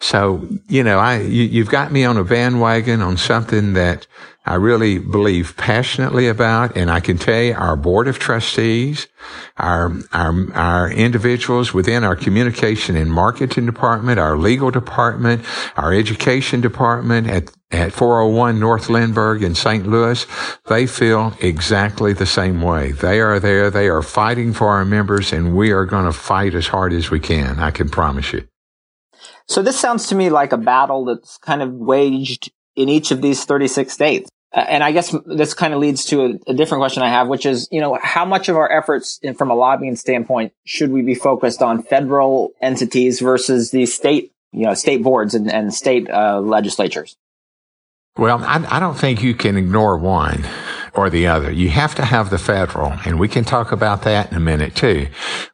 So, 0.00 0.46
you 0.68 0.82
know, 0.82 0.98
I, 0.98 1.20
you, 1.20 1.62
have 1.62 1.72
got 1.72 1.90
me 1.90 2.04
on 2.04 2.18
a 2.18 2.24
bandwagon 2.24 3.00
on 3.00 3.16
something 3.16 3.72
that 3.72 4.06
I 4.44 4.54
really 4.54 4.98
believe 4.98 5.56
passionately 5.56 6.28
about. 6.28 6.76
And 6.76 6.90
I 6.90 7.00
can 7.00 7.18
tell 7.18 7.42
you 7.42 7.54
our 7.54 7.76
board 7.76 8.06
of 8.06 8.18
trustees, 8.18 9.08
our, 9.56 9.92
our, 10.12 10.52
our 10.54 10.90
individuals 10.92 11.74
within 11.74 12.04
our 12.04 12.14
communication 12.14 12.94
and 12.94 13.10
marketing 13.10 13.66
department, 13.66 14.20
our 14.20 14.36
legal 14.36 14.70
department, 14.70 15.44
our 15.76 15.92
education 15.92 16.60
department 16.60 17.26
at, 17.26 17.50
at 17.72 17.92
401 17.92 18.60
North 18.60 18.88
Lindbergh 18.88 19.42
in 19.42 19.54
St. 19.54 19.86
Louis, 19.86 20.24
they 20.66 20.86
feel 20.86 21.34
exactly 21.40 22.12
the 22.12 22.26
same 22.26 22.60
way. 22.60 22.92
They 22.92 23.20
are 23.20 23.40
there. 23.40 23.70
They 23.70 23.88
are 23.88 24.02
fighting 24.02 24.52
for 24.52 24.68
our 24.68 24.84
members 24.84 25.32
and 25.32 25.56
we 25.56 25.72
are 25.72 25.86
going 25.86 26.04
to 26.04 26.12
fight 26.12 26.54
as 26.54 26.68
hard 26.68 26.92
as 26.92 27.10
we 27.10 27.18
can. 27.18 27.58
I 27.58 27.72
can 27.72 27.88
promise 27.88 28.32
you. 28.32 28.46
So 29.48 29.62
this 29.62 29.78
sounds 29.78 30.08
to 30.08 30.14
me 30.14 30.30
like 30.30 30.52
a 30.52 30.58
battle 30.58 31.04
that's 31.04 31.38
kind 31.38 31.62
of 31.62 31.72
waged 31.72 32.50
in 32.74 32.88
each 32.88 33.10
of 33.10 33.22
these 33.22 33.44
36 33.44 33.92
states. 33.92 34.30
And 34.52 34.82
I 34.82 34.92
guess 34.92 35.14
this 35.26 35.54
kind 35.54 35.74
of 35.74 35.80
leads 35.80 36.06
to 36.06 36.22
a, 36.22 36.50
a, 36.50 36.54
different 36.54 36.80
question 36.80 37.02
I 37.02 37.10
have, 37.10 37.28
which 37.28 37.44
is, 37.44 37.68
you 37.70 37.80
know, 37.80 37.98
how 38.00 38.24
much 38.24 38.48
of 38.48 38.56
our 38.56 38.70
efforts 38.70 39.18
in, 39.22 39.34
from 39.34 39.50
a 39.50 39.54
lobbying 39.54 39.96
standpoint 39.96 40.54
should 40.64 40.90
we 40.90 41.02
be 41.02 41.14
focused 41.14 41.60
on 41.62 41.82
federal 41.82 42.52
entities 42.62 43.20
versus 43.20 43.70
the 43.70 43.84
state, 43.84 44.32
you 44.52 44.64
know, 44.64 44.72
state 44.72 45.02
boards 45.02 45.34
and, 45.34 45.52
and 45.52 45.74
state 45.74 46.08
uh, 46.08 46.40
legislatures? 46.40 47.16
Well, 48.16 48.42
I, 48.42 48.64
I 48.76 48.80
don't 48.80 48.96
think 48.96 49.22
you 49.22 49.34
can 49.34 49.58
ignore 49.58 49.98
one 49.98 50.46
or 50.96 51.10
the 51.10 51.26
other. 51.26 51.50
You 51.52 51.68
have 51.68 51.94
to 51.96 52.04
have 52.04 52.30
the 52.30 52.38
federal, 52.38 52.94
and 53.04 53.20
we 53.20 53.28
can 53.28 53.44
talk 53.44 53.70
about 53.70 54.02
that 54.02 54.30
in 54.30 54.36
a 54.36 54.40
minute 54.40 54.74
too. 54.74 55.08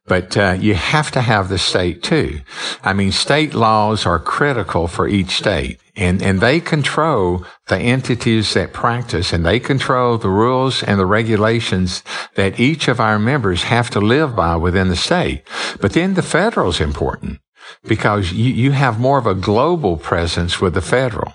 But 0.06 0.36
uh, 0.36 0.56
you 0.58 0.74
have 0.74 1.10
to 1.12 1.20
have 1.20 1.48
the 1.48 1.58
state 1.58 2.02
too. 2.02 2.40
I 2.82 2.92
mean, 2.92 3.12
state 3.12 3.52
laws 3.52 4.06
are 4.06 4.18
critical 4.18 4.86
for 4.86 5.06
each 5.08 5.30
state, 5.30 5.80
and 5.96 6.22
and 6.22 6.40
they 6.40 6.60
control 6.60 7.44
the 7.66 7.78
entities 7.78 8.54
that 8.54 8.72
practice, 8.72 9.32
and 9.32 9.44
they 9.44 9.60
control 9.60 10.16
the 10.16 10.30
rules 10.30 10.82
and 10.82 10.98
the 10.98 11.06
regulations 11.06 12.02
that 12.36 12.58
each 12.58 12.88
of 12.88 13.00
our 13.00 13.18
members 13.18 13.64
have 13.64 13.90
to 13.90 14.00
live 14.00 14.34
by 14.34 14.56
within 14.56 14.88
the 14.88 14.96
state. 14.96 15.42
But 15.80 15.92
then 15.92 16.14
the 16.14 16.22
federal 16.22 16.70
is 16.70 16.80
important 16.80 17.41
because 17.84 18.32
you, 18.32 18.52
you 18.52 18.70
have 18.72 19.00
more 19.00 19.18
of 19.18 19.26
a 19.26 19.34
global 19.34 19.96
presence 19.96 20.60
with 20.60 20.74
the 20.74 20.80
federal. 20.80 21.34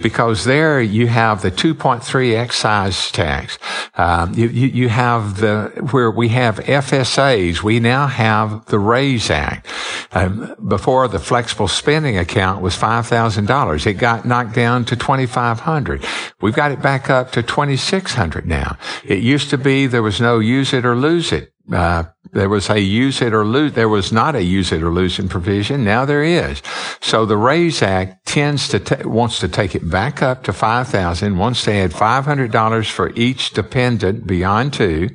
Because 0.00 0.44
there 0.44 0.80
you 0.80 1.08
have 1.08 1.42
the 1.42 1.50
2.3 1.50 2.34
excise 2.34 3.10
tax. 3.10 3.58
Um, 3.96 4.32
you, 4.32 4.48
you, 4.48 4.88
have 4.88 5.40
the, 5.40 5.72
where 5.90 6.10
we 6.10 6.28
have 6.28 6.56
FSAs, 6.60 7.62
we 7.62 7.80
now 7.80 8.06
have 8.06 8.64
the 8.66 8.78
RAISE 8.78 9.30
Act. 9.30 9.66
Um, 10.12 10.54
before 10.66 11.06
the 11.08 11.18
flexible 11.18 11.68
spending 11.68 12.16
account 12.16 12.62
was 12.62 12.74
$5,000. 12.74 13.86
It 13.86 13.94
got 13.94 14.24
knocked 14.24 14.54
down 14.54 14.86
to 14.86 14.96
2,500. 14.96 16.04
We've 16.40 16.54
got 16.54 16.70
it 16.70 16.80
back 16.80 17.10
up 17.10 17.32
to 17.32 17.42
2,600 17.42 18.46
now. 18.46 18.78
It 19.04 19.18
used 19.18 19.50
to 19.50 19.58
be 19.58 19.86
there 19.86 20.02
was 20.02 20.20
no 20.20 20.38
use 20.38 20.72
it 20.72 20.86
or 20.86 20.96
lose 20.96 21.30
it 21.30 21.52
uh, 21.72 22.04
there 22.32 22.48
was 22.48 22.68
a 22.68 22.80
use 22.80 23.22
it 23.22 23.32
or 23.32 23.44
lose, 23.44 23.72
there 23.72 23.88
was 23.88 24.12
not 24.12 24.34
a 24.34 24.42
use 24.42 24.72
it 24.72 24.82
or 24.82 24.90
lose 24.90 25.18
it 25.18 25.28
provision. 25.28 25.84
Now 25.84 26.04
there 26.04 26.22
is. 26.22 26.62
So 27.00 27.24
the 27.24 27.36
RAISE 27.36 27.82
Act 27.82 28.26
tends 28.26 28.68
to, 28.68 28.80
ta- 28.80 29.08
wants 29.08 29.38
to 29.40 29.48
take 29.48 29.74
it 29.74 29.88
back 29.88 30.22
up 30.22 30.44
to 30.44 30.52
5000 30.52 31.38
wants 31.38 31.64
to 31.64 31.72
add 31.72 31.92
$500 31.92 32.90
for 32.90 33.10
each 33.14 33.52
dependent 33.52 34.26
beyond 34.26 34.74
two. 34.74 35.08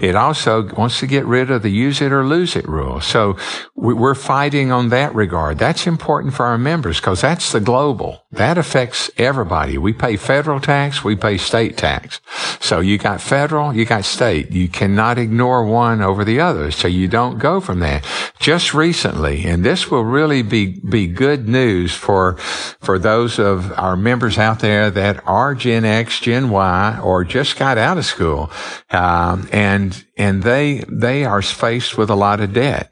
It 0.00 0.14
also 0.14 0.72
wants 0.74 1.00
to 1.00 1.06
get 1.06 1.26
rid 1.26 1.50
of 1.50 1.62
the 1.62 1.70
use 1.70 2.00
it 2.00 2.12
or 2.12 2.24
lose 2.24 2.56
it 2.56 2.66
rule. 2.66 3.00
So 3.00 3.36
we're 3.74 4.14
fighting 4.14 4.72
on 4.72 4.88
that 4.88 5.14
regard. 5.14 5.58
That's 5.58 5.86
important 5.86 6.34
for 6.34 6.46
our 6.46 6.58
members 6.58 7.00
because 7.00 7.20
that's 7.20 7.52
the 7.52 7.60
global. 7.60 8.22
That 8.32 8.56
affects 8.56 9.10
everybody. 9.18 9.76
We 9.78 9.92
pay 9.92 10.16
federal 10.16 10.60
tax, 10.60 11.04
we 11.04 11.16
pay 11.16 11.36
state 11.36 11.76
tax. 11.76 12.20
So 12.60 12.80
you 12.80 12.96
got 12.96 13.20
federal, 13.20 13.74
you 13.74 13.84
got 13.84 14.04
state. 14.04 14.50
You 14.50 14.68
cannot 14.68 15.18
ignore 15.18 15.64
one 15.64 15.93
over 16.02 16.24
the 16.24 16.40
other. 16.40 16.70
So 16.70 16.88
you 16.88 17.08
don't 17.08 17.38
go 17.38 17.60
from 17.60 17.80
that. 17.80 18.06
Just 18.38 18.74
recently, 18.74 19.44
and 19.44 19.64
this 19.64 19.90
will 19.90 20.04
really 20.04 20.42
be, 20.42 20.80
be 20.80 21.06
good 21.06 21.48
news 21.48 21.94
for, 21.94 22.36
for 22.36 22.98
those 22.98 23.38
of 23.38 23.72
our 23.78 23.96
members 23.96 24.38
out 24.38 24.60
there 24.60 24.90
that 24.90 25.26
are 25.26 25.54
Gen 25.54 25.84
X, 25.84 26.20
Gen 26.20 26.50
Y, 26.50 27.00
or 27.02 27.24
just 27.24 27.58
got 27.58 27.78
out 27.78 27.98
of 27.98 28.04
school. 28.04 28.50
Um, 28.90 29.48
and, 29.52 30.04
and 30.16 30.42
they, 30.42 30.84
they 30.88 31.24
are 31.24 31.42
faced 31.42 31.96
with 31.96 32.10
a 32.10 32.16
lot 32.16 32.40
of 32.40 32.52
debt. 32.52 32.90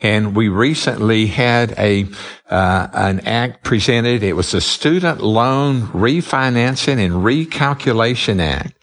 And 0.00 0.34
we 0.36 0.48
recently 0.48 1.26
had 1.26 1.72
a 1.78 2.06
uh, 2.48 2.88
an 2.92 3.20
act 3.20 3.64
presented. 3.64 4.22
It 4.22 4.34
was 4.34 4.50
the 4.50 4.60
Student 4.60 5.22
Loan 5.22 5.82
Refinancing 5.88 6.98
and 6.98 7.24
Recalculation 7.24 8.40
Act, 8.40 8.74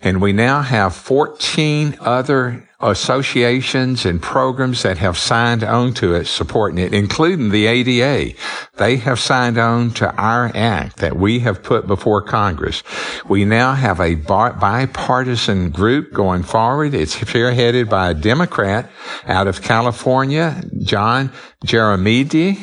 and 0.00 0.22
we 0.22 0.32
now 0.32 0.62
have 0.62 0.94
14 0.94 1.98
other 2.00 2.69
associations 2.80 4.06
and 4.06 4.22
programs 4.22 4.82
that 4.82 4.98
have 4.98 5.18
signed 5.18 5.62
on 5.62 5.92
to 5.94 6.14
it 6.14 6.26
supporting 6.26 6.78
it, 6.78 6.94
including 6.94 7.50
the 7.50 7.66
ADA. 7.66 8.34
They 8.78 8.96
have 8.96 9.18
signed 9.18 9.58
on 9.58 9.90
to 9.94 10.14
our 10.16 10.50
act 10.54 10.96
that 10.98 11.16
we 11.16 11.40
have 11.40 11.62
put 11.62 11.86
before 11.86 12.22
Congress. 12.22 12.82
We 13.28 13.44
now 13.44 13.74
have 13.74 14.00
a 14.00 14.14
bipartisan 14.14 15.70
group 15.70 16.12
going 16.12 16.42
forward. 16.42 16.94
It's 16.94 17.16
spearheaded 17.16 17.90
by 17.90 18.10
a 18.10 18.14
Democrat 18.14 18.90
out 19.26 19.46
of 19.46 19.62
California, 19.62 20.62
John 20.82 21.30
Garamendi, 21.66 22.58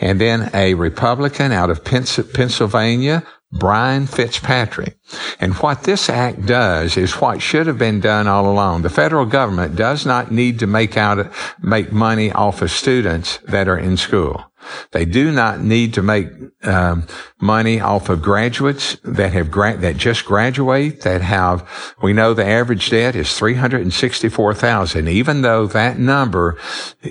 and 0.00 0.20
then 0.20 0.50
a 0.54 0.74
Republican 0.74 1.52
out 1.52 1.70
of 1.70 1.84
Pennsylvania, 1.84 3.22
Brian 3.50 4.06
Fitzpatrick. 4.06 4.98
And 5.40 5.54
what 5.54 5.84
this 5.84 6.10
act 6.10 6.44
does 6.44 6.96
is 6.96 7.14
what 7.14 7.40
should 7.40 7.66
have 7.66 7.78
been 7.78 8.00
done 8.00 8.26
all 8.26 8.50
along. 8.50 8.82
The 8.82 8.90
federal 8.90 9.24
government 9.24 9.74
does 9.74 10.04
not 10.04 10.30
need 10.30 10.58
to 10.58 10.66
make 10.66 10.96
out, 10.96 11.32
make 11.60 11.90
money 11.90 12.30
off 12.30 12.60
of 12.60 12.70
students 12.70 13.38
that 13.44 13.68
are 13.68 13.78
in 13.78 13.96
school. 13.96 14.44
They 14.92 15.04
do 15.04 15.30
not 15.32 15.60
need 15.60 15.94
to 15.94 16.02
make 16.02 16.28
um, 16.62 17.06
money 17.40 17.80
off 17.80 18.08
of 18.08 18.20
graduates 18.20 18.96
that 19.04 19.32
have 19.32 19.50
gra- 19.50 19.76
that 19.76 19.96
just 19.96 20.24
graduate 20.24 21.02
that 21.02 21.22
have. 21.22 21.68
We 22.02 22.12
know 22.12 22.34
the 22.34 22.44
average 22.44 22.90
debt 22.90 23.14
is 23.14 23.36
three 23.36 23.54
hundred 23.54 23.82
and 23.82 23.92
sixty-four 23.92 24.54
thousand. 24.54 25.08
Even 25.08 25.42
though 25.42 25.66
that 25.68 25.98
number, 25.98 26.58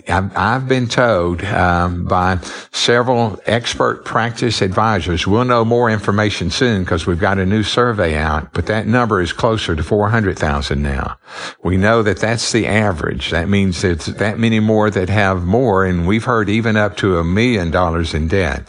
I've, 0.08 0.36
I've 0.36 0.68
been 0.68 0.88
told 0.88 1.44
um, 1.46 2.06
by 2.06 2.40
several 2.72 3.40
expert 3.46 4.06
practice 4.06 4.62
advisors, 4.62 5.26
we'll 5.26 5.46
know 5.46 5.64
more 5.66 5.90
information 5.90 6.52
soon 6.52 6.84
because 6.84 7.08
we've 7.08 7.20
got 7.20 7.40
a 7.40 7.46
new 7.46 7.64
survey 7.64 8.16
out. 8.16 8.54
But 8.54 8.66
that 8.68 8.88
number 8.88 9.22
is 9.22 9.34
closer 9.34 9.76
to 9.76 9.84
four 9.84 10.10
hundred 10.10 10.38
thousand 10.38 10.84
now. 10.84 11.18
We 11.64 11.78
know 11.78 12.04
that 12.04 12.20
that's 12.20 12.52
the 12.52 12.68
average. 12.68 13.32
That 13.32 13.50
means 13.50 13.84
it's 13.84 14.08
that 14.08 14.38
many 14.38 14.60
more 14.60 14.90
that 14.90 15.10
have 15.10 15.46
more, 15.46 15.86
and 15.86 16.06
we've 16.06 16.26
heard 16.26 16.50
even 16.50 16.76
up 16.76 16.98
to 16.98 17.18
a 17.18 17.24
million 17.24 17.47
dollars 17.72 18.14
in 18.14 18.28
debt. 18.28 18.68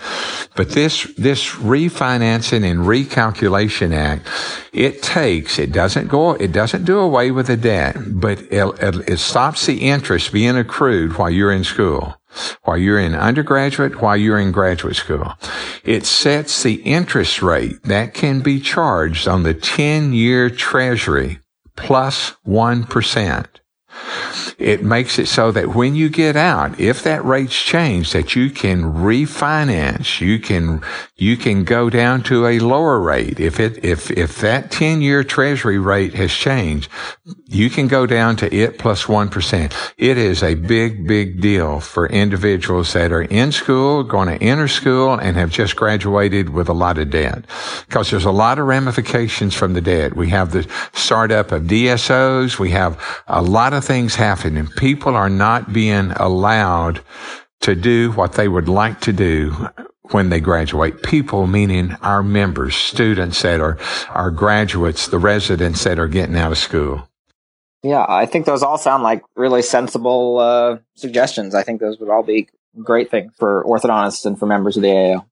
But 0.55 0.71
this, 0.71 1.05
this 1.17 1.51
refinancing 1.51 2.65
and 2.65 2.81
recalculation 2.81 3.95
act, 3.95 4.29
it 4.73 5.03
takes, 5.03 5.59
it 5.59 5.73
doesn't 5.73 6.09
go, 6.09 6.35
it 6.35 6.53
doesn't 6.53 6.85
do 6.85 6.99
away 6.99 7.31
with 7.31 7.49
the 7.49 7.57
debt, 7.57 7.97
but 8.09 8.41
it, 8.51 9.09
it 9.09 9.19
stops 9.19 9.67
the 9.67 9.89
interest 9.89 10.33
being 10.33 10.57
accrued 10.57 11.19
while 11.19 11.31
you're 11.31 11.53
in 11.53 11.65
school 11.65 12.15
while 12.65 12.79
you're 12.79 13.01
in 13.01 13.15
undergraduate, 13.15 14.01
while 14.01 14.17
you're 14.17 14.39
in 14.39 14.53
graduate 14.53 14.97
school. 14.97 15.35
It 15.85 16.07
sets 16.07 16.63
the 16.63 16.75
interest 16.83 17.43
rate 17.43 17.83
that 17.85 18.15
can 18.15 18.41
be 18.41 18.61
charged 18.61 19.27
on 19.27 19.43
the 19.43 19.55
10 19.55 20.13
year 20.13 20.51
treasury 20.51 21.41
plus 21.77 22.37
1 22.43 22.85
it 24.59 24.83
makes 24.83 25.19
it 25.19 25.27
so 25.27 25.53
that 25.53 25.75
when 25.75 25.95
you 25.95 26.09
get 26.09 26.37
out, 26.37 26.79
if 26.81 27.03
that 27.05 27.25
rate's 27.25 27.61
changed, 27.61 28.13
that 28.13 28.35
you 28.35 28.51
can 28.51 28.83
refinance, 28.83 30.21
you 30.21 30.39
can, 30.39 30.83
you 31.17 31.37
can 31.37 31.65
go 31.65 31.89
down 31.89 32.23
to 32.25 32.47
a 32.47 32.59
lower 32.59 32.99
rate. 32.99 33.39
If 33.39 33.61
it, 33.61 33.85
if, 33.85 34.11
if 34.11 34.39
that 34.39 34.71
10 34.71 35.01
year 35.01 35.23
treasury 35.23 35.79
rate 35.79 36.15
has 36.15 36.33
changed, 36.33 36.91
you 37.47 37.71
can 37.71 37.89
go 37.89 38.07
down 38.07 38.37
to 38.37 38.55
it 38.55 38.79
plus 38.79 39.09
1. 39.09 39.31
It 39.97 40.19
is 40.19 40.43
a 40.43 40.55
big, 40.55 41.07
big 41.07 41.41
deal 41.41 41.81
for 41.81 42.07
individuals 42.07 42.93
that 42.95 43.13
are 43.13 43.23
in 43.23 43.53
school, 43.53 44.03
going 44.03 44.29
to 44.29 44.45
enter 44.45 44.69
school 44.69 45.15
and 45.15 45.37
have 45.37 45.51
just 45.51 45.77
graduated 45.77 46.51
with 46.51 46.69
a 46.69 46.73
lot 46.73 46.99
of 46.99 47.11
debt. 47.11 47.45
Because 47.87 48.11
there's 48.11 48.25
a 48.25 48.33
lot 48.33 48.59
of 48.59 48.67
ramifications 48.67 49.55
from 49.55 49.75
the 49.75 49.81
debt. 49.81 50.17
We 50.17 50.31
have 50.31 50.53
the 50.53 50.67
startup 50.93 51.53
of 51.53 51.65
DSOs. 51.65 52.59
We 52.59 52.71
have 52.71 53.01
a 53.27 53.43
lot 53.43 53.73
of 53.73 53.85
things 53.89 54.15
happening. 54.15 54.69
People 54.77 55.17
are 55.17 55.31
not 55.31 55.73
being 55.73 56.13
allowed 56.13 57.01
to 57.63 57.75
do 57.75 58.13
what 58.13 58.35
they 58.35 58.47
would 58.47 58.69
like 58.69 59.01
to 59.01 59.13
do 59.13 59.69
when 60.11 60.29
they 60.29 60.41
graduate. 60.41 61.03
People 61.03 61.47
meaning 61.47 61.97
our 62.03 62.23
members, 62.23 62.77
students 62.77 63.43
that 63.43 63.61
are 63.61 63.79
our 64.11 64.31
graduates, 64.31 65.09
the 65.09 65.19
residents 65.19 65.83
that 65.85 65.99
are 65.99 66.07
getting 66.07 66.37
out 66.37 66.53
of 66.53 66.59
school. 66.59 67.09
Yeah, 67.83 68.05
I 68.07 68.27
think 68.27 68.45
those 68.45 68.63
all 68.63 68.79
sound 68.79 69.03
like 69.03 69.23
really 69.35 69.63
sensible 69.63 70.39
uh, 70.39 70.79
suggestions. 70.95 71.55
I 71.55 71.63
think 71.63 71.81
those 71.81 71.99
would 71.99 72.11
all 72.11 72.23
be 72.23 72.49
great 72.83 73.11
things 73.11 73.33
for 73.39 73.65
orthodontists 73.65 74.27
and 74.27 74.39
for 74.39 74.47
members 74.47 74.77
of 74.77 74.83
the 74.83 74.89
AAO. 74.89 75.25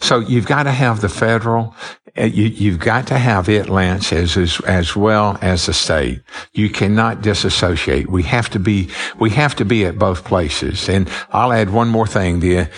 So 0.00 0.20
you've 0.20 0.46
got 0.46 0.64
to 0.64 0.72
have 0.72 1.00
the 1.00 1.08
federal, 1.08 1.74
uh, 2.16 2.24
you, 2.24 2.70
have 2.72 2.80
got 2.80 3.06
to 3.08 3.18
have 3.18 3.48
it, 3.48 3.68
Lance, 3.68 4.12
as, 4.12 4.36
as, 4.36 4.60
as 4.60 4.96
well 4.96 5.38
as 5.42 5.66
the 5.66 5.74
state. 5.74 6.22
You 6.52 6.70
cannot 6.70 7.22
disassociate. 7.22 8.10
We 8.10 8.22
have 8.24 8.48
to 8.50 8.58
be, 8.58 8.90
we 9.18 9.30
have 9.30 9.54
to 9.56 9.64
be 9.64 9.84
at 9.84 9.98
both 9.98 10.24
places. 10.24 10.88
And 10.88 11.10
I'll 11.30 11.52
add 11.52 11.70
one 11.70 11.88
more 11.88 12.06
thing. 12.06 12.40
The, 12.40 12.68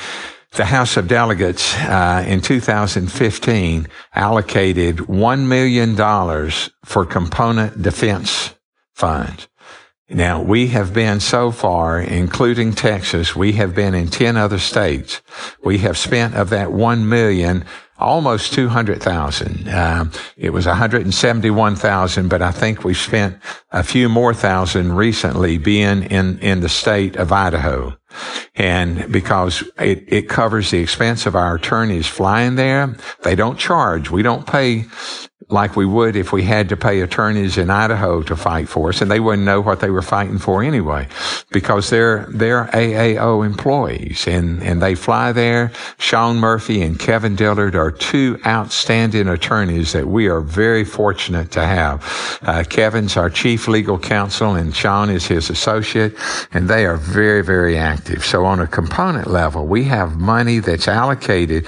the 0.53 0.65
House 0.65 0.97
of 0.97 1.09
Delegates 1.09 1.77
uh, 1.77 2.25
in 2.27 2.41
2015 2.41 3.87
allocated 4.15 4.97
$1 4.97 5.47
million 5.47 6.51
for 6.85 7.05
component 7.05 7.81
defense 7.83 8.55
funds. 8.95 9.49
Now, 10.11 10.41
we 10.41 10.69
have 10.69 10.95
been 10.95 11.21
so 11.21 11.51
far, 11.51 12.01
including 12.01 12.73
Texas, 12.73 13.37
we 13.37 13.53
have 13.53 13.75
been 13.75 13.95
in 13.95 14.09
10 14.09 14.39
other 14.39 14.59
states. 14.59 15.21
We 15.63 15.79
have 15.79 15.99
spent 15.99 16.35
of 16.35 16.49
that 16.49 16.73
1 16.73 17.07
million, 17.07 17.67
almost 17.99 18.55
200,000. 18.55 19.69
Um, 19.69 20.11
it 20.39 20.51
was 20.51 20.65
171,000, 20.65 22.29
but 22.29 22.41
I 22.41 22.53
think 22.53 22.85
we 22.85 22.95
spent 22.95 23.37
a 23.71 23.83
few 23.83 24.09
more 24.09 24.33
thousand 24.33 24.95
recently 24.95 25.59
being 25.59 26.05
in, 26.05 26.39
in 26.39 26.61
the 26.61 26.71
state 26.71 27.17
of 27.17 27.31
Idaho. 27.31 27.95
And 28.57 29.13
because 29.13 29.63
it, 29.79 30.05
it 30.09 30.29
covers 30.31 30.71
the 30.71 30.79
expense 30.79 31.27
of 31.27 31.37
our 31.37 31.57
attorneys 31.57 32.07
flying 32.07 32.55
there, 32.55 32.97
they 33.25 33.35
don't 33.35 33.59
charge. 33.59 34.11
We 34.11 34.23
don't 34.23 34.47
pay 34.47 34.87
like 35.51 35.77
we 35.77 35.87
would 35.87 36.15
if 36.17 36.33
we 36.33 36.43
had 36.43 36.69
to 36.69 36.77
pay 36.77 37.01
attorneys 37.01 37.57
in 37.57 37.71
Idaho 37.71 38.23
to 38.23 38.37
fight 38.37 38.69
for 38.69 38.91
us, 38.91 39.01
and 39.01 39.11
they 39.11 39.21
wouldn't 39.21 39.47
know 39.47 39.61
what 39.61 39.81
they 39.81 39.91
were 39.91 40.03
fighting 40.03 40.39
for 40.39 40.63
anyway, 40.63 41.09
because 41.51 41.91
they're 41.91 42.27
they're 42.29 42.67
AAO 42.67 43.45
employees, 43.47 44.27
and 44.27 44.63
and 44.63 44.83
they 44.83 44.95
fly 44.95 45.33
there. 45.33 45.73
Sean 45.99 46.37
Murphy 46.37 46.83
and 46.83 46.99
Kevin 46.99 47.35
Dillard 47.35 47.75
are 47.75 47.91
two 47.91 48.39
outstanding 48.47 49.29
attorneys 49.29 49.93
that 49.93 50.07
we 50.07 50.29
are 50.29 50.41
very 50.41 50.85
fortunate 50.85 51.51
to 51.53 51.65
have. 51.65 52.39
Uh, 52.43 52.65
Kevin's 52.69 53.17
our 53.17 53.31
chief 53.31 53.69
legal 53.69 53.99
counsel, 53.99 54.55
and 54.55 54.75
Sean 54.75 55.09
is 55.09 55.27
his 55.27 55.49
associate, 55.49 56.15
and 56.53 56.69
they 56.69 56.85
are 56.85 56.97
very 56.97 57.43
very 57.43 57.79
active. 57.79 58.25
So 58.25 58.45
on 58.45 58.61
a 58.61 58.67
component 58.67 59.29
level, 59.29 59.67
we 59.67 59.85
have 59.85 60.19
money 60.19 60.59
that's 60.59 60.89
allocated 60.89 61.67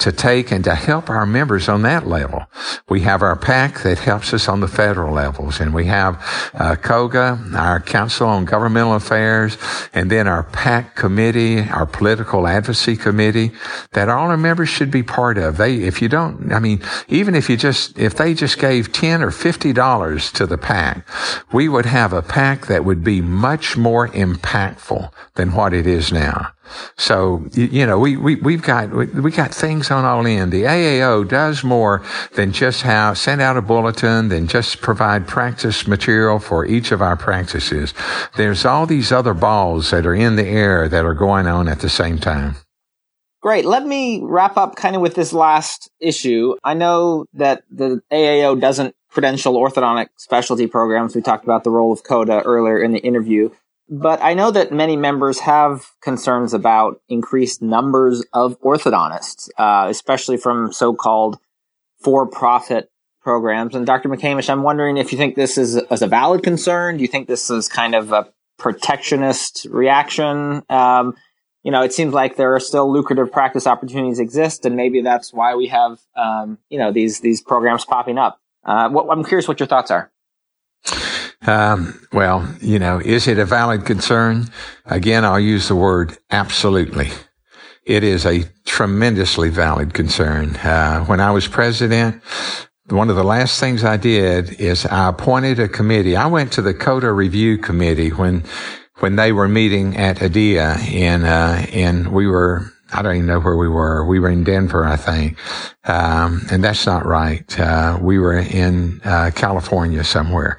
to 0.00 0.12
take 0.12 0.50
and 0.50 0.64
to 0.64 0.74
help 0.74 1.08
our 1.08 1.26
members 1.26 1.68
on 1.68 1.82
that 1.82 2.06
level. 2.06 2.46
We 2.88 3.00
have 3.02 3.22
our 3.22 3.36
PAC 3.36 3.82
that 3.82 3.98
helps 3.98 4.32
us 4.32 4.48
on 4.48 4.60
the 4.60 4.68
federal 4.68 5.14
levels, 5.14 5.60
and 5.60 5.72
we 5.72 5.86
have 5.86 6.16
uh, 6.54 6.76
COGA, 6.76 7.38
our 7.54 7.80
Council 7.80 8.26
on 8.26 8.44
Governmental 8.44 8.94
Affairs, 8.94 9.56
and 9.92 10.10
then 10.10 10.26
our 10.26 10.42
PAC 10.42 10.96
committee, 10.96 11.60
our 11.68 11.86
political 11.86 12.46
advocacy 12.46 12.96
committee, 12.96 13.52
that 13.92 14.08
all 14.08 14.28
our 14.30 14.36
members 14.36 14.68
should 14.68 14.90
be 14.90 15.02
part 15.02 15.38
of. 15.38 15.56
They, 15.56 15.76
if 15.82 16.00
you 16.02 16.08
don't, 16.08 16.52
I 16.52 16.58
mean, 16.58 16.82
even 17.08 17.34
if 17.34 17.50
you 17.50 17.56
just, 17.56 17.98
if 17.98 18.16
they 18.16 18.34
just 18.34 18.58
gave 18.58 18.92
ten 18.92 19.22
or 19.22 19.30
fifty 19.30 19.72
dollars 19.72 20.32
to 20.32 20.46
the 20.46 20.58
PAC, 20.58 21.06
we 21.52 21.68
would 21.68 21.86
have 21.86 22.12
a 22.12 22.22
PAC 22.22 22.66
that 22.66 22.84
would 22.84 23.04
be 23.04 23.20
much 23.20 23.76
more 23.76 24.08
impactful 24.08 25.12
than 25.34 25.52
what 25.52 25.72
it 25.74 25.86
is 25.86 26.12
now. 26.12 26.52
So, 26.96 27.46
you 27.52 27.86
know, 27.86 27.98
we, 27.98 28.16
we, 28.16 28.36
we've 28.36 28.62
got, 28.62 28.90
we, 28.90 29.06
we 29.06 29.30
got 29.30 29.54
things 29.54 29.90
on 29.90 30.04
all 30.04 30.26
in. 30.26 30.50
The 30.50 30.62
AAO 30.62 31.28
does 31.28 31.64
more 31.64 32.02
than 32.34 32.52
just 32.52 32.82
how, 32.82 33.14
send 33.14 33.40
out 33.40 33.56
a 33.56 33.62
bulletin, 33.62 34.28
than 34.28 34.46
just 34.46 34.80
provide 34.80 35.26
practice 35.26 35.86
material 35.86 36.38
for 36.38 36.66
each 36.66 36.92
of 36.92 37.02
our 37.02 37.16
practices. 37.16 37.94
There's 38.36 38.64
all 38.64 38.86
these 38.86 39.12
other 39.12 39.34
balls 39.34 39.90
that 39.90 40.06
are 40.06 40.14
in 40.14 40.36
the 40.36 40.46
air 40.46 40.88
that 40.88 41.04
are 41.04 41.14
going 41.14 41.46
on 41.46 41.68
at 41.68 41.80
the 41.80 41.88
same 41.88 42.18
time. 42.18 42.56
Great. 43.40 43.64
Let 43.64 43.86
me 43.86 44.20
wrap 44.22 44.58
up 44.58 44.76
kind 44.76 44.94
of 44.94 45.00
with 45.00 45.14
this 45.14 45.32
last 45.32 45.90
issue. 45.98 46.56
I 46.62 46.74
know 46.74 47.24
that 47.32 47.62
the 47.70 48.02
AAO 48.12 48.60
doesn't 48.60 48.94
credential 49.10 49.54
orthodontic 49.54 50.08
specialty 50.16 50.66
programs. 50.66 51.14
We 51.14 51.22
talked 51.22 51.44
about 51.44 51.64
the 51.64 51.70
role 51.70 51.92
of 51.92 52.02
CODA 52.02 52.42
earlier 52.42 52.82
in 52.82 52.92
the 52.92 53.00
interview. 53.00 53.50
But 53.92 54.22
I 54.22 54.34
know 54.34 54.52
that 54.52 54.70
many 54.70 54.96
members 54.96 55.40
have 55.40 55.90
concerns 56.00 56.54
about 56.54 57.00
increased 57.08 57.60
numbers 57.60 58.24
of 58.32 58.60
orthodontists, 58.60 59.50
uh, 59.58 59.88
especially 59.90 60.36
from 60.36 60.72
so-called 60.72 61.40
for-profit 61.98 62.88
programs. 63.20 63.74
And 63.74 63.84
Dr. 63.84 64.08
McCamish, 64.08 64.48
I'm 64.48 64.62
wondering 64.62 64.96
if 64.96 65.10
you 65.10 65.18
think 65.18 65.34
this 65.34 65.58
is, 65.58 65.74
is 65.74 66.02
a 66.02 66.06
valid 66.06 66.44
concern. 66.44 66.98
Do 66.98 67.02
you 67.02 67.08
think 67.08 67.26
this 67.26 67.50
is 67.50 67.68
kind 67.68 67.96
of 67.96 68.12
a 68.12 68.32
protectionist 68.58 69.66
reaction? 69.68 70.62
Um, 70.70 71.16
you 71.64 71.72
know, 71.72 71.82
it 71.82 71.92
seems 71.92 72.14
like 72.14 72.36
there 72.36 72.54
are 72.54 72.60
still 72.60 72.90
lucrative 72.90 73.32
practice 73.32 73.66
opportunities 73.66 74.20
exist, 74.20 74.64
and 74.64 74.76
maybe 74.76 75.02
that's 75.02 75.32
why 75.32 75.56
we 75.56 75.66
have, 75.66 75.98
um, 76.16 76.58
you 76.70 76.78
know, 76.78 76.92
these 76.92 77.20
these 77.20 77.42
programs 77.42 77.84
popping 77.84 78.16
up. 78.16 78.40
Uh, 78.64 78.88
what, 78.88 79.06
I'm 79.10 79.24
curious 79.24 79.46
what 79.46 79.60
your 79.60 79.66
thoughts 79.66 79.90
are. 79.90 80.10
Um, 81.46 82.06
well, 82.12 82.46
you 82.60 82.78
know, 82.78 83.00
is 83.00 83.26
it 83.26 83.38
a 83.38 83.44
valid 83.44 83.86
concern? 83.86 84.46
Again, 84.84 85.24
I'll 85.24 85.40
use 85.40 85.68
the 85.68 85.76
word 85.76 86.18
absolutely. 86.30 87.08
It 87.84 88.04
is 88.04 88.26
a 88.26 88.44
tremendously 88.66 89.48
valid 89.48 89.94
concern. 89.94 90.56
Uh, 90.56 91.04
when 91.06 91.18
I 91.18 91.30
was 91.30 91.48
president, 91.48 92.22
one 92.88 93.08
of 93.08 93.16
the 93.16 93.24
last 93.24 93.58
things 93.58 93.84
I 93.84 93.96
did 93.96 94.60
is 94.60 94.84
I 94.84 95.08
appointed 95.08 95.58
a 95.58 95.68
committee. 95.68 96.16
I 96.16 96.26
went 96.26 96.52
to 96.52 96.62
the 96.62 96.74
CODA 96.74 97.12
review 97.12 97.56
committee 97.58 98.10
when 98.10 98.44
when 98.98 99.16
they 99.16 99.32
were 99.32 99.48
meeting 99.48 99.96
at 99.96 100.20
ADIA, 100.20 100.76
and 100.92 101.24
uh, 101.24 101.64
and 101.72 102.12
we 102.12 102.26
were 102.26 102.70
I 102.92 103.02
don't 103.02 103.16
even 103.16 103.26
know 103.26 103.40
where 103.40 103.56
we 103.56 103.68
were. 103.68 104.04
We 104.04 104.18
were 104.18 104.30
in 104.30 104.44
Denver, 104.44 104.84
I 104.84 104.96
think. 104.96 105.38
Um, 105.88 106.46
and 106.50 106.62
that's 106.62 106.86
not 106.86 107.06
right. 107.06 107.58
Uh, 107.58 107.98
we 108.00 108.18
were 108.18 108.38
in, 108.38 109.00
uh, 109.04 109.30
California 109.34 110.04
somewhere. 110.04 110.58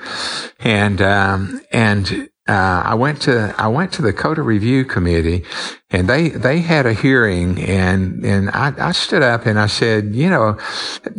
And, 0.60 1.02
um, 1.02 1.62
and 1.72 2.31
uh, 2.48 2.82
I 2.86 2.96
went 2.96 3.22
to 3.24 3.54
I 3.58 3.68
went 3.68 3.94
to 3.94 4.02
the 4.02 4.12
CODA 4.12 4.42
review 4.42 4.84
committee, 4.84 5.46
and 5.92 6.10
they 6.10 6.30
they 6.30 6.60
had 6.60 6.88
a 6.88 6.94
hearing, 6.94 7.60
and 7.62 8.26
and 8.26 8.50
I, 8.50 8.74
I 8.80 8.92
stood 8.94 9.22
up 9.22 9.46
and 9.46 9.60
I 9.60 9.68
said, 9.68 10.16
you 10.16 10.28
know, 10.28 10.58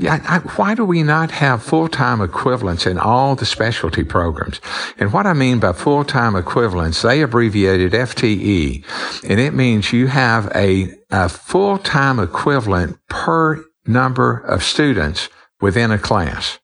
I, 0.03 0.21
I, 0.27 0.39
why 0.57 0.75
do 0.75 0.85
we 0.85 1.05
not 1.05 1.31
have 1.31 1.63
full 1.63 1.87
time 1.87 2.21
equivalents 2.21 2.87
in 2.87 2.99
all 2.99 3.37
the 3.37 3.47
specialty 3.47 4.03
programs? 4.03 4.61
And 4.99 5.13
what 5.13 5.27
I 5.27 5.33
mean 5.33 5.61
by 5.61 5.75
full 5.75 6.05
time 6.05 6.35
equivalents, 6.35 7.03
they 7.03 7.23
abbreviated 7.23 7.93
FTE, 7.93 8.85
and 9.23 9.39
it 9.39 9.55
means 9.55 9.93
you 9.93 10.09
have 10.09 10.51
a, 10.57 10.93
a 11.13 11.29
full 11.29 11.79
time 11.79 12.19
equivalent 12.19 12.99
per 13.09 13.65
number 13.87 14.39
of 14.39 14.65
students 14.65 15.29
within 15.61 15.93
a 15.93 15.99
class. 15.99 16.59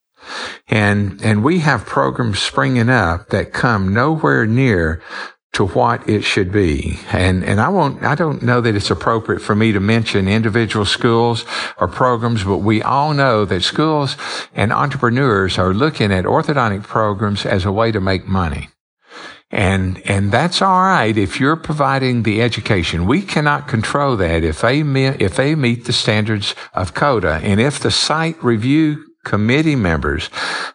And, 0.69 1.21
and 1.23 1.43
we 1.43 1.61
have 1.61 1.87
programs 1.87 2.39
springing 2.39 2.89
up 2.89 3.29
that 3.29 3.53
come 3.53 3.93
nowhere 3.93 4.47
near 4.47 5.03
to 5.53 5.67
what 5.67 6.09
it 6.09 6.23
should 6.23 6.53
be. 6.53 6.99
And, 7.11 7.43
and 7.43 7.61
I 7.61 7.69
won't, 7.69 8.05
I 8.05 8.15
don't 8.15 8.43
know 8.43 8.61
that 8.61 8.77
it's 8.77 8.91
appropriate 8.91 9.41
for 9.41 9.55
me 9.55 9.73
to 9.73 9.81
mention 9.81 10.29
individual 10.29 10.85
schools 10.85 11.45
or 11.79 11.89
programs, 11.89 12.45
but 12.45 12.59
we 12.59 12.83
all 12.83 13.15
know 13.15 13.45
that 13.45 13.63
schools 13.63 14.17
and 14.55 14.73
entrepreneurs 14.73 15.59
are 15.59 15.75
looking 15.75 16.13
at 16.13 16.25
orthodontic 16.25 16.85
programs 16.85 17.47
as 17.47 17.65
a 17.65 17.73
way 17.73 17.91
to 17.91 18.01
make 18.01 18.27
money. 18.27 18.69
And, 19.51 20.03
and 20.05 20.31
that's 20.31 20.61
all 20.61 20.83
right 20.83 21.17
if 21.17 21.41
you're 21.41 21.57
providing 21.57 22.23
the 22.23 22.43
education. 22.43 23.07
We 23.07 23.23
cannot 23.23 23.67
control 23.67 24.17
that 24.19 24.45
if 24.45 24.61
they, 24.61 24.83
meet, 24.83 25.23
if 25.23 25.37
they 25.37 25.55
meet 25.55 25.87
the 25.87 25.95
standards 25.95 26.55
of 26.75 26.93
CODA. 26.93 27.41
And 27.43 27.59
if 27.59 27.81
the 27.81 27.91
site 27.91 28.43
review 28.45 29.08
committee 29.29 29.77
members 29.77 30.31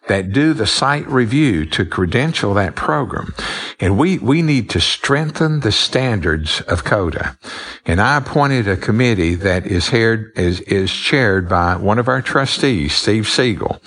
that 0.06 0.32
do 0.32 0.54
the 0.54 0.66
site 0.66 1.06
review 1.08 1.66
to 1.66 1.84
credential 1.84 2.54
that 2.54 2.76
program. 2.76 3.34
And 3.80 3.98
we, 3.98 4.18
we 4.18 4.42
need 4.42 4.70
to 4.70 4.80
strengthen 4.80 5.60
the 5.60 5.72
standards 5.72 6.60
of 6.62 6.84
CODA. 6.84 7.36
And 7.84 8.00
I 8.00 8.16
appointed 8.16 8.68
a 8.68 8.76
committee 8.76 9.34
that 9.34 9.66
is 9.66 9.88
haired, 9.88 10.32
is, 10.36 10.60
is 10.60 10.92
chaired 10.92 11.48
by 11.48 11.76
one 11.76 11.98
of 11.98 12.08
our 12.08 12.22
trustees, 12.22 12.94
Steve 12.94 13.26
Siegel. 13.28 13.80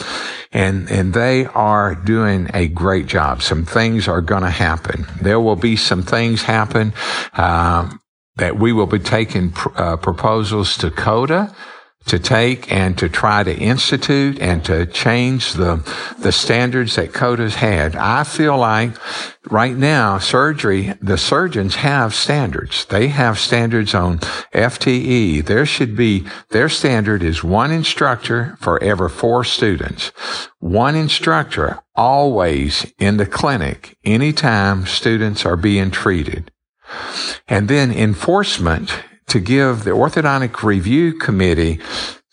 And, 0.51 0.91
and 0.91 1.13
they 1.13 1.45
are 1.45 1.95
doing 1.95 2.49
a 2.53 2.67
great 2.67 3.07
job. 3.07 3.41
Some 3.41 3.65
things 3.65 4.07
are 4.07 4.21
going 4.21 4.43
to 4.43 4.49
happen. 4.49 5.05
There 5.21 5.39
will 5.39 5.55
be 5.55 5.77
some 5.77 6.03
things 6.03 6.43
happen, 6.43 6.93
uh, 7.33 7.89
that 8.35 8.57
we 8.57 8.71
will 8.71 8.87
be 8.87 8.99
taking 8.99 9.51
pr- 9.51 9.69
uh, 9.75 9.97
proposals 9.97 10.77
to 10.77 10.91
CODA 10.91 11.55
to 12.07 12.19
take 12.19 12.71
and 12.71 12.97
to 12.97 13.09
try 13.09 13.43
to 13.43 13.55
institute 13.55 14.39
and 14.39 14.63
to 14.65 14.85
change 14.85 15.53
the, 15.53 15.77
the 16.19 16.31
standards 16.31 16.95
that 16.95 17.13
CODA's 17.13 17.55
had. 17.55 17.95
I 17.95 18.23
feel 18.23 18.57
like 18.57 18.91
right 19.51 19.75
now 19.75 20.17
surgery, 20.17 20.93
the 21.01 21.17
surgeons 21.17 21.75
have 21.75 22.13
standards. 22.13 22.85
They 22.85 23.07
have 23.07 23.39
standards 23.39 23.93
on 23.93 24.19
FTE. 24.53 25.45
There 25.45 25.65
should 25.65 25.95
be, 25.95 26.25
their 26.49 26.69
standard 26.69 27.23
is 27.23 27.43
one 27.43 27.71
instructor 27.71 28.57
for 28.59 28.81
every 28.83 29.09
four 29.09 29.43
students. 29.43 30.11
One 30.59 30.95
instructor 30.95 31.79
always 31.95 32.91
in 32.97 33.17
the 33.17 33.25
clinic 33.25 33.97
anytime 34.03 34.85
students 34.85 35.45
are 35.45 35.57
being 35.57 35.91
treated. 35.91 36.51
And 37.47 37.67
then 37.67 37.91
enforcement 37.91 38.91
to 39.27 39.39
give 39.39 39.83
the 39.83 39.91
orthodontic 39.91 40.63
review 40.63 41.13
committee 41.13 41.79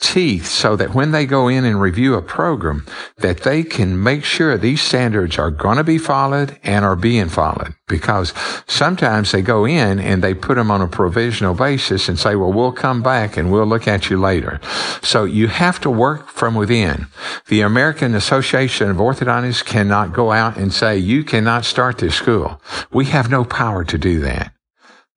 teeth 0.05 0.47
so 0.47 0.77
that 0.77 0.95
when 0.95 1.13
they 1.13 1.25
go 1.25 1.49
in 1.49 1.65
and 1.65 1.81
review 1.81 2.15
a 2.15 2.23
program 2.23 2.85
that 3.17 3.43
they 3.43 3.63
can 3.63 4.03
make 4.03 4.23
sure 4.23 4.59
these 4.59 4.83
standards 4.83 5.39
are 5.39 5.51
going 5.51 5.79
to 5.79 5.85
be 5.85 5.97
followed 5.97 6.59
and 6.63 6.85
are 6.85 6.97
being 6.97 7.29
followed. 7.29 7.75
Because 7.89 8.35
sometimes 8.67 9.33
they 9.33 9.41
go 9.41 9.65
in 9.65 9.99
and 9.99 10.23
they 10.23 10.35
put 10.35 10.57
them 10.57 10.71
on 10.71 10.83
a 10.83 10.89
provisional 10.89 11.55
basis 11.55 12.09
and 12.09 12.19
say 12.19 12.35
well 12.35 12.53
we'll 12.53 12.73
come 12.73 13.03
back 13.03 13.37
and 13.37 13.51
we'll 13.51 13.67
look 13.67 13.89
at 13.89 14.11
you 14.11 14.19
later. 14.19 14.61
So 15.03 15.25
you 15.25 15.49
have 15.49 15.81
to 15.81 15.91
work 15.91 16.29
from 16.29 16.55
within. 16.55 17.07
The 17.49 17.63
american 17.63 18.15
association 18.15 18.91
of 18.91 18.97
orthodontists 18.99 19.65
cannot 19.65 20.13
go 20.13 20.33
out 20.33 20.57
and 20.57 20.73
say 20.73 20.99
you 20.99 21.25
cannot 21.25 21.65
start 21.65 21.99
this 21.99 22.15
school. 22.15 22.61
We 22.93 23.07
have 23.07 23.31
no 23.31 23.45
power 23.45 23.85
to 23.85 23.99
do 23.99 24.21
that 24.21 24.54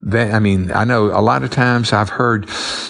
that, 0.01 0.33
I 0.33 0.39
mean, 0.39 0.71
I 0.71 0.83
know 0.83 1.07
a 1.07 1.21
lot 1.21 1.43
of 1.43 1.49
times 1.49 1.93
I've 1.93 2.09
heard, 2.09 2.49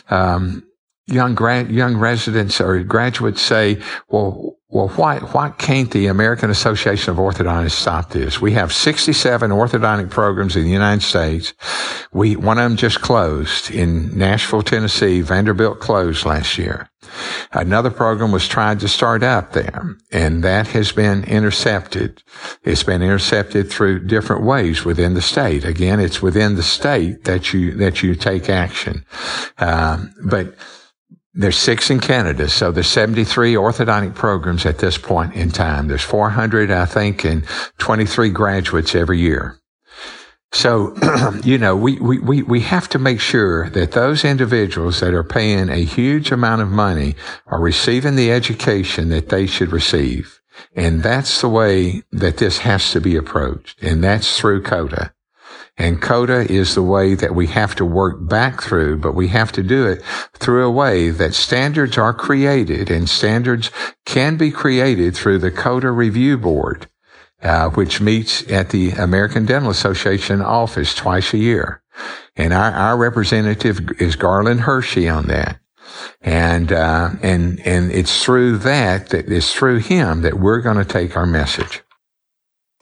um, 0.09 0.63
young 1.07 1.35
grad, 1.35 1.71
young 1.71 1.97
residents 1.97 2.59
or 2.59 2.83
graduates 2.83 3.41
say, 3.41 3.81
well, 4.09 4.56
well, 4.69 4.89
why, 4.89 5.19
why 5.19 5.49
can't 5.51 5.91
the 5.91 6.07
American 6.07 6.49
Association 6.49 7.11
of 7.11 7.17
Orthodontists 7.17 7.71
stop 7.71 8.09
this? 8.09 8.41
We 8.41 8.51
have 8.51 8.73
67 8.73 9.49
orthodontic 9.49 10.09
programs 10.09 10.57
in 10.57 10.63
the 10.63 10.69
United 10.69 11.03
States. 11.03 11.53
We, 12.11 12.35
one 12.35 12.57
of 12.57 12.65
them 12.65 12.75
just 12.75 12.99
closed 12.99 13.71
in 13.71 14.17
Nashville, 14.17 14.63
Tennessee. 14.63 15.21
Vanderbilt 15.21 15.79
closed 15.79 16.25
last 16.25 16.57
year. 16.57 16.89
Another 17.53 17.89
program 17.89 18.33
was 18.33 18.45
tried 18.45 18.81
to 18.81 18.89
start 18.89 19.23
up 19.23 19.53
there 19.53 19.95
and 20.11 20.43
that 20.43 20.67
has 20.67 20.91
been 20.91 21.23
intercepted. 21.23 22.21
It's 22.63 22.83
been 22.83 23.01
intercepted 23.01 23.69
through 23.71 24.07
different 24.07 24.43
ways 24.43 24.83
within 24.83 25.13
the 25.13 25.21
state. 25.21 25.63
Again, 25.63 26.01
it's 26.01 26.21
within 26.21 26.55
the 26.55 26.63
state 26.63 27.23
that 27.23 27.53
you, 27.53 27.71
that 27.75 28.03
you 28.03 28.15
take 28.15 28.49
action. 28.49 29.05
Um, 29.59 30.13
but 30.25 30.55
there's 31.37 31.57
six 31.57 31.91
in 31.91 31.99
Canada, 31.99 32.49
so 32.49 32.71
there's 32.71 32.87
73 32.87 33.53
orthodontic 33.53 34.15
programs 34.15 34.65
at 34.65 34.79
this 34.79 34.97
point 34.97 35.35
in 35.35 35.51
time. 35.51 35.87
There's 35.87 36.01
400, 36.01 36.71
I 36.71 36.85
think, 36.85 37.23
and 37.23 37.45
23 37.77 38.31
graduates 38.31 38.95
every 38.95 39.19
year. 39.19 39.59
So, 40.51 40.95
you 41.43 41.59
know, 41.59 41.75
we, 41.75 41.99
we, 41.99 42.41
we 42.41 42.61
have 42.61 42.89
to 42.89 42.99
make 42.99 43.19
sure 43.19 43.69
that 43.69 43.91
those 43.91 44.25
individuals 44.25 44.99
that 45.01 45.13
are 45.13 45.23
paying 45.23 45.69
a 45.69 45.85
huge 45.85 46.31
amount 46.31 46.63
of 46.63 46.69
money 46.69 47.15
are 47.45 47.61
receiving 47.61 48.15
the 48.15 48.31
education 48.31 49.09
that 49.09 49.29
they 49.29 49.45
should 49.45 49.71
receive. 49.71 50.41
And 50.75 51.03
that's 51.03 51.41
the 51.41 51.49
way 51.49 52.01
that 52.11 52.37
this 52.37 52.59
has 52.59 52.91
to 52.91 52.99
be 52.99 53.15
approached. 53.15 53.81
And 53.83 54.03
that's 54.03 54.39
through 54.39 54.63
CODA. 54.63 55.13
And 55.77 56.01
CODA 56.01 56.51
is 56.51 56.73
the 56.73 56.81
way 56.81 57.13
that 57.13 57.35
we 57.35 57.47
have 57.47 57.75
to 57.75 57.85
work 57.85 58.27
back 58.27 58.63
through, 58.63 58.97
but 58.97 59.13
we 59.13 59.27
have 59.27 59.51
to 59.53 59.63
do 59.63 59.85
it 59.85 60.01
through 60.33 60.65
a 60.65 60.71
way 60.71 61.11
that 61.11 61.35
standards 61.35 61.97
are 61.99 62.13
created 62.13 62.89
and 62.89 63.07
standards 63.07 63.69
can 64.03 64.37
be 64.37 64.49
created 64.49 65.15
through 65.15 65.37
the 65.37 65.51
coda 65.51 65.91
Review 65.91 66.37
Board, 66.37 66.89
uh, 67.43 67.69
which 67.69 68.01
meets 68.01 68.49
at 68.51 68.71
the 68.71 68.91
American 68.91 69.45
Dental 69.45 69.69
Association 69.69 70.41
office 70.41 70.95
twice 70.95 71.31
a 71.33 71.37
year. 71.37 71.83
And 72.35 72.53
our, 72.53 72.71
our 72.71 72.97
representative 72.97 74.01
is 74.01 74.15
Garland 74.15 74.61
Hershey 74.61 75.07
on 75.07 75.27
that. 75.27 75.59
And, 76.21 76.71
uh, 76.71 77.11
and, 77.21 77.59
and 77.65 77.91
it's 77.91 78.23
through 78.23 78.57
that, 78.59 79.09
that 79.09 79.31
it's 79.31 79.53
through 79.53 79.79
him 79.79 80.21
that 80.21 80.39
we're 80.39 80.61
going 80.61 80.77
to 80.77 80.85
take 80.85 81.15
our 81.15 81.25
message 81.27 81.83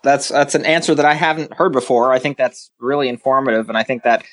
that's 0.05 0.29
that's 0.29 0.55
an 0.55 0.65
answer 0.65 0.95
that 0.95 1.05
I 1.05 1.13
haven't 1.13 1.53
heard 1.53 1.73
before. 1.73 2.13
I 2.13 2.19
think 2.19 2.37
that's 2.37 2.71
really 2.79 3.09
informative, 3.09 3.67
and 3.67 3.77
I 3.77 3.83
think 3.83 4.03
that 4.03 4.23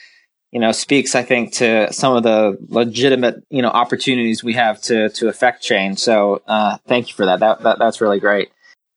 you 0.53 0.61
know 0.61 0.71
speaks, 0.71 1.17
I 1.17 1.25
think, 1.25 1.55
to 1.55 1.93
some 1.93 2.15
of 2.15 2.23
the 2.23 2.57
legitimate 2.69 3.43
you 3.51 3.63
know 3.63 3.71
opportunities 3.71 4.45
we 4.45 4.53
have 4.53 4.81
to 4.83 5.09
to 5.09 5.29
affect 5.29 5.63
change. 5.63 5.99
So 5.99 6.43
uh, 6.47 6.79
thank 6.87 7.09
you 7.09 7.15
for 7.15 7.27
that. 7.27 7.41
That, 7.41 7.63
that 7.63 7.79
that's 7.81 8.01
really 8.01 8.21
great. 8.21 8.51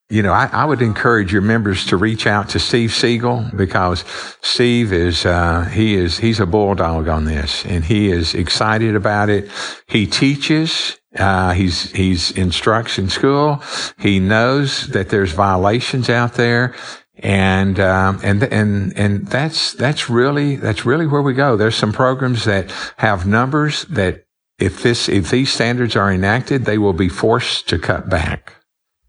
You 0.07 0.21
know, 0.21 0.34
I, 0.34 0.45
I, 0.51 0.65
would 0.65 0.84
encourage 0.84 1.34
your 1.34 1.41
members 1.41 1.84
to 1.88 1.97
reach 1.97 2.28
out 2.28 2.49
to 2.49 2.59
Steve 2.59 2.93
Siegel 2.93 3.43
because 3.55 4.05
Steve 4.43 4.93
is, 4.93 5.26
uh, 5.26 5.63
he 5.63 5.95
is, 5.95 6.19
he's 6.19 6.39
a 6.39 6.45
bulldog 6.45 7.07
on 7.07 7.26
this 7.26 7.65
and 7.65 7.84
he 7.84 8.11
is 8.11 8.36
excited 8.36 8.95
about 8.95 9.32
it. 9.32 9.49
He 9.88 10.05
teaches 10.05 10.99
uh, 11.16 11.53
he's 11.53 11.91
he's 11.91 12.32
instructs 12.32 12.97
in 12.97 13.09
school. 13.09 13.61
He 13.99 14.20
knows 14.20 14.88
that 14.89 15.09
there's 15.09 15.32
violations 15.32 16.09
out 16.09 16.34
there, 16.34 16.76
and 17.18 17.80
um, 17.80 18.20
and 18.24 18.43
and 18.43 18.97
and 18.97 19.28
that's 19.28 19.74
that's 19.74 20.09
really 20.09 20.55
that's 20.55 20.86
really 20.86 21.07
where 21.07 21.22
we 21.22 21.34
go. 21.34 21.55
There's 21.55 21.76
some 21.76 21.93
programs 21.93 22.45
that 22.45 22.72
have 22.97 23.26
numbers 23.26 23.84
that 23.86 24.26
if 24.59 24.84
this 24.84 25.09
if 25.09 25.30
these 25.30 25.51
standards 25.51 25.95
are 25.95 26.11
enacted, 26.11 26.66
they 26.66 26.78
will 26.78 26.93
be 26.93 27.09
forced 27.09 27.68
to 27.70 27.80
cut 27.80 28.09
back. 28.09 28.53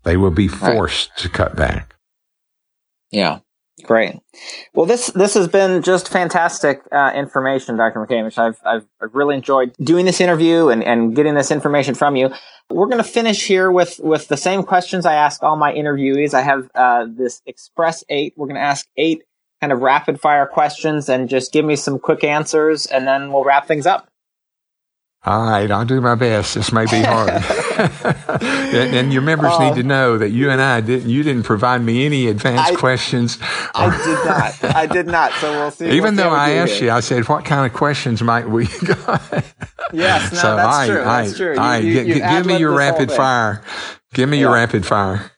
They 0.04 0.16
will 0.16 0.30
be 0.30 0.48
forced 0.48 1.10
right. 1.10 1.18
to 1.18 1.28
cut 1.28 1.56
back. 1.56 1.96
Yeah. 3.10 3.40
Great. 3.86 4.16
Well, 4.74 4.84
this 4.86 5.06
this 5.08 5.34
has 5.34 5.46
been 5.46 5.80
just 5.80 6.08
fantastic 6.08 6.82
uh, 6.90 7.12
information, 7.14 7.76
Dr. 7.76 8.04
McCamish. 8.04 8.36
I've, 8.36 8.58
I've 8.64 9.14
really 9.14 9.36
enjoyed 9.36 9.74
doing 9.80 10.06
this 10.06 10.20
interview 10.20 10.68
and, 10.68 10.82
and 10.82 11.14
getting 11.14 11.34
this 11.34 11.52
information 11.52 11.94
from 11.94 12.16
you. 12.16 12.30
We're 12.68 12.86
going 12.86 13.02
to 13.02 13.08
finish 13.08 13.46
here 13.46 13.70
with 13.70 14.00
with 14.02 14.26
the 14.26 14.36
same 14.36 14.64
questions 14.64 15.06
I 15.06 15.14
ask 15.14 15.40
all 15.44 15.56
my 15.56 15.72
interviewees. 15.72 16.34
I 16.34 16.42
have 16.42 16.68
uh, 16.74 17.06
this 17.08 17.42
Express 17.46 18.02
Eight. 18.08 18.34
We're 18.36 18.48
going 18.48 18.56
to 18.56 18.60
ask 18.60 18.88
eight 18.96 19.22
kind 19.60 19.72
of 19.72 19.80
rapid 19.82 20.20
fire 20.20 20.46
questions 20.46 21.08
and 21.08 21.28
just 21.28 21.52
give 21.52 21.64
me 21.64 21.76
some 21.76 22.00
quick 22.00 22.24
answers, 22.24 22.86
and 22.86 23.06
then 23.06 23.32
we'll 23.32 23.44
wrap 23.44 23.68
things 23.68 23.86
up. 23.86 24.08
All 25.24 25.42
right, 25.42 25.68
I'll 25.70 25.84
do 25.84 26.00
my 26.00 26.14
best. 26.14 26.54
This 26.54 26.70
may 26.70 26.84
be 26.84 27.02
hard. 27.02 27.30
and, 28.40 28.94
and, 28.94 29.12
your 29.12 29.22
members 29.22 29.58
need 29.58 29.74
to 29.74 29.80
oh. 29.80 29.86
know 29.86 30.18
that 30.18 30.30
you 30.30 30.50
and 30.50 30.60
I 30.62 30.80
didn't, 30.80 31.10
you 31.10 31.22
didn't 31.22 31.42
provide 31.42 31.82
me 31.82 32.06
any 32.06 32.28
advanced 32.28 32.72
I, 32.72 32.76
questions. 32.76 33.38
I 33.74 33.90
did 33.90 34.24
not. 34.24 34.76
I 34.76 34.86
did 34.86 35.06
not. 35.06 35.32
So 35.34 35.50
we'll 35.50 35.70
see. 35.72 35.90
Even 35.90 36.14
we'll 36.14 36.30
though 36.30 36.34
I 36.34 36.50
asked 36.52 36.80
you, 36.80 36.90
I 36.90 37.00
said, 37.00 37.28
what 37.28 37.44
kind 37.44 37.66
of 37.66 37.76
questions 37.76 38.22
might 38.22 38.48
we 38.48 38.66
go? 38.84 38.94
yes, 39.92 40.32
no, 40.32 40.38
so, 40.38 40.56
that's 40.56 40.76
I, 40.76 40.86
true. 40.86 41.02
I, 41.02 41.22
that's 41.22 41.36
true. 41.36 41.56
I, 41.56 41.78
you, 41.78 42.00
you, 42.02 42.14
give 42.14 42.46
me 42.46 42.58
your 42.58 42.74
rapid 42.74 43.10
fire. 43.10 43.62
Give 44.14 44.28
me 44.28 44.36
yeah. 44.36 44.42
your 44.42 44.52
rapid 44.54 44.86
fire. 44.86 45.32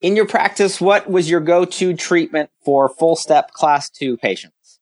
In 0.00 0.14
your 0.14 0.26
practice, 0.26 0.80
what 0.80 1.10
was 1.10 1.28
your 1.28 1.40
go-to 1.40 1.94
treatment 1.94 2.50
for 2.64 2.88
full 2.88 3.16
step 3.16 3.50
class 3.50 3.90
two 3.90 4.16
patients? 4.16 4.78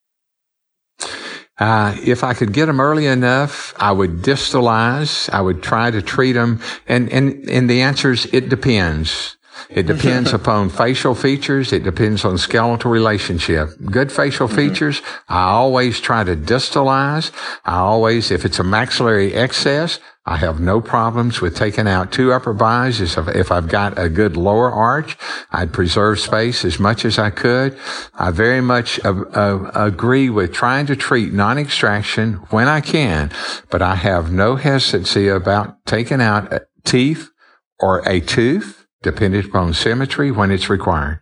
Uh, 1.58 1.96
if 2.04 2.22
I 2.22 2.34
could 2.34 2.52
get 2.52 2.66
them 2.66 2.80
early 2.80 3.06
enough, 3.06 3.74
I 3.78 3.92
would 3.92 4.22
distalize. 4.22 5.30
I 5.30 5.40
would 5.40 5.62
try 5.62 5.90
to 5.90 6.02
treat 6.02 6.32
them. 6.32 6.60
And, 6.86 7.10
and, 7.10 7.48
and 7.48 7.70
the 7.70 7.82
answer 7.82 8.12
is 8.12 8.26
it 8.32 8.48
depends. 8.48 9.36
It 9.70 9.86
depends 9.86 10.32
upon 10.32 10.68
facial 10.68 11.14
features. 11.14 11.72
It 11.72 11.82
depends 11.82 12.24
on 12.24 12.38
skeletal 12.38 12.90
relationship. 12.90 13.70
Good 13.84 14.12
facial 14.12 14.48
mm-hmm. 14.48 14.56
features, 14.56 15.02
I 15.28 15.44
always 15.44 16.00
try 16.00 16.24
to 16.24 16.36
distalize. 16.36 17.32
I 17.64 17.76
always, 17.76 18.30
if 18.30 18.44
it's 18.44 18.58
a 18.58 18.64
maxillary 18.64 19.34
excess, 19.34 19.98
I 20.28 20.38
have 20.38 20.58
no 20.58 20.80
problems 20.80 21.40
with 21.40 21.54
taking 21.54 21.86
out 21.86 22.10
two 22.10 22.32
upper 22.32 22.52
buys. 22.52 23.00
If 23.00 23.52
I've 23.52 23.68
got 23.68 23.96
a 23.96 24.08
good 24.08 24.36
lower 24.36 24.70
arch, 24.70 25.16
I'd 25.52 25.72
preserve 25.72 26.18
space 26.18 26.64
as 26.64 26.80
much 26.80 27.04
as 27.04 27.16
I 27.16 27.30
could. 27.30 27.78
I 28.14 28.32
very 28.32 28.60
much 28.60 28.98
uh, 29.04 29.22
uh, 29.32 29.70
agree 29.74 30.28
with 30.28 30.52
trying 30.52 30.86
to 30.86 30.96
treat 30.96 31.32
non-extraction 31.32 32.34
when 32.50 32.66
I 32.66 32.80
can, 32.80 33.30
but 33.70 33.82
I 33.82 33.94
have 33.94 34.32
no 34.32 34.56
hesitancy 34.56 35.28
about 35.28 35.84
taking 35.86 36.20
out 36.20 36.52
teeth 36.84 37.30
or 37.78 38.06
a 38.08 38.20
tooth, 38.20 38.86
depending 39.02 39.44
upon 39.44 39.74
symmetry 39.74 40.32
when 40.32 40.50
it's 40.50 40.68
required. 40.68 41.20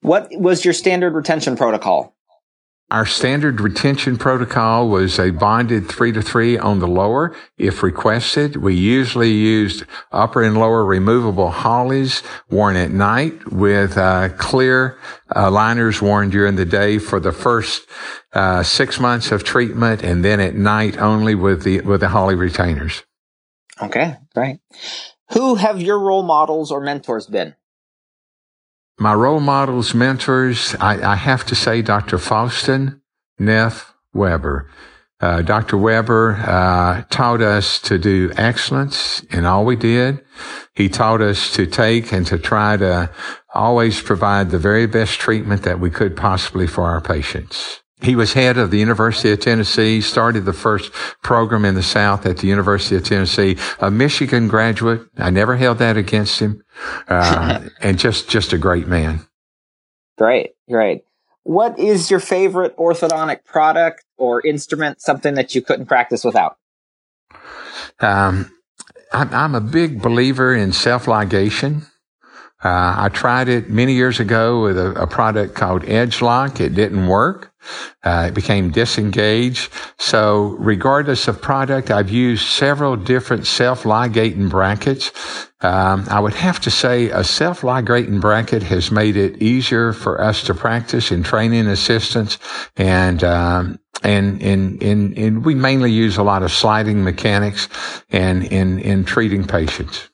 What 0.00 0.28
was 0.32 0.64
your 0.64 0.74
standard 0.74 1.14
retention 1.14 1.56
protocol? 1.56 2.16
Our 2.92 3.06
standard 3.06 3.58
retention 3.62 4.18
protocol 4.18 4.86
was 4.86 5.18
a 5.18 5.30
bonded 5.30 5.88
three 5.88 6.12
to 6.12 6.20
three 6.20 6.58
on 6.58 6.78
the 6.78 6.86
lower. 6.86 7.34
If 7.56 7.82
requested, 7.82 8.56
we 8.56 8.74
usually 8.74 9.30
used 9.30 9.84
upper 10.12 10.42
and 10.42 10.58
lower 10.58 10.84
removable 10.84 11.50
Hawleys 11.50 12.22
worn 12.50 12.76
at 12.76 12.90
night 12.90 13.50
with 13.50 13.96
uh, 13.96 14.28
clear 14.36 14.98
uh, 15.34 15.50
liners 15.50 16.02
worn 16.02 16.28
during 16.28 16.56
the 16.56 16.66
day 16.66 16.98
for 16.98 17.18
the 17.18 17.32
first 17.32 17.86
uh, 18.34 18.62
six 18.62 19.00
months 19.00 19.32
of 19.32 19.42
treatment, 19.42 20.02
and 20.02 20.22
then 20.22 20.38
at 20.38 20.54
night 20.54 20.98
only 20.98 21.34
with 21.34 21.62
the 21.62 21.80
with 21.80 22.00
the 22.00 22.10
Hawley 22.10 22.34
retainers. 22.34 23.04
Okay, 23.80 24.16
great. 24.34 24.58
Who 25.32 25.54
have 25.54 25.80
your 25.80 25.98
role 25.98 26.24
models 26.24 26.70
or 26.70 26.82
mentors 26.82 27.26
been? 27.26 27.54
My 28.98 29.14
role 29.14 29.40
models, 29.40 29.94
mentors, 29.94 30.74
I, 30.78 31.12
I 31.12 31.16
have 31.16 31.44
to 31.46 31.54
say 31.54 31.82
Dr. 31.82 32.18
Faustin 32.18 33.00
Neff 33.38 33.94
Weber. 34.12 34.70
Uh, 35.20 35.40
Dr. 35.40 35.76
Weber 35.76 36.34
uh, 36.46 37.02
taught 37.08 37.40
us 37.42 37.78
to 37.82 37.96
do 37.96 38.32
excellence 38.36 39.22
in 39.30 39.44
all 39.44 39.64
we 39.64 39.76
did. 39.76 40.20
He 40.74 40.88
taught 40.88 41.20
us 41.20 41.52
to 41.54 41.66
take 41.66 42.12
and 42.12 42.26
to 42.26 42.38
try 42.38 42.76
to 42.76 43.10
always 43.54 44.02
provide 44.02 44.50
the 44.50 44.58
very 44.58 44.86
best 44.86 45.20
treatment 45.20 45.62
that 45.62 45.78
we 45.78 45.90
could 45.90 46.16
possibly 46.16 46.66
for 46.66 46.84
our 46.84 47.00
patients. 47.00 47.81
He 48.02 48.16
was 48.16 48.32
head 48.32 48.58
of 48.58 48.70
the 48.70 48.78
University 48.78 49.30
of 49.30 49.40
Tennessee, 49.40 50.00
started 50.00 50.44
the 50.44 50.52
first 50.52 50.92
program 51.22 51.64
in 51.64 51.74
the 51.74 51.82
South 51.82 52.26
at 52.26 52.38
the 52.38 52.48
University 52.48 52.96
of 52.96 53.04
Tennessee, 53.04 53.56
a 53.78 53.90
Michigan 53.90 54.48
graduate. 54.48 55.02
I 55.16 55.30
never 55.30 55.56
held 55.56 55.78
that 55.78 55.96
against 55.96 56.40
him. 56.40 56.64
Uh, 57.08 57.68
and 57.80 57.98
just, 57.98 58.28
just 58.28 58.52
a 58.52 58.58
great 58.58 58.88
man. 58.88 59.26
Great. 60.18 60.52
Great. 60.68 61.04
What 61.44 61.78
is 61.78 62.10
your 62.10 62.20
favorite 62.20 62.76
orthodontic 62.76 63.44
product 63.44 64.04
or 64.16 64.44
instrument, 64.46 65.00
something 65.00 65.34
that 65.34 65.54
you 65.54 65.62
couldn't 65.62 65.86
practice 65.86 66.24
without? 66.24 66.56
Um, 68.00 68.52
I'm, 69.12 69.32
I'm 69.34 69.54
a 69.54 69.60
big 69.60 70.00
believer 70.00 70.54
in 70.54 70.72
self 70.72 71.06
ligation. 71.06 71.88
Uh, 72.64 72.94
I 72.96 73.08
tried 73.12 73.48
it 73.48 73.70
many 73.70 73.94
years 73.94 74.20
ago 74.20 74.62
with 74.62 74.78
a, 74.78 74.92
a 74.92 75.06
product 75.06 75.54
called 75.54 75.82
Edgelok. 75.82 76.60
It 76.60 76.74
didn't 76.74 77.08
work. 77.08 77.51
Uh, 78.02 78.26
it 78.28 78.34
became 78.34 78.70
disengaged. 78.70 79.72
So 79.98 80.56
regardless 80.58 81.28
of 81.28 81.40
product, 81.40 81.90
I've 81.90 82.10
used 82.10 82.46
several 82.46 82.96
different 82.96 83.46
self-ligating 83.46 84.48
brackets. 84.48 85.12
Um, 85.60 86.06
I 86.08 86.18
would 86.18 86.34
have 86.34 86.60
to 86.60 86.70
say 86.70 87.10
a 87.10 87.22
self-ligating 87.22 88.20
bracket 88.20 88.62
has 88.64 88.90
made 88.90 89.16
it 89.16 89.40
easier 89.40 89.92
for 89.92 90.20
us 90.20 90.42
to 90.44 90.54
practice 90.54 91.12
in 91.12 91.22
training 91.22 91.68
assistants 91.68 92.38
and, 92.76 93.22
um, 93.22 93.78
and, 94.02 94.42
and, 94.42 94.82
and, 94.82 95.16
and 95.16 95.44
we 95.44 95.54
mainly 95.54 95.92
use 95.92 96.16
a 96.16 96.22
lot 96.22 96.42
of 96.42 96.50
sliding 96.50 97.04
mechanics 97.04 97.68
and 98.10 98.44
in, 98.44 98.80
in 98.80 99.04
treating 99.04 99.44
patients. 99.44 100.08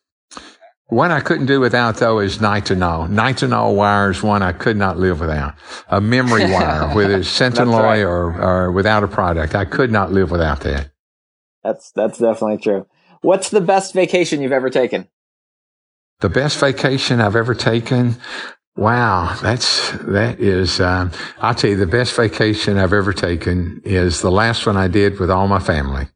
One 0.89 1.13
I 1.13 1.21
couldn't 1.21 1.47
do 1.47 1.61
without 1.61 1.97
though 1.97 2.19
is 2.19 2.39
nitinol. 2.39 3.09
Nitinol 3.09 3.77
wire 3.77 4.11
is 4.11 4.23
one 4.23 4.43
I 4.43 4.53
could 4.53 4.77
not 4.77 4.99
live 4.99 5.21
without. 5.21 5.55
A 5.89 6.01
memory 6.01 6.45
wire, 6.51 6.95
whether 6.95 7.19
it's 7.19 7.29
Sentalloy 7.29 7.83
right. 7.83 8.01
or, 8.01 8.41
or 8.41 8.73
without 8.73 9.05
a 9.05 9.09
product. 9.09 9.55
I 9.55 9.67
could 9.67 9.93
not 9.93 10.13
live 10.13 10.31
without 10.31 10.61
that. 10.61 10.91
That's, 11.63 11.91
that's 11.93 12.19
definitely 12.19 12.59
true. 12.59 12.87
What's 13.21 13.51
the 13.51 13.61
best 13.61 13.93
vacation 13.93 14.41
you've 14.41 14.53
ever 14.53 14.71
taken? 14.71 15.09
The 16.21 16.31
best 16.31 16.59
vacation 16.59 17.21
I've 17.21 17.37
ever 17.37 17.55
taken. 17.55 18.17
Wow, 18.75 19.37
that's 19.43 19.91
that 19.99 20.41
is. 20.41 20.81
Um, 20.81 21.11
I'll 21.41 21.55
tell 21.55 21.71
you, 21.71 21.77
the 21.77 21.87
best 21.87 22.15
vacation 22.15 22.79
I've 22.79 22.93
ever 22.93 23.13
taken 23.13 23.83
is 23.85 24.21
the 24.21 24.31
last 24.31 24.67
one 24.67 24.77
I 24.77 24.87
did 24.89 25.19
with 25.19 25.31
all 25.31 25.49
my 25.49 25.59
family. 25.59 26.09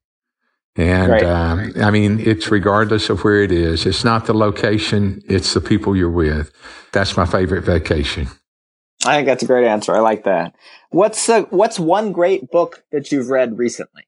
And 0.76 1.22
um, 1.22 1.72
I 1.82 1.90
mean, 1.90 2.18
it's 2.20 2.50
regardless 2.50 3.10
of 3.10 3.24
where 3.24 3.42
it 3.42 3.52
is. 3.52 3.84
It's 3.84 4.04
not 4.04 4.24
the 4.24 4.32
location; 4.32 5.22
it's 5.28 5.52
the 5.52 5.60
people 5.60 5.94
you're 5.94 6.10
with. 6.10 6.50
That's 6.92 7.16
my 7.16 7.26
favorite 7.26 7.62
vacation. 7.62 8.28
I 9.04 9.16
think 9.16 9.26
that's 9.26 9.42
a 9.42 9.46
great 9.46 9.66
answer. 9.66 9.94
I 9.94 9.98
like 9.98 10.24
that. 10.24 10.54
What's 10.90 11.28
uh, 11.28 11.42
what's 11.50 11.78
one 11.78 12.12
great 12.12 12.50
book 12.50 12.84
that 12.90 13.12
you've 13.12 13.28
read 13.28 13.58
recently? 13.58 14.04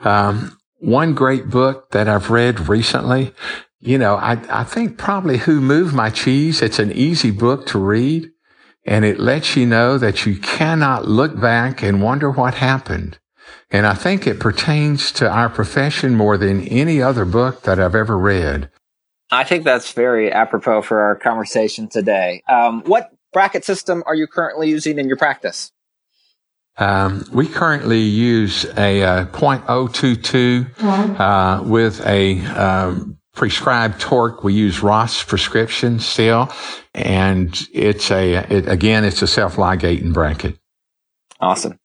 Um, 0.00 0.58
one 0.78 1.12
great 1.12 1.50
book 1.50 1.90
that 1.90 2.08
I've 2.08 2.30
read 2.30 2.68
recently. 2.68 3.34
You 3.78 3.98
know, 3.98 4.16
I 4.16 4.40
I 4.48 4.64
think 4.64 4.96
probably 4.96 5.38
Who 5.38 5.60
Moved 5.60 5.94
My 5.94 6.08
Cheese. 6.08 6.62
It's 6.62 6.78
an 6.78 6.92
easy 6.92 7.30
book 7.30 7.66
to 7.66 7.78
read, 7.78 8.30
and 8.86 9.04
it 9.04 9.20
lets 9.20 9.54
you 9.54 9.66
know 9.66 9.98
that 9.98 10.24
you 10.24 10.36
cannot 10.38 11.06
look 11.06 11.38
back 11.38 11.82
and 11.82 12.00
wonder 12.00 12.30
what 12.30 12.54
happened 12.54 13.18
and 13.70 13.86
I 13.86 13.94
think 13.94 14.26
it 14.26 14.40
pertains 14.40 15.10
to 15.12 15.28
our 15.28 15.48
profession 15.48 16.14
more 16.14 16.36
than 16.36 16.62
any 16.68 17.02
other 17.02 17.24
book 17.24 17.62
that 17.62 17.80
I've 17.80 17.94
ever 17.94 18.16
read. 18.16 18.70
I 19.30 19.44
think 19.44 19.64
that's 19.64 19.92
very 19.92 20.30
apropos 20.30 20.82
for 20.82 21.00
our 21.00 21.16
conversation 21.16 21.88
today. 21.88 22.42
Um, 22.48 22.82
what 22.82 23.10
bracket 23.32 23.64
system 23.64 24.04
are 24.06 24.14
you 24.14 24.26
currently 24.26 24.68
using 24.68 24.98
in 24.98 25.08
your 25.08 25.16
practice? 25.16 25.72
Um, 26.78 27.24
we 27.32 27.48
currently 27.48 28.00
use 28.00 28.66
a 28.76 29.02
uh, 29.02 29.26
0.022 29.26 31.18
uh, 31.18 31.62
with 31.64 32.06
a 32.06 32.40
um, 32.46 33.18
prescribed 33.34 34.00
torque. 34.00 34.44
We 34.44 34.52
use 34.52 34.82
Roth 34.82 35.26
prescription 35.26 36.00
still, 36.00 36.52
and 36.94 37.58
it's 37.72 38.10
a 38.10 38.34
it, 38.34 38.68
again 38.68 39.04
it's 39.04 39.22
a 39.22 39.26
self 39.26 39.56
ligating 39.58 40.12
bracket. 40.12 40.58
Awesome. 41.40 41.78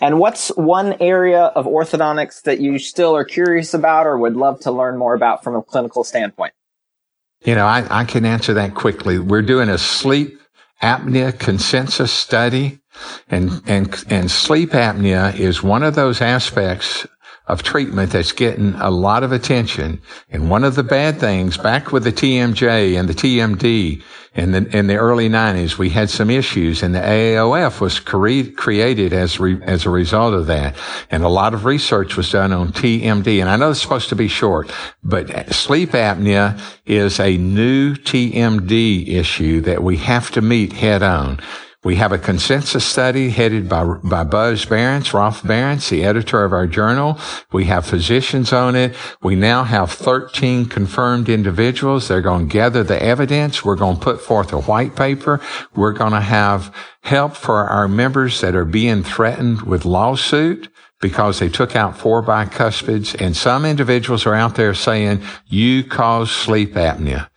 And 0.00 0.18
what's 0.18 0.48
one 0.48 0.94
area 1.00 1.42
of 1.42 1.66
orthodontics 1.66 2.42
that 2.42 2.60
you 2.60 2.78
still 2.78 3.14
are 3.14 3.24
curious 3.24 3.74
about 3.74 4.06
or 4.06 4.16
would 4.16 4.36
love 4.36 4.60
to 4.60 4.72
learn 4.72 4.96
more 4.96 5.14
about 5.14 5.44
from 5.44 5.56
a 5.56 5.62
clinical 5.62 6.04
standpoint? 6.04 6.54
You 7.44 7.54
know, 7.54 7.66
I, 7.66 7.86
I 7.90 8.04
can 8.04 8.24
answer 8.24 8.54
that 8.54 8.74
quickly. 8.74 9.18
We're 9.18 9.42
doing 9.42 9.68
a 9.68 9.76
sleep 9.76 10.40
apnea 10.82 11.38
consensus 11.38 12.12
study 12.12 12.80
and, 13.28 13.62
and, 13.66 14.04
and 14.08 14.30
sleep 14.30 14.70
apnea 14.70 15.38
is 15.38 15.62
one 15.62 15.82
of 15.82 15.94
those 15.94 16.20
aspects 16.20 17.06
of 17.46 17.62
treatment 17.62 18.12
that's 18.12 18.32
getting 18.32 18.74
a 18.76 18.90
lot 18.90 19.22
of 19.22 19.30
attention. 19.30 20.00
And 20.30 20.48
one 20.48 20.64
of 20.64 20.76
the 20.76 20.82
bad 20.82 21.20
things 21.20 21.58
back 21.58 21.92
with 21.92 22.04
the 22.04 22.12
TMJ 22.12 22.98
and 22.98 23.06
the 23.06 23.14
TMD 23.14 24.02
in 24.34 24.52
the, 24.52 24.76
in 24.76 24.86
the 24.86 24.96
early 24.96 25.28
90s, 25.28 25.76
we 25.76 25.90
had 25.90 26.08
some 26.08 26.30
issues 26.30 26.82
and 26.82 26.94
the 26.94 27.00
AAOF 27.00 27.80
was 27.80 28.00
cre- 28.00 28.50
created 28.56 29.12
as, 29.12 29.38
re- 29.38 29.62
as 29.62 29.84
a 29.84 29.90
result 29.90 30.32
of 30.32 30.46
that. 30.46 30.74
And 31.10 31.22
a 31.22 31.28
lot 31.28 31.52
of 31.52 31.66
research 31.66 32.16
was 32.16 32.32
done 32.32 32.52
on 32.52 32.72
TMD. 32.72 33.40
And 33.40 33.50
I 33.50 33.56
know 33.56 33.70
it's 33.70 33.82
supposed 33.82 34.08
to 34.08 34.16
be 34.16 34.26
short, 34.26 34.72
but 35.04 35.52
sleep 35.52 35.90
apnea 35.90 36.58
is 36.86 37.20
a 37.20 37.36
new 37.36 37.94
TMD 37.94 39.08
issue 39.08 39.60
that 39.60 39.82
we 39.82 39.98
have 39.98 40.30
to 40.32 40.40
meet 40.40 40.72
head 40.72 41.02
on. 41.02 41.40
We 41.84 41.96
have 41.96 42.12
a 42.12 42.18
consensus 42.18 42.82
study 42.82 43.28
headed 43.28 43.68
by, 43.68 43.84
by 43.84 44.24
Buzz 44.24 44.64
Behrents, 44.64 45.12
Rolf 45.12 45.42
Behrents, 45.42 45.90
the 45.90 46.02
editor 46.02 46.42
of 46.42 46.54
our 46.54 46.66
journal. 46.66 47.18
We 47.52 47.66
have 47.66 47.84
physicians 47.84 48.54
on 48.54 48.74
it. 48.74 48.96
We 49.22 49.36
now 49.36 49.64
have 49.64 49.92
13 49.92 50.64
confirmed 50.64 51.28
individuals. 51.28 52.08
They're 52.08 52.22
going 52.22 52.48
to 52.48 52.52
gather 52.52 52.82
the 52.82 53.00
evidence. 53.02 53.66
We're 53.66 53.76
going 53.76 53.96
to 53.96 54.02
put 54.02 54.22
forth 54.22 54.54
a 54.54 54.62
white 54.62 54.96
paper. 54.96 55.42
We're 55.76 55.92
going 55.92 56.12
to 56.12 56.22
have 56.22 56.74
help 57.02 57.36
for 57.36 57.68
our 57.68 57.86
members 57.86 58.40
that 58.40 58.54
are 58.54 58.64
being 58.64 59.02
threatened 59.02 59.60
with 59.62 59.84
lawsuit 59.84 60.70
because 61.02 61.38
they 61.38 61.50
took 61.50 61.76
out 61.76 61.98
four 61.98 62.22
bicuspids 62.22 63.14
and 63.20 63.36
some 63.36 63.66
individuals 63.66 64.24
are 64.24 64.34
out 64.34 64.54
there 64.54 64.72
saying 64.72 65.22
you 65.48 65.84
cause 65.84 66.30
sleep 66.30 66.72
apnea 66.72 67.28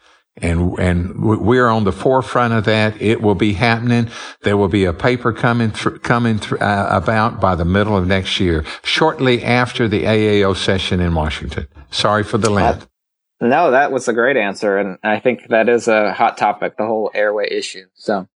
and 0.41 0.77
and 0.77 1.23
we're 1.23 1.67
on 1.67 1.83
the 1.83 1.91
forefront 1.91 2.53
of 2.53 2.65
that. 2.65 3.01
It 3.01 3.21
will 3.21 3.35
be 3.35 3.53
happening. 3.53 4.09
There 4.41 4.57
will 4.57 4.67
be 4.67 4.85
a 4.85 4.93
paper 4.93 5.33
coming 5.33 5.71
coming 5.71 6.38
through, 6.38 6.59
uh, 6.59 6.89
about 6.91 7.41
by 7.41 7.55
the 7.55 7.65
middle 7.65 7.97
of 7.97 8.07
next 8.07 8.39
year, 8.39 8.63
shortly 8.83 9.43
after 9.43 9.88
the 9.88 10.03
AAO 10.03 10.55
session 10.55 10.99
in 10.99 11.13
Washington. 11.15 11.67
Sorry 11.91 12.23
for 12.23 12.38
the 12.38 12.49
length. 12.49 12.88
No, 13.39 13.71
that 13.71 13.91
was 13.91 14.07
a 14.07 14.13
great 14.13 14.35
answer, 14.35 14.77
and 14.77 14.97
I 15.03 15.19
think 15.19 15.49
that 15.49 15.69
is 15.69 15.88
a 15.88 16.11
hot 16.11 16.38
topic, 16.38 16.75
the 16.77 16.88
whole 16.88 17.11
airway 17.13 17.47
issue. 17.51 17.85
So, 17.93 18.27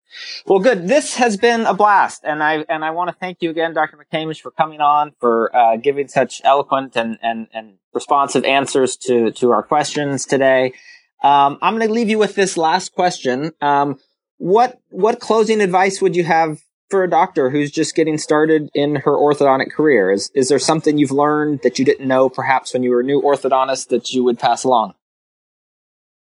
well, 0.45 0.59
good. 0.59 0.89
This 0.89 1.17
has 1.17 1.39
been 1.39 1.63
a 1.63 1.73
blast, 1.73 2.23
and 2.25 2.43
I 2.43 2.67
and 2.69 2.85
I 2.85 2.91
want 2.91 3.09
to 3.09 3.17
thank 3.19 3.39
you 3.41 3.49
again, 3.49 3.73
Dr. 3.73 3.97
McCamish, 3.97 4.41
for 4.41 4.51
coming 4.51 4.81
on, 4.81 5.13
for 5.19 5.55
uh, 5.57 5.77
giving 5.77 6.09
such 6.09 6.43
eloquent 6.45 6.97
and 6.97 7.19
and 7.23 7.49
and 7.55 7.79
responsive 7.95 8.45
answers 8.45 8.97
to 8.97 9.31
to 9.33 9.53
our 9.53 9.63
questions 9.63 10.27
today. 10.27 10.75
Um, 11.23 11.59
I'm 11.61 11.77
going 11.77 11.87
to 11.87 11.93
leave 11.93 12.09
you 12.09 12.19
with 12.19 12.35
this 12.35 12.57
last 12.57 12.93
question. 12.93 13.53
Um, 13.61 13.99
what 14.39 14.81
what 14.89 15.21
closing 15.21 15.61
advice 15.61 16.01
would 16.01 16.17
you 16.17 16.25
have 16.25 16.61
for 16.89 17.05
a 17.05 17.11
doctor 17.11 17.51
who's 17.51 17.71
just 17.71 17.95
getting 17.95 18.19
started 18.19 18.71
in 18.75 18.97
her 18.97 19.13
orthodontic 19.13 19.71
career? 19.71 20.11
Is 20.11 20.31
is 20.35 20.49
there 20.49 20.59
something 20.59 20.99
you've 20.99 21.13
learned 21.13 21.61
that 21.63 21.79
you 21.79 21.85
didn't 21.85 22.09
know 22.09 22.29
perhaps 22.29 22.73
when 22.73 22.83
you 22.83 22.91
were 22.91 23.01
a 23.01 23.05
new 23.05 23.21
orthodontist 23.21 23.89
that 23.89 24.13
you 24.13 24.25
would 24.25 24.39
pass 24.39 24.65
along? 24.65 24.95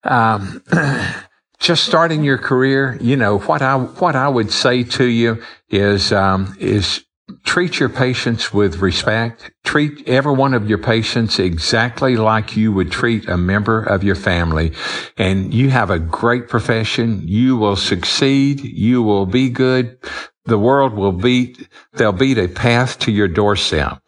Um, 0.05 0.63
just 1.61 1.85
starting 1.85 2.25
your 2.25 2.39
career, 2.39 2.99
you 3.01 3.17
know 3.17 3.39
what 3.39 3.63
I 3.63 3.77
what 3.77 4.17
I 4.17 4.29
would 4.29 4.51
say 4.51 4.83
to 4.83 5.05
you 5.05 5.43
is 5.71 6.13
um, 6.13 6.57
is 6.59 7.05
treat 7.45 7.79
your 7.79 7.91
patients 7.91 8.55
with 8.55 8.79
respect. 8.79 9.51
Treat 9.63 10.09
every 10.09 10.33
one 10.33 10.55
of 10.55 10.71
your 10.71 10.79
patients 10.79 11.39
exactly 11.39 12.17
like 12.17 12.57
you 12.57 12.73
would 12.73 12.91
treat 12.91 13.29
a 13.29 13.37
member 13.37 13.83
of 13.83 14.03
your 14.03 14.15
family. 14.15 14.73
And 15.19 15.53
you 15.53 15.69
have 15.69 15.91
a 15.91 15.99
great 15.99 16.49
profession. 16.49 17.21
You 17.29 17.59
will 17.59 17.77
succeed. 17.77 18.61
You 18.61 19.03
will 19.03 19.27
be 19.27 19.51
good. 19.51 19.99
The 20.47 20.59
world 20.59 20.95
will 20.95 21.13
beat, 21.13 21.69
they'll 21.93 22.13
beat 22.13 22.39
a 22.39 22.49
path 22.49 22.99
to 23.01 23.13
your 23.13 23.29
doorstep. 23.29 24.03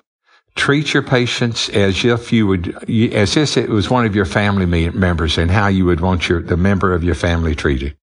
Treat 0.56 0.94
your 0.94 1.02
patients 1.02 1.68
as 1.68 2.02
if 2.02 2.32
you 2.32 2.46
would, 2.46 2.90
as 3.12 3.36
if 3.36 3.58
it 3.58 3.68
was 3.68 3.90
one 3.90 4.06
of 4.06 4.16
your 4.16 4.24
family 4.24 4.88
members 4.90 5.36
and 5.36 5.50
how 5.50 5.66
you 5.66 5.84
would 5.84 6.00
want 6.00 6.30
your, 6.30 6.42
the 6.42 6.56
member 6.56 6.94
of 6.94 7.04
your 7.04 7.14
family 7.14 7.54
treated. 7.54 7.96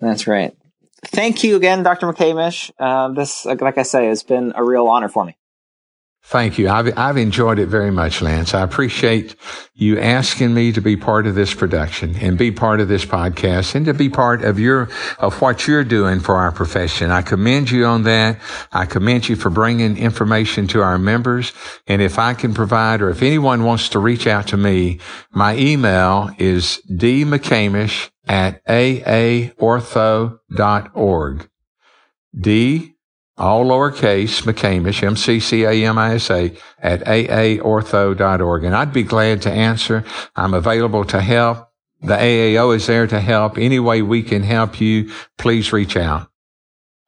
That's 0.00 0.26
right 0.26 0.56
thank 1.06 1.44
you 1.44 1.56
again, 1.56 1.82
Dr. 1.82 2.06
McCamish. 2.06 2.70
Uh, 2.78 3.08
this, 3.08 3.44
like 3.44 3.78
I 3.78 3.82
say, 3.82 4.06
has 4.06 4.22
been 4.22 4.52
a 4.54 4.64
real 4.64 4.86
honor 4.86 5.08
for 5.08 5.24
me. 5.24 5.36
Thank 6.28 6.58
you. 6.58 6.68
I've, 6.68 6.92
I've 6.98 7.16
enjoyed 7.16 7.58
it 7.58 7.68
very 7.68 7.90
much, 7.90 8.20
Lance. 8.20 8.52
I 8.52 8.62
appreciate 8.62 9.34
you 9.72 9.98
asking 9.98 10.52
me 10.52 10.72
to 10.72 10.82
be 10.82 10.94
part 10.94 11.26
of 11.26 11.34
this 11.34 11.54
production 11.54 12.16
and 12.16 12.36
be 12.36 12.50
part 12.50 12.80
of 12.80 12.88
this 12.88 13.06
podcast 13.06 13.74
and 13.74 13.86
to 13.86 13.94
be 13.94 14.10
part 14.10 14.44
of 14.44 14.58
your, 14.58 14.90
of 15.18 15.40
what 15.40 15.66
you're 15.66 15.84
doing 15.84 16.20
for 16.20 16.36
our 16.36 16.52
profession. 16.52 17.10
I 17.10 17.22
commend 17.22 17.70
you 17.70 17.86
on 17.86 18.02
that. 18.02 18.40
I 18.72 18.84
commend 18.84 19.26
you 19.30 19.36
for 19.36 19.48
bringing 19.48 19.96
information 19.96 20.66
to 20.68 20.82
our 20.82 20.98
members. 20.98 21.54
And 21.86 22.02
if 22.02 22.18
I 22.18 22.34
can 22.34 22.52
provide 22.52 23.00
or 23.00 23.08
if 23.08 23.22
anyone 23.22 23.64
wants 23.64 23.88
to 23.90 23.98
reach 23.98 24.26
out 24.26 24.48
to 24.48 24.58
me, 24.58 25.00
my 25.30 25.56
email 25.56 26.30
is 26.36 26.82
dmccamish 26.90 28.10
at 28.28 28.64
aaortho.org. 28.66 31.50
D, 32.38 32.94
all 33.38 33.64
lowercase, 33.64 34.42
McCamish, 34.42 35.02
M-C-C-A-M-I-S-A, 35.02 36.56
at 36.80 37.00
aaortho.org. 37.00 38.64
And 38.64 38.76
I'd 38.76 38.92
be 38.92 39.02
glad 39.02 39.42
to 39.42 39.50
answer. 39.50 40.04
I'm 40.36 40.54
available 40.54 41.04
to 41.06 41.20
help. 41.20 41.64
The 42.00 42.16
AAO 42.16 42.76
is 42.76 42.86
there 42.86 43.08
to 43.08 43.20
help. 43.20 43.58
Any 43.58 43.80
way 43.80 44.02
we 44.02 44.22
can 44.22 44.42
help 44.42 44.80
you, 44.80 45.10
please 45.36 45.72
reach 45.72 45.96
out. 45.96 46.30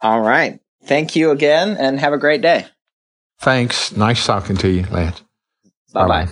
All 0.01 0.21
right. 0.21 0.59
Thank 0.85 1.15
you 1.15 1.31
again 1.31 1.77
and 1.77 2.01
have 2.01 2.13
a 2.13 2.19
great 2.19 2.41
day. 2.41 2.67
Thanks. 3.41 3.93
Nice 3.93 4.27
talking 4.27 4.57
to 4.57 4.69
you, 4.69 4.85
Lance. 4.91 5.23
Bye 5.93 6.09
bye. 6.09 6.29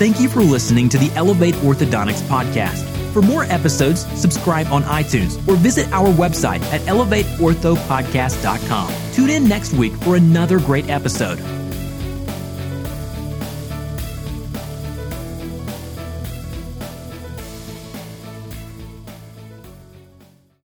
Thank 0.00 0.16
you 0.18 0.30
for 0.30 0.40
listening 0.40 0.88
to 0.88 0.96
the 0.96 1.12
Elevate 1.14 1.56
Orthodontics 1.56 2.22
podcast. 2.22 2.88
For 3.12 3.20
more 3.20 3.44
episodes, 3.44 4.06
subscribe 4.18 4.68
on 4.68 4.82
iTunes 4.84 5.36
or 5.46 5.56
visit 5.56 5.92
our 5.92 6.08
website 6.08 6.62
at 6.72 6.80
elevateorthopodcast.com. 6.88 8.94
Tune 9.12 9.28
in 9.28 9.46
next 9.46 9.74
week 9.74 9.92
for 9.96 10.16
another 10.16 10.58
great 10.58 10.88
episode. 10.88 11.38